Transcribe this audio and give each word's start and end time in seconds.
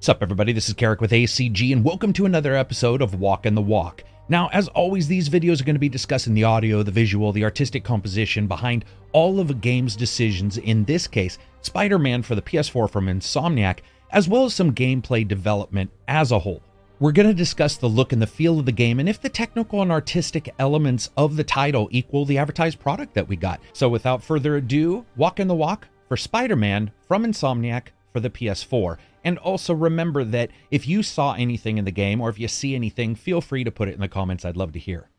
What's 0.00 0.08
up, 0.08 0.22
everybody? 0.22 0.54
This 0.54 0.70
is 0.70 0.74
Karak 0.74 1.02
with 1.02 1.10
ACG, 1.10 1.72
and 1.72 1.84
welcome 1.84 2.14
to 2.14 2.24
another 2.24 2.54
episode 2.54 3.02
of 3.02 3.20
Walking 3.20 3.54
the 3.54 3.60
Walk. 3.60 4.02
Now, 4.30 4.48
as 4.50 4.66
always, 4.68 5.06
these 5.06 5.28
videos 5.28 5.60
are 5.60 5.64
going 5.64 5.74
to 5.74 5.78
be 5.78 5.90
discussing 5.90 6.32
the 6.32 6.44
audio, 6.44 6.82
the 6.82 6.90
visual, 6.90 7.32
the 7.32 7.44
artistic 7.44 7.84
composition 7.84 8.46
behind 8.46 8.86
all 9.12 9.38
of 9.38 9.50
a 9.50 9.54
game's 9.54 9.96
decisions, 9.96 10.56
in 10.56 10.84
this 10.84 11.06
case, 11.06 11.36
Spider 11.60 11.98
Man 11.98 12.22
for 12.22 12.34
the 12.34 12.40
PS4 12.40 12.88
from 12.88 13.08
Insomniac, 13.08 13.80
as 14.10 14.26
well 14.26 14.46
as 14.46 14.54
some 14.54 14.74
gameplay 14.74 15.28
development 15.28 15.90
as 16.08 16.32
a 16.32 16.38
whole. 16.38 16.62
We're 16.98 17.12
going 17.12 17.28
to 17.28 17.34
discuss 17.34 17.76
the 17.76 17.86
look 17.86 18.14
and 18.14 18.22
the 18.22 18.26
feel 18.26 18.58
of 18.58 18.64
the 18.64 18.72
game 18.72 19.00
and 19.00 19.08
if 19.08 19.20
the 19.20 19.28
technical 19.28 19.82
and 19.82 19.92
artistic 19.92 20.48
elements 20.58 21.10
of 21.18 21.36
the 21.36 21.44
title 21.44 21.90
equal 21.90 22.24
the 22.24 22.38
advertised 22.38 22.80
product 22.80 23.12
that 23.12 23.28
we 23.28 23.36
got. 23.36 23.60
So, 23.74 23.90
without 23.90 24.24
further 24.24 24.56
ado, 24.56 25.04
Walking 25.18 25.46
the 25.46 25.54
Walk 25.54 25.88
for 26.08 26.16
Spider 26.16 26.56
Man 26.56 26.90
from 27.06 27.26
Insomniac 27.26 27.88
for 28.14 28.20
the 28.20 28.30
PS4. 28.30 28.96
And 29.22 29.38
also 29.38 29.74
remember 29.74 30.24
that 30.24 30.50
if 30.70 30.88
you 30.88 31.02
saw 31.02 31.34
anything 31.34 31.78
in 31.78 31.84
the 31.84 31.90
game 31.90 32.20
or 32.20 32.30
if 32.30 32.38
you 32.38 32.48
see 32.48 32.74
anything, 32.74 33.14
feel 33.14 33.40
free 33.40 33.64
to 33.64 33.70
put 33.70 33.88
it 33.88 33.94
in 33.94 34.00
the 34.00 34.08
comments. 34.08 34.44
I'd 34.44 34.56
love 34.56 34.72
to 34.72 34.78
hear. 34.78 35.09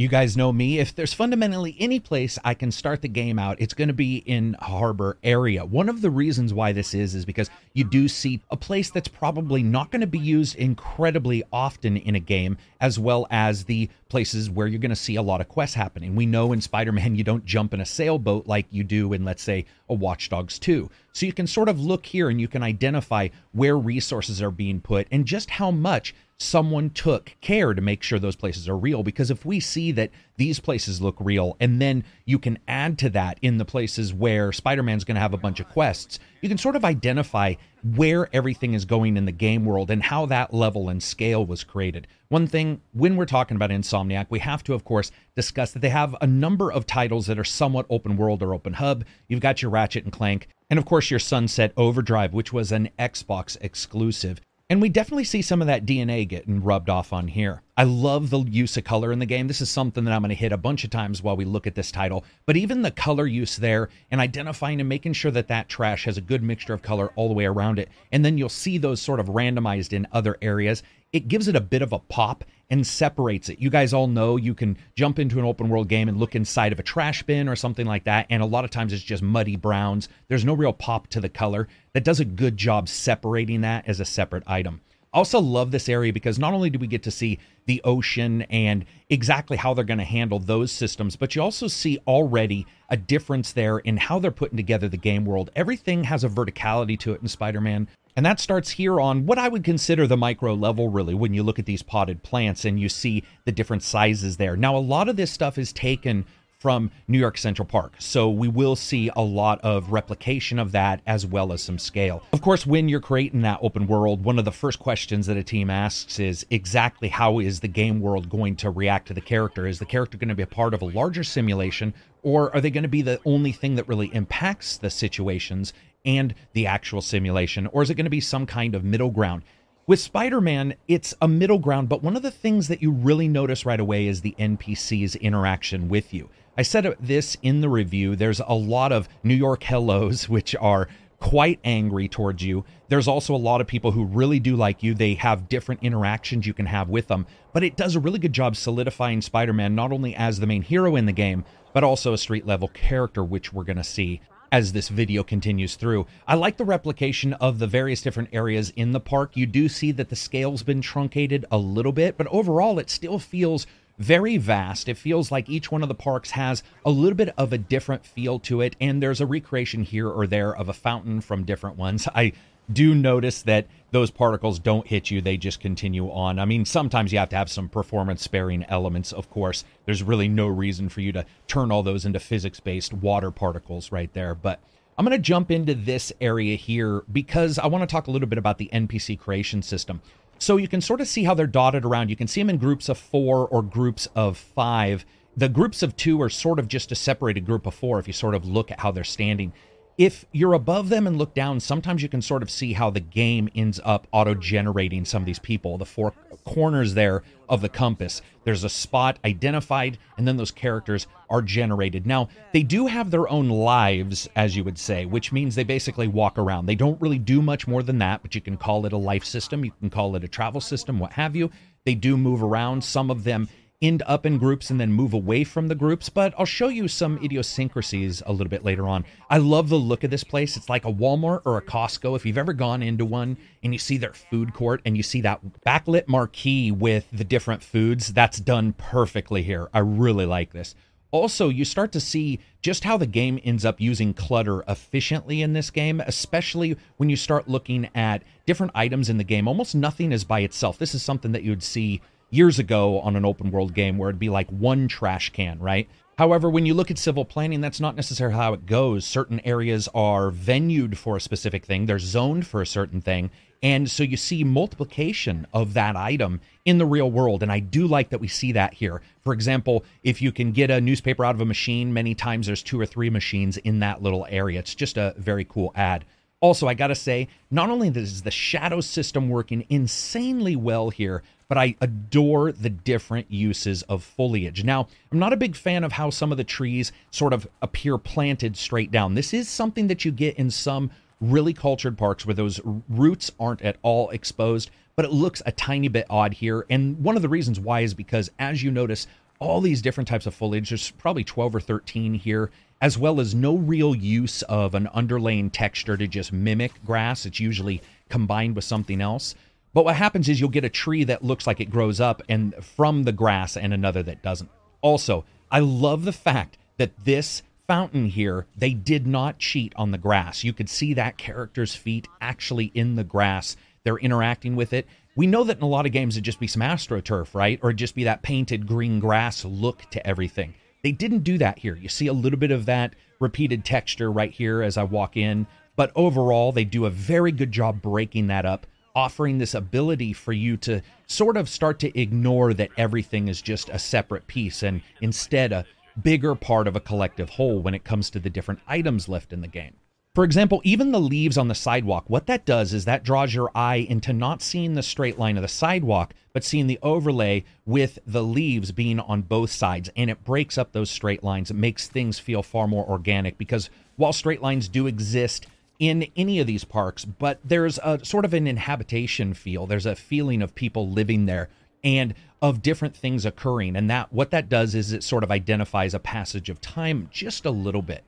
You 0.00 0.06
guys 0.06 0.36
know 0.36 0.52
me. 0.52 0.78
If 0.78 0.94
there's 0.94 1.12
fundamentally 1.12 1.74
any 1.80 1.98
place 1.98 2.38
I 2.44 2.54
can 2.54 2.70
start 2.70 3.02
the 3.02 3.08
game 3.08 3.36
out, 3.36 3.60
it's 3.60 3.74
going 3.74 3.88
to 3.88 3.94
be 3.94 4.18
in 4.18 4.54
Harbor 4.60 5.18
area. 5.24 5.64
One 5.64 5.88
of 5.88 6.02
the 6.02 6.10
reasons 6.10 6.54
why 6.54 6.70
this 6.70 6.94
is 6.94 7.16
is 7.16 7.24
because 7.24 7.50
you 7.72 7.82
do 7.82 8.06
see 8.06 8.40
a 8.52 8.56
place 8.56 8.90
that's 8.90 9.08
probably 9.08 9.60
not 9.60 9.90
going 9.90 10.02
to 10.02 10.06
be 10.06 10.20
used 10.20 10.54
incredibly 10.54 11.42
often 11.52 11.96
in 11.96 12.14
a 12.14 12.20
game, 12.20 12.58
as 12.80 12.96
well 12.96 13.26
as 13.32 13.64
the 13.64 13.90
places 14.08 14.48
where 14.48 14.68
you're 14.68 14.78
going 14.78 14.90
to 14.90 14.94
see 14.94 15.16
a 15.16 15.22
lot 15.22 15.40
of 15.40 15.48
quests 15.48 15.74
happening. 15.74 16.14
We 16.14 16.26
know 16.26 16.52
in 16.52 16.60
Spider-Man 16.60 17.16
you 17.16 17.24
don't 17.24 17.44
jump 17.44 17.74
in 17.74 17.80
a 17.80 17.84
sailboat 17.84 18.46
like 18.46 18.66
you 18.70 18.84
do 18.84 19.12
in 19.14 19.24
let's 19.24 19.42
say 19.42 19.64
a 19.88 19.94
Watch 19.94 20.28
Dogs 20.28 20.60
2. 20.60 20.88
So 21.12 21.26
you 21.26 21.32
can 21.32 21.48
sort 21.48 21.68
of 21.68 21.80
look 21.80 22.06
here 22.06 22.30
and 22.30 22.40
you 22.40 22.46
can 22.46 22.62
identify 22.62 23.30
where 23.50 23.76
resources 23.76 24.40
are 24.40 24.52
being 24.52 24.80
put 24.80 25.08
and 25.10 25.26
just 25.26 25.50
how 25.50 25.72
much 25.72 26.14
someone 26.38 26.90
took 26.90 27.34
care 27.40 27.74
to 27.74 27.82
make 27.82 28.02
sure 28.02 28.18
those 28.18 28.36
places 28.36 28.68
are 28.68 28.76
real. 28.76 29.02
Because 29.02 29.30
if 29.30 29.44
we 29.44 29.58
see 29.58 29.90
that 29.92 30.10
these 30.36 30.60
places 30.60 31.00
look 31.00 31.16
real, 31.18 31.56
and 31.58 31.82
then 31.82 32.04
you 32.24 32.38
can 32.38 32.58
add 32.68 32.98
to 32.98 33.10
that 33.10 33.38
in 33.42 33.58
the 33.58 33.64
places 33.64 34.14
where 34.14 34.52
Spider 34.52 34.82
Man's 34.82 35.04
going 35.04 35.16
to 35.16 35.20
have 35.20 35.34
a 35.34 35.38
bunch 35.38 35.58
of 35.58 35.68
quests, 35.68 36.20
you 36.40 36.48
can 36.48 36.58
sort 36.58 36.76
of 36.76 36.84
identify 36.84 37.54
where 37.96 38.28
everything 38.32 38.74
is 38.74 38.84
going 38.84 39.16
in 39.16 39.24
the 39.24 39.32
game 39.32 39.64
world 39.64 39.90
and 39.90 40.02
how 40.02 40.26
that 40.26 40.54
level 40.54 40.88
and 40.88 41.02
scale 41.02 41.44
was 41.44 41.64
created. 41.64 42.06
One 42.28 42.46
thing, 42.46 42.80
when 42.92 43.16
we're 43.16 43.24
talking 43.24 43.56
about 43.56 43.70
Insomniac, 43.70 44.26
we 44.30 44.38
have 44.40 44.62
to, 44.64 44.74
of 44.74 44.84
course, 44.84 45.10
discuss 45.34 45.72
that 45.72 45.80
they 45.80 45.88
have 45.88 46.14
a 46.20 46.26
number 46.26 46.70
of 46.70 46.86
titles 46.86 47.26
that 47.26 47.38
are 47.38 47.44
somewhat 47.44 47.86
open 47.90 48.16
world 48.16 48.42
or 48.42 48.54
open 48.54 48.74
hub. 48.74 49.04
You've 49.26 49.40
got 49.40 49.62
your 49.62 49.70
Ratchet 49.72 50.04
and 50.04 50.12
Clank, 50.12 50.48
and 50.70 50.78
of 50.78 50.84
course, 50.84 51.10
your 51.10 51.20
Sunset 51.20 51.72
Overdrive, 51.76 52.32
which 52.32 52.52
was 52.52 52.70
an 52.70 52.90
Xbox 52.98 53.56
exclusive. 53.60 54.40
And 54.70 54.82
we 54.82 54.90
definitely 54.90 55.24
see 55.24 55.40
some 55.40 55.62
of 55.62 55.66
that 55.68 55.86
DNA 55.86 56.28
getting 56.28 56.62
rubbed 56.62 56.90
off 56.90 57.10
on 57.10 57.28
here. 57.28 57.62
I 57.78 57.84
love 57.84 58.28
the 58.28 58.40
use 58.40 58.76
of 58.76 58.84
color 58.84 59.12
in 59.12 59.18
the 59.18 59.24
game. 59.24 59.48
This 59.48 59.62
is 59.62 59.70
something 59.70 60.04
that 60.04 60.12
I'm 60.12 60.20
going 60.20 60.28
to 60.28 60.34
hit 60.34 60.52
a 60.52 60.58
bunch 60.58 60.84
of 60.84 60.90
times 60.90 61.22
while 61.22 61.38
we 61.38 61.46
look 61.46 61.66
at 61.66 61.74
this 61.74 61.90
title. 61.90 62.22
But 62.44 62.58
even 62.58 62.82
the 62.82 62.90
color 62.90 63.26
use 63.26 63.56
there 63.56 63.88
and 64.10 64.20
identifying 64.20 64.78
and 64.78 64.86
making 64.86 65.14
sure 65.14 65.30
that 65.30 65.48
that 65.48 65.70
trash 65.70 66.04
has 66.04 66.18
a 66.18 66.20
good 66.20 66.42
mixture 66.42 66.74
of 66.74 66.82
color 66.82 67.10
all 67.16 67.28
the 67.28 67.34
way 67.34 67.46
around 67.46 67.78
it. 67.78 67.88
And 68.12 68.22
then 68.22 68.36
you'll 68.36 68.50
see 68.50 68.76
those 68.76 69.00
sort 69.00 69.20
of 69.20 69.28
randomized 69.28 69.94
in 69.94 70.06
other 70.12 70.36
areas. 70.42 70.82
It 71.12 71.28
gives 71.28 71.48
it 71.48 71.56
a 71.56 71.60
bit 71.60 71.82
of 71.82 71.92
a 71.92 71.98
pop 71.98 72.44
and 72.70 72.86
separates 72.86 73.48
it. 73.48 73.58
You 73.58 73.70
guys 73.70 73.94
all 73.94 74.08
know 74.08 74.36
you 74.36 74.54
can 74.54 74.76
jump 74.94 75.18
into 75.18 75.38
an 75.38 75.44
open 75.46 75.70
world 75.70 75.88
game 75.88 76.08
and 76.08 76.18
look 76.18 76.34
inside 76.34 76.72
of 76.72 76.78
a 76.78 76.82
trash 76.82 77.22
bin 77.22 77.48
or 77.48 77.56
something 77.56 77.86
like 77.86 78.04
that. 78.04 78.26
And 78.28 78.42
a 78.42 78.46
lot 78.46 78.64
of 78.64 78.70
times 78.70 78.92
it's 78.92 79.02
just 79.02 79.22
muddy 79.22 79.56
browns. 79.56 80.08
There's 80.28 80.44
no 80.44 80.52
real 80.52 80.74
pop 80.74 81.06
to 81.08 81.20
the 81.20 81.30
color. 81.30 81.66
That 81.94 82.04
does 82.04 82.20
a 82.20 82.26
good 82.26 82.56
job 82.58 82.88
separating 82.88 83.62
that 83.62 83.88
as 83.88 84.00
a 84.00 84.04
separate 84.04 84.44
item. 84.46 84.82
I 85.12 85.16
also, 85.18 85.40
love 85.40 85.70
this 85.70 85.88
area 85.88 86.12
because 86.12 86.38
not 86.38 86.52
only 86.52 86.68
do 86.68 86.78
we 86.78 86.86
get 86.86 87.02
to 87.04 87.10
see 87.10 87.38
the 87.64 87.80
ocean 87.82 88.42
and 88.42 88.84
exactly 89.08 89.56
how 89.56 89.72
they're 89.72 89.84
going 89.84 89.98
to 89.98 90.04
handle 90.04 90.38
those 90.38 90.70
systems, 90.70 91.16
but 91.16 91.34
you 91.34 91.40
also 91.40 91.66
see 91.66 91.98
already 92.06 92.66
a 92.90 92.96
difference 92.98 93.52
there 93.52 93.78
in 93.78 93.96
how 93.96 94.18
they're 94.18 94.30
putting 94.30 94.58
together 94.58 94.86
the 94.86 94.98
game 94.98 95.24
world. 95.24 95.50
Everything 95.56 96.04
has 96.04 96.24
a 96.24 96.28
verticality 96.28 96.98
to 97.00 97.14
it 97.14 97.22
in 97.22 97.28
Spider 97.28 97.60
Man. 97.62 97.88
And 98.18 98.26
that 98.26 98.40
starts 98.40 98.70
here 98.70 99.00
on 99.00 99.26
what 99.26 99.38
I 99.38 99.46
would 99.46 99.62
consider 99.62 100.08
the 100.08 100.16
micro 100.16 100.52
level, 100.52 100.88
really, 100.88 101.14
when 101.14 101.34
you 101.34 101.44
look 101.44 101.60
at 101.60 101.66
these 101.66 101.84
potted 101.84 102.24
plants 102.24 102.64
and 102.64 102.80
you 102.80 102.88
see 102.88 103.22
the 103.44 103.52
different 103.52 103.84
sizes 103.84 104.38
there. 104.38 104.56
Now, 104.56 104.76
a 104.76 104.78
lot 104.78 105.08
of 105.08 105.14
this 105.14 105.30
stuff 105.30 105.56
is 105.56 105.72
taken 105.72 106.26
from 106.58 106.90
New 107.06 107.18
York 107.20 107.38
Central 107.38 107.64
Park. 107.64 107.92
So 108.00 108.28
we 108.28 108.48
will 108.48 108.74
see 108.74 109.08
a 109.14 109.22
lot 109.22 109.60
of 109.60 109.92
replication 109.92 110.58
of 110.58 110.72
that 110.72 111.00
as 111.06 111.24
well 111.24 111.52
as 111.52 111.62
some 111.62 111.78
scale. 111.78 112.24
Of 112.32 112.42
course, 112.42 112.66
when 112.66 112.88
you're 112.88 113.00
creating 113.00 113.42
that 113.42 113.60
open 113.62 113.86
world, 113.86 114.24
one 114.24 114.40
of 114.40 114.44
the 114.44 114.50
first 114.50 114.80
questions 114.80 115.26
that 115.26 115.36
a 115.36 115.44
team 115.44 115.70
asks 115.70 116.18
is 116.18 116.44
exactly 116.50 117.06
how 117.06 117.38
is 117.38 117.60
the 117.60 117.68
game 117.68 118.00
world 118.00 118.28
going 118.28 118.56
to 118.56 118.70
react 118.70 119.06
to 119.06 119.14
the 119.14 119.20
character? 119.20 119.68
Is 119.68 119.78
the 119.78 119.86
character 119.86 120.18
going 120.18 120.28
to 120.28 120.34
be 120.34 120.42
a 120.42 120.48
part 120.48 120.74
of 120.74 120.82
a 120.82 120.86
larger 120.86 121.22
simulation 121.22 121.94
or 122.22 122.52
are 122.54 122.60
they 122.60 122.70
going 122.70 122.82
to 122.82 122.88
be 122.88 123.02
the 123.02 123.20
only 123.24 123.52
thing 123.52 123.76
that 123.76 123.88
really 123.88 124.12
impacts 124.12 124.76
the 124.76 124.90
situations 124.90 125.72
and 126.04 126.34
the 126.52 126.66
actual 126.66 127.00
simulation? 127.00 127.66
Or 127.68 127.82
is 127.82 127.90
it 127.90 127.94
going 127.94 128.06
to 128.06 128.10
be 128.10 128.20
some 128.20 128.46
kind 128.46 128.74
of 128.74 128.84
middle 128.84 129.10
ground? 129.10 129.42
With 129.86 130.00
Spider 130.00 130.40
Man, 130.40 130.74
it's 130.86 131.14
a 131.22 131.26
middle 131.28 131.58
ground, 131.58 131.88
but 131.88 132.02
one 132.02 132.14
of 132.14 132.22
the 132.22 132.30
things 132.30 132.68
that 132.68 132.82
you 132.82 132.90
really 132.90 133.26
notice 133.26 133.64
right 133.64 133.80
away 133.80 134.06
is 134.06 134.20
the 134.20 134.36
NPC's 134.38 135.16
interaction 135.16 135.88
with 135.88 136.12
you. 136.12 136.28
I 136.58 136.62
said 136.62 136.94
this 137.00 137.38
in 137.42 137.62
the 137.62 137.70
review. 137.70 138.14
There's 138.14 138.40
a 138.40 138.52
lot 138.52 138.92
of 138.92 139.08
New 139.22 139.34
York 139.34 139.62
hellos, 139.62 140.28
which 140.28 140.54
are 140.56 140.88
quite 141.20 141.58
angry 141.64 142.06
towards 142.06 142.42
you. 142.42 142.64
There's 142.88 143.08
also 143.08 143.34
a 143.34 143.36
lot 143.36 143.60
of 143.60 143.66
people 143.66 143.92
who 143.92 144.04
really 144.04 144.38
do 144.38 144.56
like 144.56 144.82
you. 144.82 144.94
They 144.94 145.14
have 145.14 145.48
different 145.48 145.82
interactions 145.82 146.46
you 146.46 146.54
can 146.54 146.66
have 146.66 146.88
with 146.88 147.08
them, 147.08 147.26
but 147.52 147.64
it 147.64 147.76
does 147.76 147.96
a 147.96 148.00
really 148.00 148.18
good 148.18 148.32
job 148.32 148.56
solidifying 148.56 149.22
Spider 149.22 149.52
Man 149.52 149.74
not 149.74 149.90
only 149.90 150.14
as 150.14 150.38
the 150.38 150.46
main 150.46 150.62
hero 150.62 150.96
in 150.96 151.06
the 151.06 151.12
game, 151.12 151.44
but 151.72 151.82
also 151.82 152.12
a 152.12 152.18
street 152.18 152.46
level 152.46 152.68
character, 152.68 153.24
which 153.24 153.52
we're 153.52 153.64
going 153.64 153.76
to 153.76 153.84
see 153.84 154.20
as 154.50 154.72
this 154.72 154.88
video 154.88 155.22
continues 155.22 155.74
through. 155.74 156.06
I 156.26 156.34
like 156.34 156.56
the 156.56 156.64
replication 156.64 157.32
of 157.34 157.58
the 157.58 157.66
various 157.66 158.02
different 158.02 158.30
areas 158.32 158.72
in 158.76 158.92
the 158.92 159.00
park. 159.00 159.36
You 159.36 159.46
do 159.46 159.68
see 159.68 159.92
that 159.92 160.08
the 160.08 160.16
scale's 160.16 160.62
been 160.62 160.80
truncated 160.80 161.44
a 161.50 161.58
little 161.58 161.92
bit, 161.92 162.16
but 162.16 162.26
overall 162.28 162.78
it 162.78 162.90
still 162.90 163.18
feels 163.18 163.66
very 163.98 164.36
vast. 164.36 164.88
It 164.88 164.96
feels 164.96 165.32
like 165.32 165.48
each 165.48 165.72
one 165.72 165.82
of 165.82 165.88
the 165.88 165.94
parks 165.94 166.30
has 166.30 166.62
a 166.84 166.90
little 166.90 167.16
bit 167.16 167.34
of 167.36 167.52
a 167.52 167.58
different 167.58 168.06
feel 168.06 168.38
to 168.40 168.60
it, 168.60 168.76
and 168.80 169.02
there's 169.02 169.20
a 169.20 169.26
recreation 169.26 169.82
here 169.82 170.08
or 170.08 170.26
there 170.26 170.54
of 170.54 170.68
a 170.68 170.72
fountain 170.72 171.20
from 171.20 171.44
different 171.44 171.76
ones. 171.76 172.06
I 172.14 172.32
do 172.72 172.94
notice 172.94 173.42
that 173.42 173.66
those 173.90 174.10
particles 174.10 174.58
don't 174.58 174.86
hit 174.86 175.10
you, 175.10 175.20
they 175.20 175.36
just 175.36 175.60
continue 175.60 176.10
on. 176.10 176.38
I 176.38 176.44
mean, 176.44 176.64
sometimes 176.64 177.12
you 177.12 177.18
have 177.18 177.30
to 177.30 177.36
have 177.36 177.50
some 177.50 177.68
performance 177.68 178.22
sparing 178.22 178.64
elements, 178.68 179.12
of 179.12 179.30
course. 179.30 179.64
There's 179.86 180.02
really 180.02 180.28
no 180.28 180.46
reason 180.46 180.88
for 180.88 181.00
you 181.00 181.12
to 181.12 181.24
turn 181.46 181.72
all 181.72 181.82
those 181.82 182.04
into 182.04 182.20
physics 182.20 182.60
based 182.60 182.92
water 182.92 183.30
particles 183.30 183.90
right 183.90 184.12
there. 184.12 184.34
But 184.34 184.60
I'm 184.98 185.04
going 185.04 185.16
to 185.16 185.22
jump 185.22 185.50
into 185.50 185.74
this 185.74 186.12
area 186.20 186.56
here 186.56 187.04
because 187.10 187.58
I 187.58 187.66
want 187.68 187.88
to 187.88 187.92
talk 187.92 188.08
a 188.08 188.10
little 188.10 188.28
bit 188.28 188.38
about 188.38 188.58
the 188.58 188.68
NPC 188.72 189.18
creation 189.18 189.62
system. 189.62 190.02
So 190.38 190.56
you 190.56 190.68
can 190.68 190.80
sort 190.80 191.00
of 191.00 191.08
see 191.08 191.24
how 191.24 191.34
they're 191.34 191.46
dotted 191.46 191.84
around. 191.84 192.10
You 192.10 192.16
can 192.16 192.28
see 192.28 192.40
them 192.40 192.50
in 192.50 192.58
groups 192.58 192.88
of 192.88 192.98
four 192.98 193.46
or 193.48 193.62
groups 193.62 194.08
of 194.14 194.36
five. 194.36 195.04
The 195.36 195.48
groups 195.48 195.82
of 195.82 195.96
two 195.96 196.20
are 196.20 196.28
sort 196.28 196.58
of 196.58 196.68
just 196.68 196.92
a 196.92 196.96
separated 196.96 197.46
group 197.46 197.66
of 197.66 197.74
four 197.74 197.98
if 197.98 198.06
you 198.06 198.12
sort 198.12 198.34
of 198.34 198.44
look 198.44 198.70
at 198.70 198.80
how 198.80 198.90
they're 198.90 199.04
standing 199.04 199.52
if 199.98 200.24
you're 200.30 200.52
above 200.52 200.88
them 200.88 201.08
and 201.08 201.18
look 201.18 201.34
down, 201.34 201.58
sometimes 201.58 202.02
you 202.04 202.08
can 202.08 202.22
sort 202.22 202.42
of 202.42 202.50
see 202.50 202.72
how 202.72 202.88
the 202.88 203.00
game 203.00 203.48
ends 203.56 203.80
up 203.84 204.06
auto 204.12 204.32
generating 204.32 205.04
some 205.04 205.22
of 205.22 205.26
these 205.26 205.40
people. 205.40 205.76
The 205.76 205.84
four 205.84 206.12
corners 206.44 206.94
there 206.94 207.24
of 207.48 207.62
the 207.62 207.68
compass, 207.68 208.22
there's 208.44 208.62
a 208.62 208.68
spot 208.68 209.18
identified, 209.24 209.98
and 210.16 210.26
then 210.26 210.36
those 210.36 210.52
characters 210.52 211.08
are 211.28 211.42
generated. 211.42 212.06
Now, 212.06 212.28
they 212.52 212.62
do 212.62 212.86
have 212.86 213.10
their 213.10 213.28
own 213.28 213.48
lives, 213.48 214.28
as 214.36 214.56
you 214.56 214.62
would 214.62 214.78
say, 214.78 215.04
which 215.04 215.32
means 215.32 215.56
they 215.56 215.64
basically 215.64 216.06
walk 216.06 216.38
around. 216.38 216.66
They 216.66 216.76
don't 216.76 217.00
really 217.02 217.18
do 217.18 217.42
much 217.42 217.66
more 217.66 217.82
than 217.82 217.98
that, 217.98 218.22
but 218.22 218.36
you 218.36 218.40
can 218.40 218.56
call 218.56 218.86
it 218.86 218.92
a 218.92 218.96
life 218.96 219.24
system, 219.24 219.64
you 219.64 219.72
can 219.80 219.90
call 219.90 220.14
it 220.14 220.22
a 220.22 220.28
travel 220.28 220.60
system, 220.60 221.00
what 221.00 221.12
have 221.14 221.34
you. 221.34 221.50
They 221.84 221.94
do 221.94 222.16
move 222.16 222.42
around. 222.42 222.84
Some 222.84 223.10
of 223.10 223.24
them 223.24 223.48
end 223.80 224.02
up 224.06 224.26
in 224.26 224.38
groups 224.38 224.70
and 224.70 224.80
then 224.80 224.92
move 224.92 225.12
away 225.12 225.44
from 225.44 225.68
the 225.68 225.74
groups, 225.74 226.08
but 226.08 226.34
I'll 226.36 226.44
show 226.44 226.68
you 226.68 226.88
some 226.88 227.18
idiosyncrasies 227.22 228.22
a 228.26 228.32
little 228.32 228.50
bit 228.50 228.64
later 228.64 228.88
on. 228.88 229.04
I 229.30 229.38
love 229.38 229.68
the 229.68 229.76
look 229.76 230.02
of 230.02 230.10
this 230.10 230.24
place. 230.24 230.56
It's 230.56 230.68
like 230.68 230.84
a 230.84 230.92
Walmart 230.92 231.42
or 231.44 231.56
a 231.56 231.62
Costco. 231.62 232.16
If 232.16 232.26
you've 232.26 232.38
ever 232.38 232.52
gone 232.52 232.82
into 232.82 233.04
one 233.04 233.36
and 233.62 233.72
you 233.72 233.78
see 233.78 233.96
their 233.96 234.12
food 234.12 234.52
court 234.52 234.82
and 234.84 234.96
you 234.96 235.02
see 235.04 235.20
that 235.20 235.40
backlit 235.64 236.08
marquee 236.08 236.72
with 236.72 237.06
the 237.12 237.24
different 237.24 237.62
foods, 237.62 238.12
that's 238.12 238.40
done 238.40 238.72
perfectly 238.72 239.42
here. 239.44 239.68
I 239.72 239.78
really 239.78 240.26
like 240.26 240.52
this. 240.52 240.74
Also, 241.10 241.48
you 241.48 241.64
start 241.64 241.92
to 241.92 242.00
see 242.00 242.38
just 242.60 242.84
how 242.84 242.98
the 242.98 243.06
game 243.06 243.40
ends 243.42 243.64
up 243.64 243.80
using 243.80 244.12
clutter 244.12 244.62
efficiently 244.68 245.40
in 245.40 245.54
this 245.54 245.70
game, 245.70 246.00
especially 246.00 246.76
when 246.98 247.08
you 247.08 247.16
start 247.16 247.48
looking 247.48 247.88
at 247.94 248.24
different 248.44 248.72
items 248.74 249.08
in 249.08 249.16
the 249.16 249.24
game. 249.24 249.48
Almost 249.48 249.74
nothing 249.74 250.12
is 250.12 250.24
by 250.24 250.40
itself. 250.40 250.76
This 250.78 250.94
is 250.94 251.02
something 251.02 251.32
that 251.32 251.44
you 251.44 251.50
would 251.50 251.62
see 251.62 252.02
years 252.30 252.58
ago 252.58 253.00
on 253.00 253.16
an 253.16 253.24
open 253.24 253.50
world 253.50 253.74
game 253.74 253.98
where 253.98 254.08
it'd 254.08 254.18
be 254.18 254.28
like 254.28 254.48
one 254.50 254.88
trash 254.88 255.30
can, 255.30 255.58
right? 255.58 255.88
However, 256.18 256.50
when 256.50 256.66
you 256.66 256.74
look 256.74 256.90
at 256.90 256.98
civil 256.98 257.24
planning, 257.24 257.60
that's 257.60 257.78
not 257.78 257.94
necessarily 257.94 258.34
how 258.36 258.52
it 258.52 258.66
goes. 258.66 259.04
Certain 259.04 259.40
areas 259.44 259.88
are 259.94 260.30
venued 260.30 260.98
for 260.98 261.16
a 261.16 261.20
specific 261.20 261.64
thing, 261.64 261.86
they're 261.86 262.00
zoned 262.00 262.46
for 262.46 262.60
a 262.60 262.66
certain 262.66 263.00
thing, 263.00 263.30
And 263.62 263.90
so 263.90 264.02
you 264.02 264.16
see 264.16 264.44
multiplication 264.44 265.46
of 265.52 265.74
that 265.74 265.96
item 265.96 266.40
in 266.64 266.78
the 266.78 266.86
real 266.86 267.10
world. 267.10 267.42
And 267.42 267.50
I 267.50 267.58
do 267.58 267.86
like 267.86 268.10
that 268.10 268.20
we 268.20 268.28
see 268.28 268.52
that 268.52 268.74
here. 268.74 269.02
For 269.24 269.32
example, 269.32 269.84
if 270.02 270.22
you 270.22 270.30
can 270.30 270.52
get 270.52 270.70
a 270.70 270.80
newspaper 270.80 271.24
out 271.24 271.34
of 271.34 271.40
a 271.40 271.44
machine, 271.44 271.92
many 271.92 272.14
times 272.14 272.46
there's 272.46 272.62
two 272.62 272.80
or 272.80 272.86
three 272.86 273.10
machines 273.10 273.56
in 273.56 273.80
that 273.80 274.02
little 274.02 274.26
area. 274.28 274.60
It's 274.60 274.74
just 274.74 274.96
a 274.96 275.14
very 275.18 275.44
cool 275.44 275.72
ad. 275.74 276.04
Also, 276.40 276.68
I 276.68 276.74
got 276.74 276.88
to 276.88 276.94
say, 276.94 277.26
not 277.50 277.68
only 277.68 277.88
is 277.88 278.22
the 278.22 278.30
shadow 278.30 278.80
system 278.80 279.28
working 279.28 279.66
insanely 279.70 280.54
well 280.54 280.90
here, 280.90 281.24
but 281.48 281.58
I 281.58 281.74
adore 281.80 282.52
the 282.52 282.68
different 282.68 283.30
uses 283.32 283.82
of 283.84 284.04
foliage. 284.04 284.64
Now, 284.64 284.86
I'm 285.10 285.18
not 285.18 285.32
a 285.32 285.36
big 285.36 285.56
fan 285.56 285.82
of 285.82 285.92
how 285.92 286.10
some 286.10 286.30
of 286.30 286.38
the 286.38 286.44
trees 286.44 286.92
sort 287.10 287.32
of 287.32 287.48
appear 287.62 287.96
planted 287.96 288.56
straight 288.56 288.90
down. 288.90 289.14
This 289.14 289.32
is 289.32 289.48
something 289.48 289.88
that 289.88 290.04
you 290.04 290.12
get 290.12 290.36
in 290.36 290.50
some 290.50 290.90
really 291.20 291.54
cultured 291.54 291.96
parks 291.96 292.26
where 292.26 292.34
those 292.34 292.60
roots 292.88 293.30
aren't 293.40 293.62
at 293.62 293.78
all 293.82 294.10
exposed, 294.10 294.70
but 294.94 295.04
it 295.04 295.10
looks 295.10 295.42
a 295.46 295.52
tiny 295.52 295.88
bit 295.88 296.06
odd 296.10 296.34
here. 296.34 296.66
And 296.68 297.02
one 297.02 297.16
of 297.16 297.22
the 297.22 297.28
reasons 297.28 297.58
why 297.58 297.80
is 297.80 297.94
because, 297.94 298.30
as 298.38 298.62
you 298.62 298.70
notice, 298.70 299.06
all 299.40 299.60
these 299.60 299.82
different 299.82 300.08
types 300.08 300.26
of 300.26 300.34
foliage, 300.34 300.68
there's 300.68 300.90
probably 300.92 301.24
12 301.24 301.56
or 301.56 301.60
13 301.60 302.14
here, 302.14 302.50
as 302.80 302.98
well 302.98 303.20
as 303.20 303.34
no 303.34 303.56
real 303.56 303.94
use 303.94 304.42
of 304.42 304.74
an 304.74 304.88
underlaying 304.94 305.50
texture 305.52 305.96
to 305.96 306.06
just 306.06 306.32
mimic 306.32 306.72
grass. 306.84 307.24
It's 307.24 307.40
usually 307.40 307.80
combined 308.08 308.54
with 308.54 308.64
something 308.64 309.00
else. 309.00 309.34
But 309.78 309.84
what 309.84 309.94
happens 309.94 310.28
is 310.28 310.40
you'll 310.40 310.48
get 310.48 310.64
a 310.64 310.68
tree 310.68 311.04
that 311.04 311.22
looks 311.22 311.46
like 311.46 311.60
it 311.60 311.70
grows 311.70 312.00
up 312.00 312.20
and 312.28 312.52
from 312.64 313.04
the 313.04 313.12
grass 313.12 313.56
and 313.56 313.72
another 313.72 314.02
that 314.02 314.24
doesn't. 314.24 314.50
Also, 314.80 315.24
I 315.52 315.60
love 315.60 316.04
the 316.04 316.10
fact 316.10 316.58
that 316.78 317.04
this 317.04 317.44
fountain 317.68 318.06
here, 318.06 318.46
they 318.56 318.72
did 318.72 319.06
not 319.06 319.38
cheat 319.38 319.72
on 319.76 319.92
the 319.92 319.96
grass. 319.96 320.42
You 320.42 320.52
could 320.52 320.68
see 320.68 320.94
that 320.94 321.16
character's 321.16 321.76
feet 321.76 322.08
actually 322.20 322.72
in 322.74 322.96
the 322.96 323.04
grass. 323.04 323.56
They're 323.84 323.98
interacting 323.98 324.56
with 324.56 324.72
it. 324.72 324.88
We 325.14 325.28
know 325.28 325.44
that 325.44 325.58
in 325.58 325.62
a 325.62 325.68
lot 325.68 325.86
of 325.86 325.92
games 325.92 326.16
it'd 326.16 326.24
just 326.24 326.40
be 326.40 326.48
some 326.48 326.62
astroturf, 326.62 327.32
right? 327.32 327.60
Or 327.62 327.72
just 327.72 327.94
be 327.94 328.02
that 328.02 328.22
painted 328.22 328.66
green 328.66 328.98
grass 328.98 329.44
look 329.44 329.88
to 329.92 330.04
everything. 330.04 330.54
They 330.82 330.90
didn't 330.90 331.22
do 331.22 331.38
that 331.38 331.60
here. 331.60 331.76
You 331.76 331.88
see 331.88 332.08
a 332.08 332.12
little 332.12 332.40
bit 332.40 332.50
of 332.50 332.66
that 332.66 332.96
repeated 333.20 333.64
texture 333.64 334.10
right 334.10 334.32
here 334.32 334.60
as 334.60 334.76
I 334.76 334.82
walk 334.82 335.16
in, 335.16 335.46
but 335.76 335.92
overall, 335.94 336.50
they 336.50 336.64
do 336.64 336.86
a 336.86 336.90
very 336.90 337.30
good 337.30 337.52
job 337.52 337.80
breaking 337.80 338.26
that 338.26 338.44
up, 338.44 338.66
offering 338.98 339.38
this 339.38 339.54
ability 339.54 340.12
for 340.12 340.32
you 340.32 340.56
to 340.56 340.82
sort 341.06 341.36
of 341.36 341.48
start 341.48 341.78
to 341.78 341.96
ignore 341.96 342.52
that 342.52 342.68
everything 342.76 343.28
is 343.28 343.40
just 343.40 343.68
a 343.68 343.78
separate 343.78 344.26
piece 344.26 344.64
and 344.64 344.82
instead 345.00 345.52
a 345.52 345.64
bigger 346.02 346.34
part 346.34 346.66
of 346.66 346.74
a 346.74 346.80
collective 346.80 347.30
whole 347.30 347.60
when 347.60 347.74
it 347.74 347.84
comes 347.84 348.10
to 348.10 348.18
the 348.18 348.28
different 348.28 348.60
items 348.66 349.08
left 349.08 349.32
in 349.32 349.40
the 349.40 349.46
game. 349.46 349.74
For 350.16 350.24
example, 350.24 350.60
even 350.64 350.90
the 350.90 350.98
leaves 350.98 351.38
on 351.38 351.46
the 351.46 351.54
sidewalk, 351.54 352.06
what 352.08 352.26
that 352.26 352.44
does 352.44 352.74
is 352.74 352.86
that 352.86 353.04
draws 353.04 353.32
your 353.32 353.52
eye 353.54 353.86
into 353.88 354.12
not 354.12 354.42
seeing 354.42 354.74
the 354.74 354.82
straight 354.82 355.16
line 355.16 355.36
of 355.36 355.42
the 355.42 355.48
sidewalk, 355.48 356.12
but 356.32 356.42
seeing 356.42 356.66
the 356.66 356.80
overlay 356.82 357.44
with 357.64 358.00
the 358.04 358.24
leaves 358.24 358.72
being 358.72 358.98
on 358.98 359.22
both 359.22 359.52
sides. 359.52 359.90
And 359.94 360.10
it 360.10 360.24
breaks 360.24 360.58
up 360.58 360.72
those 360.72 360.90
straight 360.90 361.22
lines. 361.22 361.52
It 361.52 361.54
makes 361.54 361.86
things 361.86 362.18
feel 362.18 362.42
far 362.42 362.66
more 362.66 362.84
organic 362.84 363.38
because 363.38 363.70
while 363.94 364.12
straight 364.12 364.42
lines 364.42 364.68
do 364.68 364.88
exist 364.88 365.46
in 365.78 366.06
any 366.16 366.40
of 366.40 366.46
these 366.46 366.64
parks, 366.64 367.04
but 367.04 367.38
there's 367.44 367.78
a 367.78 368.04
sort 368.04 368.24
of 368.24 368.34
an 368.34 368.46
inhabitation 368.46 369.34
feel. 369.34 369.66
There's 369.66 369.86
a 369.86 369.94
feeling 369.94 370.42
of 370.42 370.54
people 370.54 370.90
living 370.90 371.26
there 371.26 371.48
and 371.84 372.14
of 372.42 372.62
different 372.62 372.96
things 372.96 373.24
occurring. 373.24 373.76
And 373.76 373.88
that 373.90 374.12
what 374.12 374.30
that 374.30 374.48
does 374.48 374.74
is 374.74 374.92
it 374.92 375.04
sort 375.04 375.22
of 375.22 375.30
identifies 375.30 375.94
a 375.94 376.00
passage 376.00 376.50
of 376.50 376.60
time 376.60 377.08
just 377.12 377.46
a 377.46 377.50
little 377.50 377.82
bit. 377.82 378.04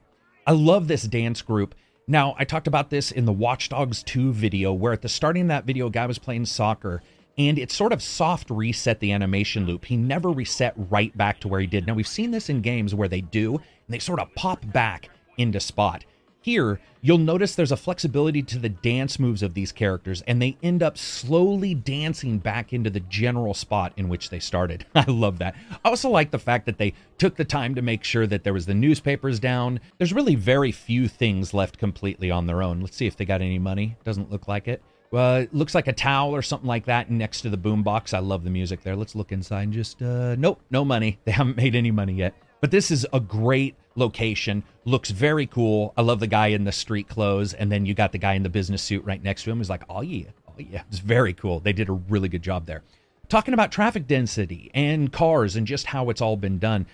I 0.47 0.53
love 0.53 0.89
this 0.89 1.03
dance 1.05 1.43
group. 1.43 1.75
Now, 2.09 2.35
I 2.39 2.45
talked 2.45 2.67
about 2.67 2.91
this 2.91 3.13
in 3.13 3.25
the 3.25 3.33
Watch 3.33 3.69
Dogs 3.69 4.03
2 4.03 4.33
video, 4.33 4.73
where 4.73 4.93
at 4.93 5.03
the 5.03 5.09
starting 5.09 5.43
of 5.43 5.49
that 5.49 5.65
video, 5.65 5.87
a 5.87 5.91
guy 5.91 6.07
was 6.07 6.19
playing 6.19 6.47
soccer 6.47 7.03
and 7.39 7.59
it 7.59 7.71
sort 7.71 7.93
of 7.93 8.03
soft 8.03 8.51
reset 8.51 8.99
the 8.99 9.13
animation 9.13 9.65
loop. 9.65 9.85
He 9.85 9.97
never 9.97 10.31
reset 10.31 10.75
right 10.77 11.17
back 11.17 11.39
to 11.41 11.49
where 11.49 11.61
he 11.61 11.67
did. 11.67 11.87
Now, 11.87 11.95
we've 11.95 12.07
seen 12.07 12.33
this 12.33 12.49
in 12.49 12.61
games 12.61 12.95
where 12.95 13.09
they 13.09 13.21
do, 13.21 13.55
and 13.55 13.63
they 13.89 14.01
sort 14.01 14.19
of 14.19 14.35
pop 14.35 14.61
back 14.73 15.09
into 15.39 15.61
spot. 15.61 16.05
Here, 16.43 16.81
you'll 17.03 17.19
notice 17.19 17.55
there's 17.55 17.73
a 17.73 17.77
flexibility 17.77 18.43
to 18.45 18.59
the 18.59 18.71
dance 18.71 19.19
moves 19.19 19.43
of 19.43 19.53
these 19.53 19.73
characters, 19.73 20.23
and 20.23 20.41
they 20.41 20.57
end 20.63 20.83
up 20.83 20.97
slowly 20.97 21.75
dancing 21.75 22.39
back 22.39 22.73
into 22.73 22.89
the 22.89 23.01
general 23.01 23.53
spot 23.53 23.93
in 23.99 24.09
which 24.09 24.31
they 24.31 24.39
started. 24.39 24.87
I 24.95 25.05
love 25.11 25.39
that. 25.39 25.55
I 25.85 25.91
also 25.91 26.09
like 26.09 26.31
the 26.31 26.39
fact 26.39 26.65
that 26.65 26.79
they 26.79 26.95
took 27.19 27.37
the 27.37 27.45
time 27.45 27.75
to 27.75 27.83
make 27.83 28.05
sure 28.05 28.27
that 28.27 28.43
there 28.43 28.55
was 28.55 28.65
the 28.65 28.75
newspapers 28.75 29.39
down. 29.39 29.81
There's 29.99 30.15
really 30.15 30.35
very 30.35 30.73
few 30.73 31.09
things 31.09 31.53
left 31.53 31.77
completely 31.77 32.31
on 32.31 32.47
their 32.47 32.63
own. 32.63 32.81
Let's 32.81 32.97
see 32.97 33.07
if 33.07 33.17
they 33.17 33.27
got 33.27 33.43
any 33.43 33.59
money. 33.59 33.97
Doesn't 34.05 34.31
look 34.31 34.49
like 34.49 34.67
it. 34.67 34.83
Well, 35.11 35.39
it 35.39 35.53
looks 35.53 35.75
like 35.75 35.89
a 35.89 35.93
towel 35.93 36.35
or 36.35 36.41
something 36.41 36.69
like 36.69 36.87
that 36.87 37.11
next 37.11 37.41
to 37.43 37.51
the 37.51 37.59
boombox. 37.59 38.15
I 38.15 38.21
love 38.21 38.45
the 38.45 38.51
music 38.51 38.83
there. 38.83 38.97
Let's 38.97 39.15
look 39.15 39.33
inside 39.33 39.65
and 39.65 39.73
just, 39.73 40.01
uh, 40.01 40.37
nope, 40.37 40.61
no 40.71 40.85
money. 40.85 41.19
They 41.25 41.33
haven't 41.33 41.57
made 41.57 41.75
any 41.75 41.91
money 41.91 42.15
yet. 42.15 42.35
But 42.61 42.71
this 42.71 42.91
is 42.91 43.07
a 43.13 43.21
great 43.21 43.75
location. 43.95 44.63
Looks 44.85 45.11
very 45.11 45.47
cool. 45.47 45.93
I 45.97 46.03
love 46.03 46.21
the 46.21 46.27
guy 46.27 46.49
in 46.49 46.65
the 46.65 46.73
street 46.73 47.09
clothes, 47.09 47.55
and 47.55 47.71
then 47.71 47.87
you 47.87 47.95
got 47.95 48.13
the 48.13 48.19
guy 48.19 48.35
in 48.35 48.43
the 48.43 48.49
business 48.49 48.83
suit 48.83 49.05
right 49.05 49.23
next 49.23 49.45
to 49.45 49.51
him. 49.51 49.59
He's 49.59 49.71
like, 49.71 49.85
oh 49.89 50.03
yeah, 50.03 50.31
oh 50.49 50.55
yeah. 50.59 50.83
It's 50.89 50.99
very 50.99 51.33
cool. 51.33 51.61
They 51.61 51.73
did 51.73 51.89
a 51.89 51.93
really 51.93 52.29
good 52.29 52.43
job 52.43 52.67
there. 52.67 52.83
Talking 53.29 53.55
about 53.55 53.71
traffic 53.71 54.07
density 54.07 54.71
and 54.75 55.13
cars 55.13 55.55
and 55.55 55.67
just 55.67 55.87
how 55.87 56.11
it's 56.11 56.21
all 56.21 56.37
been 56.37 56.59
done. 56.59 56.87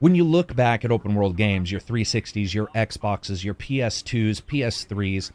When 0.00 0.14
you 0.14 0.24
look 0.24 0.56
back 0.56 0.84
at 0.84 0.90
open 0.90 1.14
world 1.14 1.36
games, 1.36 1.70
your 1.70 1.80
360s, 1.80 2.52
your 2.52 2.66
Xboxes, 2.68 3.44
your 3.44 3.54
PS2s, 3.54 4.42
PS3s, 4.42 5.30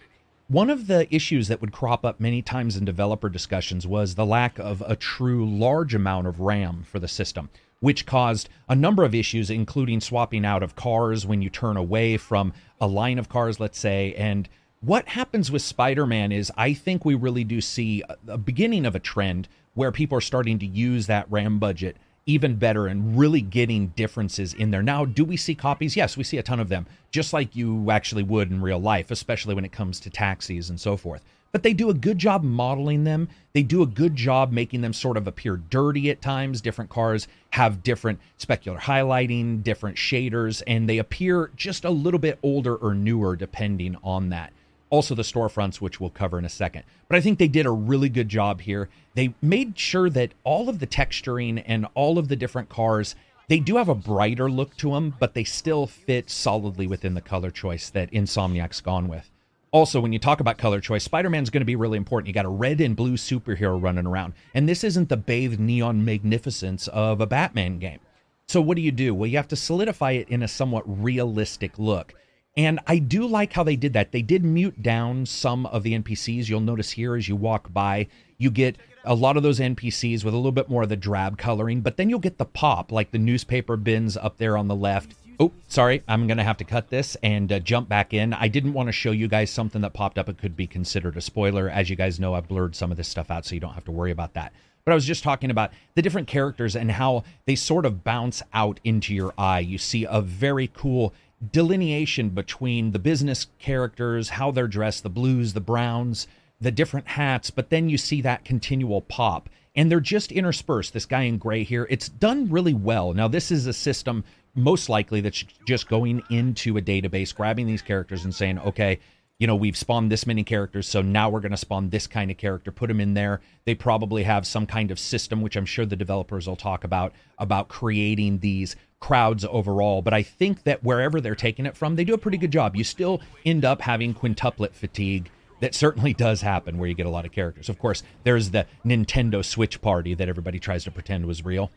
one 0.49 0.69
of 0.69 0.87
the 0.87 1.13
issues 1.13 1.47
that 1.47 1.61
would 1.61 1.71
crop 1.71 2.03
up 2.03 2.19
many 2.19 2.41
times 2.41 2.75
in 2.75 2.83
developer 2.83 3.29
discussions 3.29 3.87
was 3.87 4.15
the 4.15 4.25
lack 4.25 4.59
of 4.59 4.83
a 4.85 4.95
true 4.95 5.49
large 5.49 5.95
amount 5.95 6.27
of 6.27 6.39
RAM 6.39 6.83
for 6.83 6.99
the 6.99 7.07
system 7.07 7.49
which 7.79 8.05
caused 8.05 8.49
a 8.67 8.75
number 8.75 9.03
of 9.03 9.15
issues, 9.15 9.49
including 9.49 10.01
swapping 10.01 10.45
out 10.45 10.63
of 10.63 10.75
cars 10.75 11.25
when 11.25 11.41
you 11.41 11.49
turn 11.49 11.77
away 11.77 12.17
from 12.17 12.53
a 12.81 12.87
line 12.87 13.17
of 13.17 13.29
cars, 13.29 13.59
let's 13.59 13.79
say. 13.79 14.13
And 14.15 14.49
what 14.81 15.07
happens 15.09 15.51
with 15.51 15.61
Spider 15.61 16.05
Man 16.05 16.31
is 16.31 16.51
I 16.57 16.73
think 16.73 17.05
we 17.05 17.15
really 17.15 17.43
do 17.43 17.61
see 17.61 18.03
a 18.27 18.37
beginning 18.37 18.85
of 18.85 18.95
a 18.95 18.99
trend 18.99 19.47
where 19.73 19.91
people 19.91 20.17
are 20.17 20.21
starting 20.21 20.59
to 20.59 20.65
use 20.65 21.07
that 21.07 21.29
RAM 21.29 21.59
budget 21.59 21.97
even 22.25 22.55
better 22.57 22.85
and 22.85 23.17
really 23.17 23.41
getting 23.41 23.87
differences 23.87 24.53
in 24.53 24.69
there. 24.69 24.83
Now, 24.83 25.03
do 25.03 25.25
we 25.25 25.35
see 25.35 25.55
copies? 25.55 25.95
Yes, 25.95 26.15
we 26.15 26.23
see 26.23 26.37
a 26.37 26.43
ton 26.43 26.59
of 26.59 26.69
them, 26.69 26.85
just 27.09 27.33
like 27.33 27.55
you 27.55 27.89
actually 27.89 28.21
would 28.21 28.51
in 28.51 28.61
real 28.61 28.77
life, 28.77 29.09
especially 29.09 29.55
when 29.55 29.65
it 29.65 29.71
comes 29.71 29.99
to 30.01 30.11
taxis 30.11 30.69
and 30.69 30.79
so 30.79 30.95
forth 30.95 31.23
but 31.51 31.63
they 31.63 31.73
do 31.73 31.89
a 31.89 31.93
good 31.93 32.17
job 32.17 32.43
modeling 32.43 33.03
them. 33.03 33.29
They 33.53 33.63
do 33.63 33.81
a 33.81 33.87
good 33.87 34.15
job 34.15 34.51
making 34.51 34.81
them 34.81 34.93
sort 34.93 35.17
of 35.17 35.27
appear 35.27 35.57
dirty 35.57 36.09
at 36.09 36.21
times. 36.21 36.61
Different 36.61 36.89
cars 36.89 37.27
have 37.51 37.83
different 37.83 38.19
specular 38.39 38.79
highlighting, 38.79 39.63
different 39.63 39.97
shaders, 39.97 40.61
and 40.67 40.87
they 40.87 40.97
appear 40.97 41.51
just 41.55 41.85
a 41.85 41.89
little 41.89 42.19
bit 42.19 42.39
older 42.43 42.75
or 42.75 42.93
newer 42.93 43.35
depending 43.35 43.97
on 44.03 44.29
that. 44.29 44.53
Also, 44.91 45.13
the 45.13 45.21
storefronts, 45.21 45.75
which 45.75 45.99
we'll 45.99 46.09
cover 46.09 46.39
in 46.39 46.45
a 46.45 46.49
second. 46.49 46.83
But 47.07 47.17
I 47.17 47.21
think 47.21 47.37
they 47.37 47.47
did 47.47 47.67
a 47.67 47.71
really 47.71 48.09
good 48.09 48.27
job 48.27 48.61
here. 48.61 48.89
They 49.13 49.35
made 49.41 49.77
sure 49.77 50.09
that 50.09 50.33
all 50.43 50.67
of 50.67 50.79
the 50.79 50.87
texturing 50.87 51.63
and 51.65 51.85
all 51.93 52.17
of 52.17 52.27
the 52.27 52.35
different 52.35 52.69
cars 52.69 53.15
they 53.47 53.59
do 53.59 53.77
have 53.77 53.89
a 53.89 53.95
brighter 53.95 54.47
look 54.47 54.77
to 54.77 54.91
them, 54.91 55.15
but 55.19 55.33
they 55.33 55.43
still 55.43 55.87
fit 55.87 56.29
solidly 56.29 56.85
within 56.85 57.15
the 57.15 57.21
color 57.21 57.49
choice 57.49 57.89
that 57.89 58.11
Insomniac's 58.11 58.79
gone 58.79 59.07
with 59.07 59.31
also, 59.71 59.99
when 59.99 60.13
you 60.13 60.19
talk 60.19 60.39
about 60.39 60.57
color 60.57 60.81
choice, 60.81 61.03
Spider 61.03 61.29
Man's 61.29 61.49
going 61.49 61.61
to 61.61 61.65
be 61.65 61.75
really 61.75 61.97
important. 61.97 62.27
You 62.27 62.33
got 62.33 62.45
a 62.45 62.49
red 62.49 62.81
and 62.81 62.95
blue 62.95 63.13
superhero 63.13 63.81
running 63.81 64.07
around, 64.07 64.33
and 64.53 64.67
this 64.67 64.83
isn't 64.83 65.09
the 65.09 65.17
bathed 65.17 65.59
neon 65.59 66.03
magnificence 66.03 66.87
of 66.87 67.21
a 67.21 67.27
Batman 67.27 67.77
game. 67.77 67.99
So, 68.47 68.61
what 68.61 68.77
do 68.77 68.81
you 68.81 68.91
do? 68.91 69.13
Well, 69.13 69.29
you 69.29 69.37
have 69.37 69.47
to 69.49 69.55
solidify 69.55 70.11
it 70.11 70.29
in 70.29 70.41
a 70.41 70.47
somewhat 70.47 70.83
realistic 70.85 71.77
look. 71.77 72.15
And 72.57 72.79
I 72.87 72.97
do 72.97 73.27
like 73.27 73.53
how 73.53 73.63
they 73.63 73.75
did 73.75 73.93
that. 73.93 74.11
They 74.11 74.23
did 74.23 74.43
mute 74.43 74.81
down 74.81 75.25
some 75.27 75.67
of 75.67 75.83
the 75.83 75.97
NPCs. 75.97 76.49
You'll 76.49 76.59
notice 76.61 76.89
here 76.91 77.15
as 77.15 77.29
you 77.29 77.35
walk 77.35 77.71
by, 77.71 78.07
you 78.37 78.49
get 78.49 78.75
a 79.05 79.13
lot 79.13 79.37
of 79.37 79.43
those 79.43 79.59
NPCs 79.59 80.25
with 80.25 80.33
a 80.33 80.37
little 80.37 80.51
bit 80.51 80.67
more 80.67 80.83
of 80.83 80.89
the 80.89 80.97
drab 80.97 81.37
coloring, 81.37 81.81
but 81.81 81.95
then 81.95 82.09
you'll 82.09 82.19
get 82.19 82.37
the 82.37 82.45
pop, 82.45 82.91
like 82.91 83.11
the 83.11 83.19
newspaper 83.19 83.77
bins 83.77 84.17
up 84.17 84.37
there 84.37 84.57
on 84.57 84.67
the 84.67 84.75
left 84.75 85.13
Oh, 85.41 85.53
sorry. 85.69 86.03
I'm 86.05 86.27
going 86.27 86.37
to 86.37 86.43
have 86.43 86.57
to 86.57 86.65
cut 86.65 86.89
this 86.89 87.15
and 87.23 87.49
uh, 87.49 87.59
jump 87.59 87.87
back 87.87 88.13
in. 88.13 88.33
I 88.33 88.49
didn't 88.49 88.73
want 88.73 88.87
to 88.87 88.91
show 88.91 89.11
you 89.11 89.29
guys 89.29 89.49
something 89.49 89.81
that 89.81 89.93
popped 89.93 90.17
up. 90.17 90.27
It 90.27 90.37
could 90.37 90.57
be 90.57 90.67
considered 90.67 91.15
a 91.15 91.21
spoiler. 91.21 91.69
As 91.69 91.89
you 91.89 91.95
guys 91.95 92.19
know, 92.19 92.33
I've 92.33 92.49
blurred 92.49 92.75
some 92.75 92.91
of 92.91 92.97
this 92.97 93.07
stuff 93.07 93.31
out 93.31 93.45
so 93.45 93.55
you 93.55 93.61
don't 93.61 93.73
have 93.73 93.85
to 93.85 93.91
worry 93.91 94.11
about 94.11 94.33
that. 94.33 94.51
But 94.83 94.91
I 94.91 94.95
was 94.95 95.05
just 95.05 95.23
talking 95.23 95.49
about 95.49 95.71
the 95.95 96.01
different 96.01 96.27
characters 96.27 96.75
and 96.75 96.91
how 96.91 97.23
they 97.45 97.55
sort 97.55 97.85
of 97.85 98.03
bounce 98.03 98.43
out 98.53 98.81
into 98.83 99.13
your 99.13 99.33
eye. 99.37 99.59
You 99.59 99.77
see 99.77 100.05
a 100.09 100.19
very 100.19 100.67
cool 100.67 101.13
delineation 101.53 102.29
between 102.29 102.91
the 102.91 102.99
business 102.99 103.47
characters, 103.59 104.29
how 104.29 104.51
they're 104.51 104.67
dressed, 104.67 105.03
the 105.03 105.09
blues, 105.09 105.53
the 105.53 105.61
browns, 105.61 106.27
the 106.59 106.71
different 106.71 107.07
hats, 107.07 107.49
but 107.49 107.69
then 107.69 107.87
you 107.87 107.97
see 107.97 108.21
that 108.21 108.43
continual 108.43 109.01
pop. 109.01 109.49
And 109.75 109.89
they're 109.89 110.01
just 110.01 110.33
interspersed. 110.33 110.91
This 110.93 111.05
guy 111.05 111.21
in 111.21 111.37
gray 111.37 111.63
here, 111.63 111.87
it's 111.89 112.09
done 112.09 112.49
really 112.49 112.73
well. 112.73 113.13
Now, 113.13 113.29
this 113.29 113.51
is 113.51 113.67
a 113.67 113.71
system 113.71 114.25
most 114.63 114.89
likely 114.89 115.21
that's 115.21 115.43
just 115.65 115.87
going 115.87 116.21
into 116.29 116.77
a 116.77 116.81
database, 116.81 117.33
grabbing 117.33 117.67
these 117.67 117.81
characters 117.81 118.25
and 118.25 118.33
saying, 118.33 118.59
okay, 118.59 118.99
you 119.39 119.47
know, 119.47 119.55
we've 119.55 119.77
spawned 119.77 120.11
this 120.11 120.27
many 120.27 120.43
characters, 120.43 120.87
so 120.87 121.01
now 121.01 121.29
we're 121.29 121.39
going 121.39 121.51
to 121.51 121.57
spawn 121.57 121.89
this 121.89 122.07
kind 122.07 122.29
of 122.29 122.37
character, 122.37 122.71
put 122.71 122.87
them 122.87 122.99
in 122.99 123.13
there. 123.13 123.39
They 123.63 123.73
probably 123.73 124.23
have 124.23 124.45
some 124.45 124.65
kind 124.65 124.91
of 124.91 124.99
system, 124.99 125.41
which 125.41 125.55
I'm 125.55 125.65
sure 125.65 125.85
the 125.85 125.95
developers 125.95 126.45
will 126.45 126.57
talk 126.57 126.83
about, 126.83 127.13
about 127.37 127.69
creating 127.69 128.39
these 128.39 128.75
crowds 128.99 129.45
overall. 129.49 130.01
But 130.01 130.13
I 130.13 130.23
think 130.23 130.63
that 130.63 130.83
wherever 130.83 131.21
they're 131.21 131.35
taking 131.35 131.65
it 131.65 131.77
from, 131.77 131.95
they 131.95 132.03
do 132.03 132.13
a 132.13 132.17
pretty 132.17 132.37
good 132.37 132.51
job. 132.51 132.75
You 132.75 132.83
still 132.83 133.21
end 133.45 133.63
up 133.63 133.79
having 133.79 134.13
quintuplet 134.13 134.73
fatigue. 134.73 135.31
That 135.61 135.73
certainly 135.73 136.13
does 136.13 136.41
happen 136.41 136.77
where 136.77 136.89
you 136.89 136.95
get 136.95 137.05
a 137.05 137.09
lot 137.09 137.25
of 137.25 137.31
characters. 137.31 137.69
Of 137.69 137.79
course, 137.79 138.03
there's 138.23 138.51
the 138.51 138.65
Nintendo 138.85 139.43
Switch 139.43 139.81
party 139.81 140.13
that 140.15 140.27
everybody 140.27 140.59
tries 140.59 140.83
to 140.83 140.91
pretend 140.91 141.25
was 141.25 141.45
real 141.45 141.71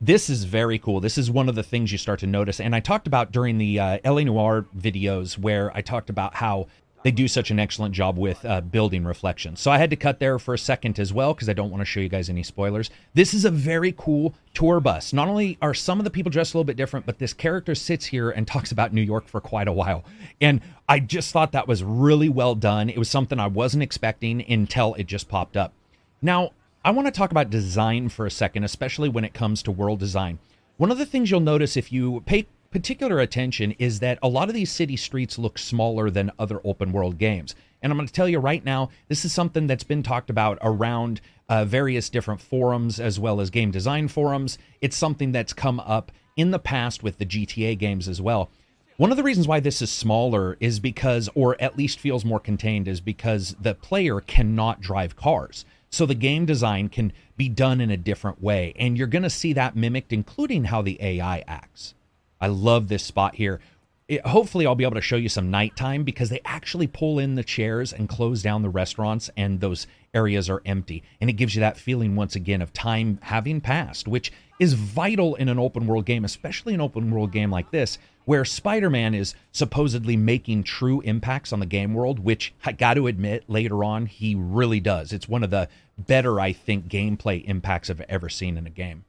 this 0.00 0.28
is 0.28 0.44
very 0.44 0.78
cool. 0.78 1.00
This 1.00 1.16
is 1.16 1.30
one 1.30 1.48
of 1.48 1.54
the 1.54 1.62
things 1.62 1.90
you 1.90 1.98
start 1.98 2.20
to 2.20 2.26
notice. 2.26 2.60
And 2.60 2.74
I 2.74 2.80
talked 2.80 3.06
about 3.06 3.32
during 3.32 3.58
the 3.58 3.80
uh, 3.80 3.98
LA 4.04 4.22
Noire 4.22 4.66
videos 4.76 5.38
where 5.38 5.74
I 5.74 5.80
talked 5.80 6.10
about 6.10 6.34
how 6.34 6.66
they 7.02 7.10
do 7.12 7.28
such 7.28 7.52
an 7.52 7.60
excellent 7.60 7.94
job 7.94 8.18
with 8.18 8.44
uh, 8.44 8.60
building 8.60 9.04
reflections. 9.04 9.60
So 9.60 9.70
I 9.70 9.78
had 9.78 9.90
to 9.90 9.96
cut 9.96 10.18
there 10.18 10.38
for 10.38 10.54
a 10.54 10.58
second 10.58 10.98
as 10.98 11.12
well 11.12 11.34
because 11.34 11.48
I 11.48 11.52
don't 11.52 11.70
want 11.70 11.80
to 11.80 11.84
show 11.84 12.00
you 12.00 12.08
guys 12.08 12.28
any 12.28 12.42
spoilers. 12.42 12.90
This 13.14 13.32
is 13.32 13.44
a 13.44 13.50
very 13.50 13.94
cool 13.96 14.34
tour 14.54 14.80
bus. 14.80 15.12
Not 15.12 15.28
only 15.28 15.56
are 15.62 15.72
some 15.72 16.00
of 16.00 16.04
the 16.04 16.10
people 16.10 16.30
dressed 16.30 16.52
a 16.52 16.56
little 16.56 16.66
bit 16.66 16.76
different, 16.76 17.06
but 17.06 17.18
this 17.18 17.32
character 17.32 17.76
sits 17.76 18.06
here 18.06 18.30
and 18.30 18.46
talks 18.46 18.72
about 18.72 18.92
New 18.92 19.02
York 19.02 19.28
for 19.28 19.40
quite 19.40 19.68
a 19.68 19.72
while. 19.72 20.04
And 20.40 20.60
I 20.88 20.98
just 20.98 21.32
thought 21.32 21.52
that 21.52 21.68
was 21.68 21.84
really 21.84 22.28
well 22.28 22.56
done. 22.56 22.90
It 22.90 22.98
was 22.98 23.08
something 23.08 23.38
I 23.38 23.46
wasn't 23.46 23.84
expecting 23.84 24.44
until 24.50 24.94
it 24.94 25.06
just 25.06 25.28
popped 25.28 25.56
up. 25.56 25.72
Now, 26.20 26.50
I 26.86 26.90
want 26.90 27.08
to 27.08 27.10
talk 27.10 27.32
about 27.32 27.50
design 27.50 28.10
for 28.10 28.26
a 28.26 28.30
second, 28.30 28.62
especially 28.62 29.08
when 29.08 29.24
it 29.24 29.34
comes 29.34 29.60
to 29.64 29.72
world 29.72 29.98
design. 29.98 30.38
One 30.76 30.92
of 30.92 30.98
the 30.98 31.04
things 31.04 31.28
you'll 31.32 31.40
notice 31.40 31.76
if 31.76 31.90
you 31.90 32.22
pay 32.26 32.46
particular 32.70 33.18
attention 33.18 33.72
is 33.72 33.98
that 33.98 34.20
a 34.22 34.28
lot 34.28 34.48
of 34.48 34.54
these 34.54 34.70
city 34.70 34.94
streets 34.94 35.36
look 35.36 35.58
smaller 35.58 36.10
than 36.10 36.30
other 36.38 36.60
open 36.62 36.92
world 36.92 37.18
games. 37.18 37.56
And 37.82 37.90
I'm 37.90 37.98
going 37.98 38.06
to 38.06 38.14
tell 38.14 38.28
you 38.28 38.38
right 38.38 38.64
now, 38.64 38.90
this 39.08 39.24
is 39.24 39.32
something 39.32 39.66
that's 39.66 39.82
been 39.82 40.04
talked 40.04 40.30
about 40.30 40.58
around 40.62 41.20
uh, 41.48 41.64
various 41.64 42.08
different 42.08 42.40
forums 42.40 43.00
as 43.00 43.18
well 43.18 43.40
as 43.40 43.50
game 43.50 43.72
design 43.72 44.06
forums. 44.06 44.56
It's 44.80 44.96
something 44.96 45.32
that's 45.32 45.52
come 45.52 45.80
up 45.80 46.12
in 46.36 46.52
the 46.52 46.60
past 46.60 47.02
with 47.02 47.18
the 47.18 47.26
GTA 47.26 47.76
games 47.80 48.06
as 48.06 48.22
well. 48.22 48.48
One 48.96 49.10
of 49.10 49.16
the 49.16 49.24
reasons 49.24 49.48
why 49.48 49.58
this 49.58 49.82
is 49.82 49.90
smaller 49.90 50.56
is 50.60 50.78
because, 50.78 51.28
or 51.34 51.60
at 51.60 51.76
least 51.76 51.98
feels 51.98 52.24
more 52.24 52.40
contained, 52.40 52.86
is 52.86 53.00
because 53.00 53.56
the 53.60 53.74
player 53.74 54.20
cannot 54.20 54.80
drive 54.80 55.16
cars. 55.16 55.64
So 55.96 56.04
the 56.04 56.14
game 56.14 56.44
design 56.44 56.90
can 56.90 57.10
be 57.38 57.48
done 57.48 57.80
in 57.80 57.90
a 57.90 57.96
different 57.96 58.42
way. 58.42 58.74
And 58.78 58.98
you're 58.98 59.06
going 59.06 59.22
to 59.22 59.30
see 59.30 59.54
that 59.54 59.76
mimicked, 59.76 60.12
including 60.12 60.64
how 60.64 60.82
the 60.82 60.98
AI 61.00 61.42
acts. 61.48 61.94
I 62.38 62.48
love 62.48 62.88
this 62.88 63.02
spot 63.02 63.36
here. 63.36 63.60
It, 64.06 64.26
hopefully, 64.26 64.66
I'll 64.66 64.74
be 64.74 64.84
able 64.84 64.96
to 64.96 65.00
show 65.00 65.16
you 65.16 65.30
some 65.30 65.50
nighttime 65.50 66.04
because 66.04 66.28
they 66.28 66.42
actually 66.44 66.86
pull 66.86 67.18
in 67.18 67.34
the 67.34 67.42
chairs 67.42 67.94
and 67.94 68.10
close 68.10 68.42
down 68.42 68.60
the 68.60 68.68
restaurants, 68.68 69.30
and 69.38 69.60
those 69.60 69.86
areas 70.12 70.50
are 70.50 70.60
empty. 70.66 71.02
And 71.18 71.30
it 71.30 71.32
gives 71.32 71.54
you 71.54 71.60
that 71.60 71.78
feeling 71.78 72.14
once 72.14 72.36
again 72.36 72.60
of 72.60 72.74
time 72.74 73.18
having 73.22 73.62
passed, 73.62 74.06
which 74.06 74.30
is 74.60 74.74
vital 74.74 75.34
in 75.36 75.48
an 75.48 75.58
open 75.58 75.86
world 75.86 76.04
game, 76.04 76.26
especially 76.26 76.74
an 76.74 76.80
open 76.82 77.10
world 77.10 77.32
game 77.32 77.50
like 77.50 77.70
this, 77.70 77.96
where 78.26 78.44
Spider 78.44 78.90
Man 78.90 79.14
is 79.14 79.34
supposedly 79.50 80.16
making 80.16 80.64
true 80.64 81.00
impacts 81.00 81.54
on 81.54 81.60
the 81.60 81.66
game 81.66 81.94
world, 81.94 82.18
which 82.18 82.52
I 82.64 82.72
got 82.72 82.94
to 82.94 83.06
admit, 83.06 83.44
later 83.48 83.82
on, 83.82 84.04
he 84.04 84.34
really 84.34 84.80
does. 84.80 85.14
It's 85.14 85.28
one 85.28 85.42
of 85.42 85.50
the 85.50 85.68
better, 85.98 86.40
I 86.40 86.52
think, 86.52 86.88
gameplay 86.88 87.44
impacts 87.44 87.90
I've 87.90 88.00
ever 88.02 88.28
seen 88.28 88.56
in 88.56 88.66
a 88.66 88.70
game 88.70 89.04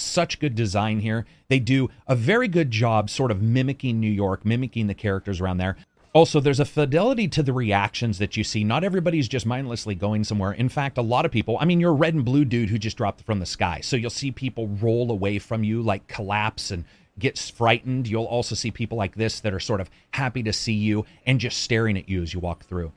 such 0.00 0.40
good 0.40 0.54
design 0.54 1.00
here. 1.00 1.26
They 1.48 1.58
do 1.58 1.90
a 2.06 2.16
very 2.16 2.48
good 2.48 2.70
job 2.70 3.10
sort 3.10 3.30
of 3.30 3.42
mimicking 3.42 4.00
New 4.00 4.10
York, 4.10 4.44
mimicking 4.44 4.86
the 4.86 4.94
characters 4.94 5.40
around 5.40 5.58
there. 5.58 5.76
Also, 6.12 6.40
there's 6.40 6.58
a 6.58 6.64
fidelity 6.64 7.28
to 7.28 7.42
the 7.42 7.52
reactions 7.52 8.18
that 8.18 8.36
you 8.36 8.42
see. 8.42 8.64
Not 8.64 8.82
everybody's 8.82 9.28
just 9.28 9.46
mindlessly 9.46 9.94
going 9.94 10.24
somewhere. 10.24 10.52
In 10.52 10.68
fact, 10.68 10.98
a 10.98 11.02
lot 11.02 11.24
of 11.24 11.30
people, 11.30 11.56
I 11.60 11.64
mean, 11.66 11.78
you're 11.78 11.92
a 11.92 11.94
red 11.94 12.14
and 12.14 12.24
blue 12.24 12.44
dude 12.44 12.68
who 12.68 12.78
just 12.78 12.96
dropped 12.96 13.22
from 13.22 13.38
the 13.38 13.46
sky. 13.46 13.80
So 13.80 13.96
you'll 13.96 14.10
see 14.10 14.32
people 14.32 14.66
roll 14.66 15.12
away 15.12 15.38
from 15.38 15.62
you, 15.62 15.82
like 15.82 16.08
collapse 16.08 16.72
and 16.72 16.84
get 17.16 17.38
frightened. 17.38 18.08
You'll 18.08 18.24
also 18.24 18.56
see 18.56 18.72
people 18.72 18.98
like 18.98 19.14
this 19.14 19.38
that 19.40 19.54
are 19.54 19.60
sort 19.60 19.80
of 19.80 19.88
happy 20.10 20.42
to 20.42 20.52
see 20.52 20.72
you 20.72 21.06
and 21.26 21.38
just 21.38 21.62
staring 21.62 21.96
at 21.96 22.08
you 22.08 22.22
as 22.22 22.34
you 22.34 22.40
walk 22.40 22.64
through. 22.64 22.90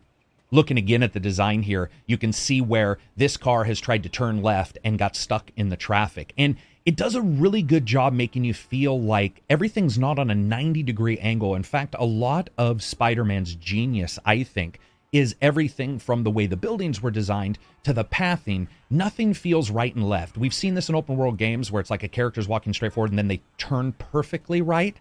Looking 0.53 0.77
again 0.77 1.01
at 1.01 1.13
the 1.13 1.19
design 1.19 1.63
here, 1.63 1.89
you 2.05 2.15
can 2.15 2.31
see 2.31 2.61
where 2.61 2.99
this 3.17 3.37
car 3.37 3.63
has 3.63 3.79
tried 3.79 4.03
to 4.03 4.09
turn 4.09 4.43
left 4.43 4.77
and 4.83 4.99
got 4.99 5.15
stuck 5.15 5.49
in 5.55 5.69
the 5.69 5.75
traffic. 5.75 6.31
And 6.37 6.57
it 6.85 6.95
does 6.95 7.15
a 7.15 7.23
really 7.23 7.63
good 7.63 7.87
job 7.87 8.13
making 8.13 8.43
you 8.43 8.53
feel 8.53 9.01
like 9.01 9.41
everything's 9.49 9.97
not 9.97 10.19
on 10.19 10.29
a 10.29 10.35
90 10.35 10.83
degree 10.83 11.17
angle. 11.17 11.55
In 11.55 11.63
fact, 11.63 11.95
a 11.97 12.05
lot 12.05 12.51
of 12.55 12.83
Spider 12.83 13.25
Man's 13.25 13.55
genius, 13.55 14.19
I 14.25 14.43
think, 14.43 14.79
is 15.11 15.35
everything 15.41 15.97
from 15.97 16.21
the 16.21 16.29
way 16.29 16.45
the 16.45 16.55
buildings 16.55 17.01
were 17.01 17.09
designed 17.09 17.57
to 17.81 17.91
the 17.91 18.03
pathing. 18.03 18.67
Nothing 18.91 19.33
feels 19.33 19.71
right 19.71 19.95
and 19.95 20.07
left. 20.07 20.37
We've 20.37 20.53
seen 20.53 20.75
this 20.75 20.87
in 20.87 20.93
open 20.93 21.17
world 21.17 21.39
games 21.39 21.71
where 21.71 21.81
it's 21.81 21.89
like 21.89 22.03
a 22.03 22.07
character's 22.07 22.47
walking 22.47 22.73
straight 22.73 22.93
forward 22.93 23.09
and 23.09 23.17
then 23.17 23.27
they 23.27 23.41
turn 23.57 23.93
perfectly 23.93 24.61
right. 24.61 24.95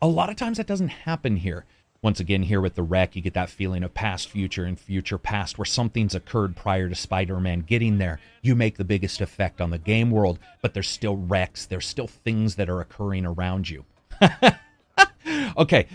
A 0.00 0.08
lot 0.08 0.30
of 0.30 0.36
times 0.36 0.56
that 0.56 0.66
doesn't 0.66 0.88
happen 0.88 1.36
here 1.36 1.66
once 2.04 2.20
again 2.20 2.42
here 2.42 2.60
with 2.60 2.74
the 2.74 2.82
wreck 2.82 3.16
you 3.16 3.22
get 3.22 3.32
that 3.32 3.48
feeling 3.48 3.82
of 3.82 3.94
past 3.94 4.28
future 4.28 4.64
and 4.64 4.78
future 4.78 5.16
past 5.16 5.56
where 5.56 5.64
something's 5.64 6.14
occurred 6.14 6.54
prior 6.54 6.86
to 6.86 6.94
spider-man 6.94 7.60
getting 7.60 7.96
there 7.96 8.20
you 8.42 8.54
make 8.54 8.76
the 8.76 8.84
biggest 8.84 9.22
effect 9.22 9.58
on 9.58 9.70
the 9.70 9.78
game 9.78 10.10
world 10.10 10.38
but 10.60 10.74
there's 10.74 10.86
still 10.86 11.16
wrecks 11.16 11.64
there's 11.64 11.86
still 11.86 12.06
things 12.06 12.56
that 12.56 12.68
are 12.68 12.82
occurring 12.82 13.24
around 13.24 13.70
you 13.70 13.84
okay 15.56 15.88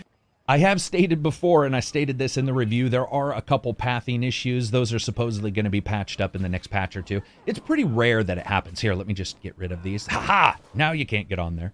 I 0.48 0.58
have 0.58 0.80
stated 0.80 1.22
before, 1.22 1.64
and 1.64 1.76
I 1.76 1.78
stated 1.78 2.18
this 2.18 2.36
in 2.36 2.44
the 2.44 2.52
review, 2.52 2.88
there 2.88 3.06
are 3.06 3.32
a 3.32 3.40
couple 3.40 3.72
pathing 3.72 4.24
issues. 4.24 4.72
Those 4.72 4.92
are 4.92 4.98
supposedly 4.98 5.52
going 5.52 5.66
to 5.66 5.70
be 5.70 5.80
patched 5.80 6.20
up 6.20 6.34
in 6.34 6.42
the 6.42 6.48
next 6.48 6.66
patch 6.66 6.96
or 6.96 7.02
two. 7.02 7.22
It's 7.46 7.60
pretty 7.60 7.84
rare 7.84 8.24
that 8.24 8.36
it 8.36 8.48
happens. 8.48 8.80
Here, 8.80 8.94
let 8.94 9.06
me 9.06 9.14
just 9.14 9.40
get 9.42 9.56
rid 9.56 9.70
of 9.70 9.84
these. 9.84 10.08
Ha 10.08 10.18
ha! 10.18 10.58
Now 10.74 10.90
you 10.90 11.06
can't 11.06 11.28
get 11.28 11.38
on 11.38 11.54
there. 11.54 11.72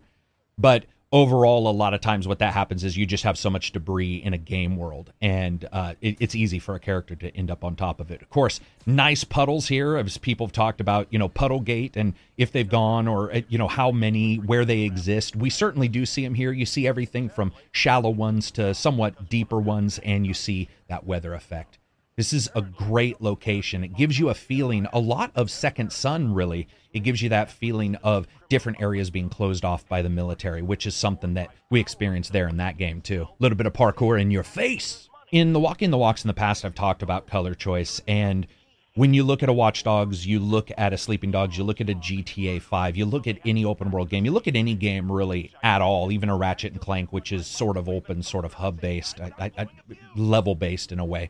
But 0.58 0.84
overall, 1.12 1.68
a 1.68 1.70
lot 1.70 1.94
of 1.94 2.00
times 2.00 2.26
what 2.26 2.40
that 2.40 2.52
happens 2.52 2.84
is 2.84 2.96
you 2.96 3.06
just 3.06 3.24
have 3.24 3.38
so 3.38 3.48
much 3.48 3.72
debris 3.72 4.16
in 4.16 4.34
a 4.34 4.38
game 4.38 4.76
world, 4.76 5.12
and 5.20 5.68
uh, 5.72 5.94
it, 6.00 6.16
it's 6.20 6.34
easy 6.34 6.58
for 6.58 6.74
a 6.74 6.80
character 6.80 7.14
to 7.14 7.34
end 7.36 7.50
up 7.50 7.64
on 7.64 7.76
top 7.76 8.00
of 8.00 8.10
it. 8.10 8.20
Of 8.22 8.30
course, 8.30 8.60
nice 8.86 9.24
puddles 9.24 9.68
here, 9.68 9.96
as 9.96 10.18
people 10.18 10.46
have 10.46 10.52
talked 10.52 10.80
about, 10.80 11.06
you 11.10 11.18
know, 11.18 11.28
Puddlegate 11.28 11.96
and 11.96 12.14
if 12.36 12.52
they've 12.52 12.68
gone 12.68 13.06
or, 13.08 13.32
uh, 13.32 13.42
you 13.48 13.58
know, 13.58 13.68
how 13.68 13.90
many, 13.90 14.36
where 14.36 14.64
they 14.64 14.80
exist. 14.80 15.36
We 15.36 15.50
certainly 15.50 15.88
do 15.88 16.04
see 16.06 16.24
them 16.24 16.34
here. 16.34 16.52
You 16.52 16.66
see 16.66 16.86
everything 16.86 17.28
from 17.28 17.52
shallow 17.70 18.10
ones 18.10 18.50
to 18.52 18.74
somewhat 18.74 19.28
deeper 19.28 19.58
ones, 19.58 19.98
and 20.04 20.26
you 20.26 20.34
see 20.34 20.68
that 20.88 21.06
weather 21.06 21.34
effect. 21.34 21.78
This 22.16 22.32
is 22.32 22.48
a 22.54 22.62
great 22.62 23.20
location. 23.20 23.84
It 23.84 23.94
gives 23.94 24.18
you 24.18 24.30
a 24.30 24.34
feeling, 24.34 24.86
a 24.90 24.98
lot 24.98 25.32
of 25.34 25.50
Second 25.50 25.92
Son, 25.92 26.32
really. 26.32 26.66
It 26.96 27.00
gives 27.00 27.20
you 27.20 27.28
that 27.28 27.50
feeling 27.50 27.96
of 27.96 28.26
different 28.48 28.80
areas 28.80 29.10
being 29.10 29.28
closed 29.28 29.66
off 29.66 29.86
by 29.86 30.00
the 30.00 30.08
military, 30.08 30.62
which 30.62 30.86
is 30.86 30.94
something 30.94 31.34
that 31.34 31.50
we 31.68 31.78
experienced 31.78 32.32
there 32.32 32.48
in 32.48 32.56
that 32.56 32.78
game, 32.78 33.02
too. 33.02 33.24
A 33.24 33.34
little 33.38 33.58
bit 33.58 33.66
of 33.66 33.74
parkour 33.74 34.18
in 34.18 34.30
your 34.30 34.42
face. 34.42 35.10
In 35.30 35.52
the 35.52 35.60
Walking 35.60 35.90
the 35.90 35.98
Walks 35.98 36.24
in 36.24 36.28
the 36.28 36.32
past, 36.32 36.64
I've 36.64 36.74
talked 36.74 37.02
about 37.02 37.26
color 37.26 37.52
choice. 37.52 38.00
And 38.08 38.46
when 38.94 39.12
you 39.12 39.24
look 39.24 39.42
at 39.42 39.50
a 39.50 39.52
Watch 39.52 39.84
Dogs, 39.84 40.26
you 40.26 40.40
look 40.40 40.70
at 40.78 40.94
a 40.94 40.96
Sleeping 40.96 41.30
Dogs, 41.30 41.58
you 41.58 41.64
look 41.64 41.82
at 41.82 41.90
a 41.90 41.94
GTA 41.94 42.62
5, 42.62 42.96
you 42.96 43.04
look 43.04 43.26
at 43.26 43.40
any 43.44 43.62
open 43.62 43.90
world 43.90 44.08
game, 44.08 44.24
you 44.24 44.32
look 44.32 44.48
at 44.48 44.56
any 44.56 44.74
game 44.74 45.12
really 45.12 45.52
at 45.62 45.82
all, 45.82 46.10
even 46.10 46.30
a 46.30 46.36
Ratchet 46.36 46.72
and 46.72 46.80
Clank, 46.80 47.12
which 47.12 47.30
is 47.30 47.46
sort 47.46 47.76
of 47.76 47.90
open, 47.90 48.22
sort 48.22 48.46
of 48.46 48.54
hub 48.54 48.80
based, 48.80 49.20
level 50.16 50.54
based 50.54 50.92
in 50.92 50.98
a 50.98 51.04
way 51.04 51.28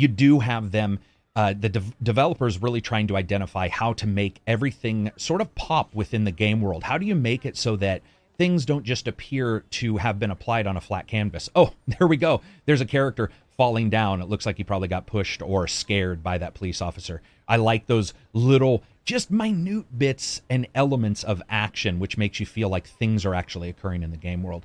you 0.00 0.08
do 0.08 0.40
have 0.40 0.72
them 0.72 0.98
uh, 1.36 1.54
the 1.58 1.68
de- 1.68 1.82
developers 2.02 2.60
really 2.60 2.80
trying 2.80 3.06
to 3.06 3.16
identify 3.16 3.68
how 3.68 3.92
to 3.94 4.06
make 4.06 4.40
everything 4.46 5.10
sort 5.16 5.40
of 5.40 5.54
pop 5.54 5.94
within 5.94 6.24
the 6.24 6.32
game 6.32 6.60
world. 6.60 6.82
How 6.82 6.98
do 6.98 7.06
you 7.06 7.14
make 7.14 7.46
it 7.46 7.56
so 7.56 7.76
that 7.76 8.02
things 8.36 8.64
don't 8.64 8.84
just 8.84 9.06
appear 9.06 9.64
to 9.70 9.98
have 9.98 10.18
been 10.18 10.30
applied 10.30 10.66
on 10.66 10.76
a 10.76 10.80
flat 10.80 11.06
canvas? 11.06 11.48
Oh, 11.54 11.72
there 11.86 12.08
we 12.08 12.16
go. 12.16 12.40
There's 12.66 12.80
a 12.80 12.86
character 12.86 13.30
falling 13.56 13.90
down. 13.90 14.20
It 14.20 14.28
looks 14.28 14.46
like 14.46 14.56
he 14.56 14.64
probably 14.64 14.88
got 14.88 15.06
pushed 15.06 15.42
or 15.42 15.68
scared 15.68 16.22
by 16.22 16.38
that 16.38 16.54
police 16.54 16.80
officer. 16.80 17.22
I 17.46 17.56
like 17.56 17.86
those 17.86 18.14
little, 18.32 18.82
just 19.04 19.30
minute 19.30 19.86
bits 19.96 20.42
and 20.48 20.66
elements 20.74 21.22
of 21.22 21.42
action, 21.48 21.98
which 21.98 22.16
makes 22.16 22.40
you 22.40 22.46
feel 22.46 22.68
like 22.68 22.86
things 22.86 23.24
are 23.24 23.34
actually 23.34 23.68
occurring 23.68 24.02
in 24.02 24.10
the 24.10 24.16
game 24.16 24.42
world. 24.42 24.64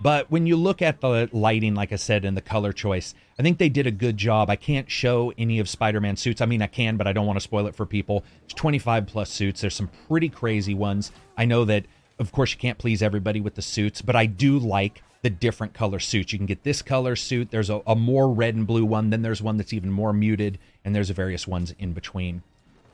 But 0.00 0.30
when 0.30 0.46
you 0.46 0.56
look 0.56 0.82
at 0.82 1.00
the 1.00 1.28
lighting, 1.32 1.74
like 1.74 1.92
I 1.92 1.96
said, 1.96 2.24
and 2.24 2.36
the 2.36 2.42
color 2.42 2.72
choice, 2.72 3.14
I 3.38 3.42
think 3.42 3.58
they 3.58 3.68
did 3.68 3.86
a 3.86 3.90
good 3.90 4.16
job. 4.16 4.50
I 4.50 4.56
can't 4.56 4.90
show 4.90 5.32
any 5.38 5.58
of 5.58 5.68
Spider 5.68 6.00
Man 6.00 6.16
suits. 6.16 6.40
I 6.40 6.46
mean, 6.46 6.62
I 6.62 6.66
can, 6.66 6.96
but 6.96 7.06
I 7.06 7.12
don't 7.12 7.26
want 7.26 7.36
to 7.38 7.42
spoil 7.42 7.66
it 7.66 7.74
for 7.74 7.86
people. 7.86 8.24
It's 8.44 8.54
25 8.54 9.06
plus 9.06 9.30
suits. 9.30 9.60
There's 9.60 9.74
some 9.74 9.90
pretty 10.08 10.28
crazy 10.28 10.74
ones. 10.74 11.10
I 11.36 11.44
know 11.44 11.64
that, 11.64 11.86
of 12.18 12.32
course, 12.32 12.52
you 12.52 12.58
can't 12.58 12.78
please 12.78 13.02
everybody 13.02 13.40
with 13.40 13.54
the 13.54 13.62
suits, 13.62 14.02
but 14.02 14.16
I 14.16 14.26
do 14.26 14.58
like 14.58 15.02
the 15.22 15.30
different 15.30 15.72
color 15.72 16.00
suits. 16.00 16.32
You 16.32 16.38
can 16.38 16.46
get 16.46 16.64
this 16.64 16.82
color 16.82 17.16
suit. 17.16 17.50
There's 17.50 17.70
a, 17.70 17.80
a 17.86 17.96
more 17.96 18.30
red 18.30 18.54
and 18.54 18.66
blue 18.66 18.84
one. 18.84 19.10
Then 19.10 19.22
there's 19.22 19.40
one 19.40 19.56
that's 19.56 19.72
even 19.72 19.90
more 19.90 20.12
muted, 20.12 20.58
and 20.84 20.94
there's 20.94 21.08
various 21.10 21.48
ones 21.48 21.74
in 21.78 21.92
between 21.92 22.42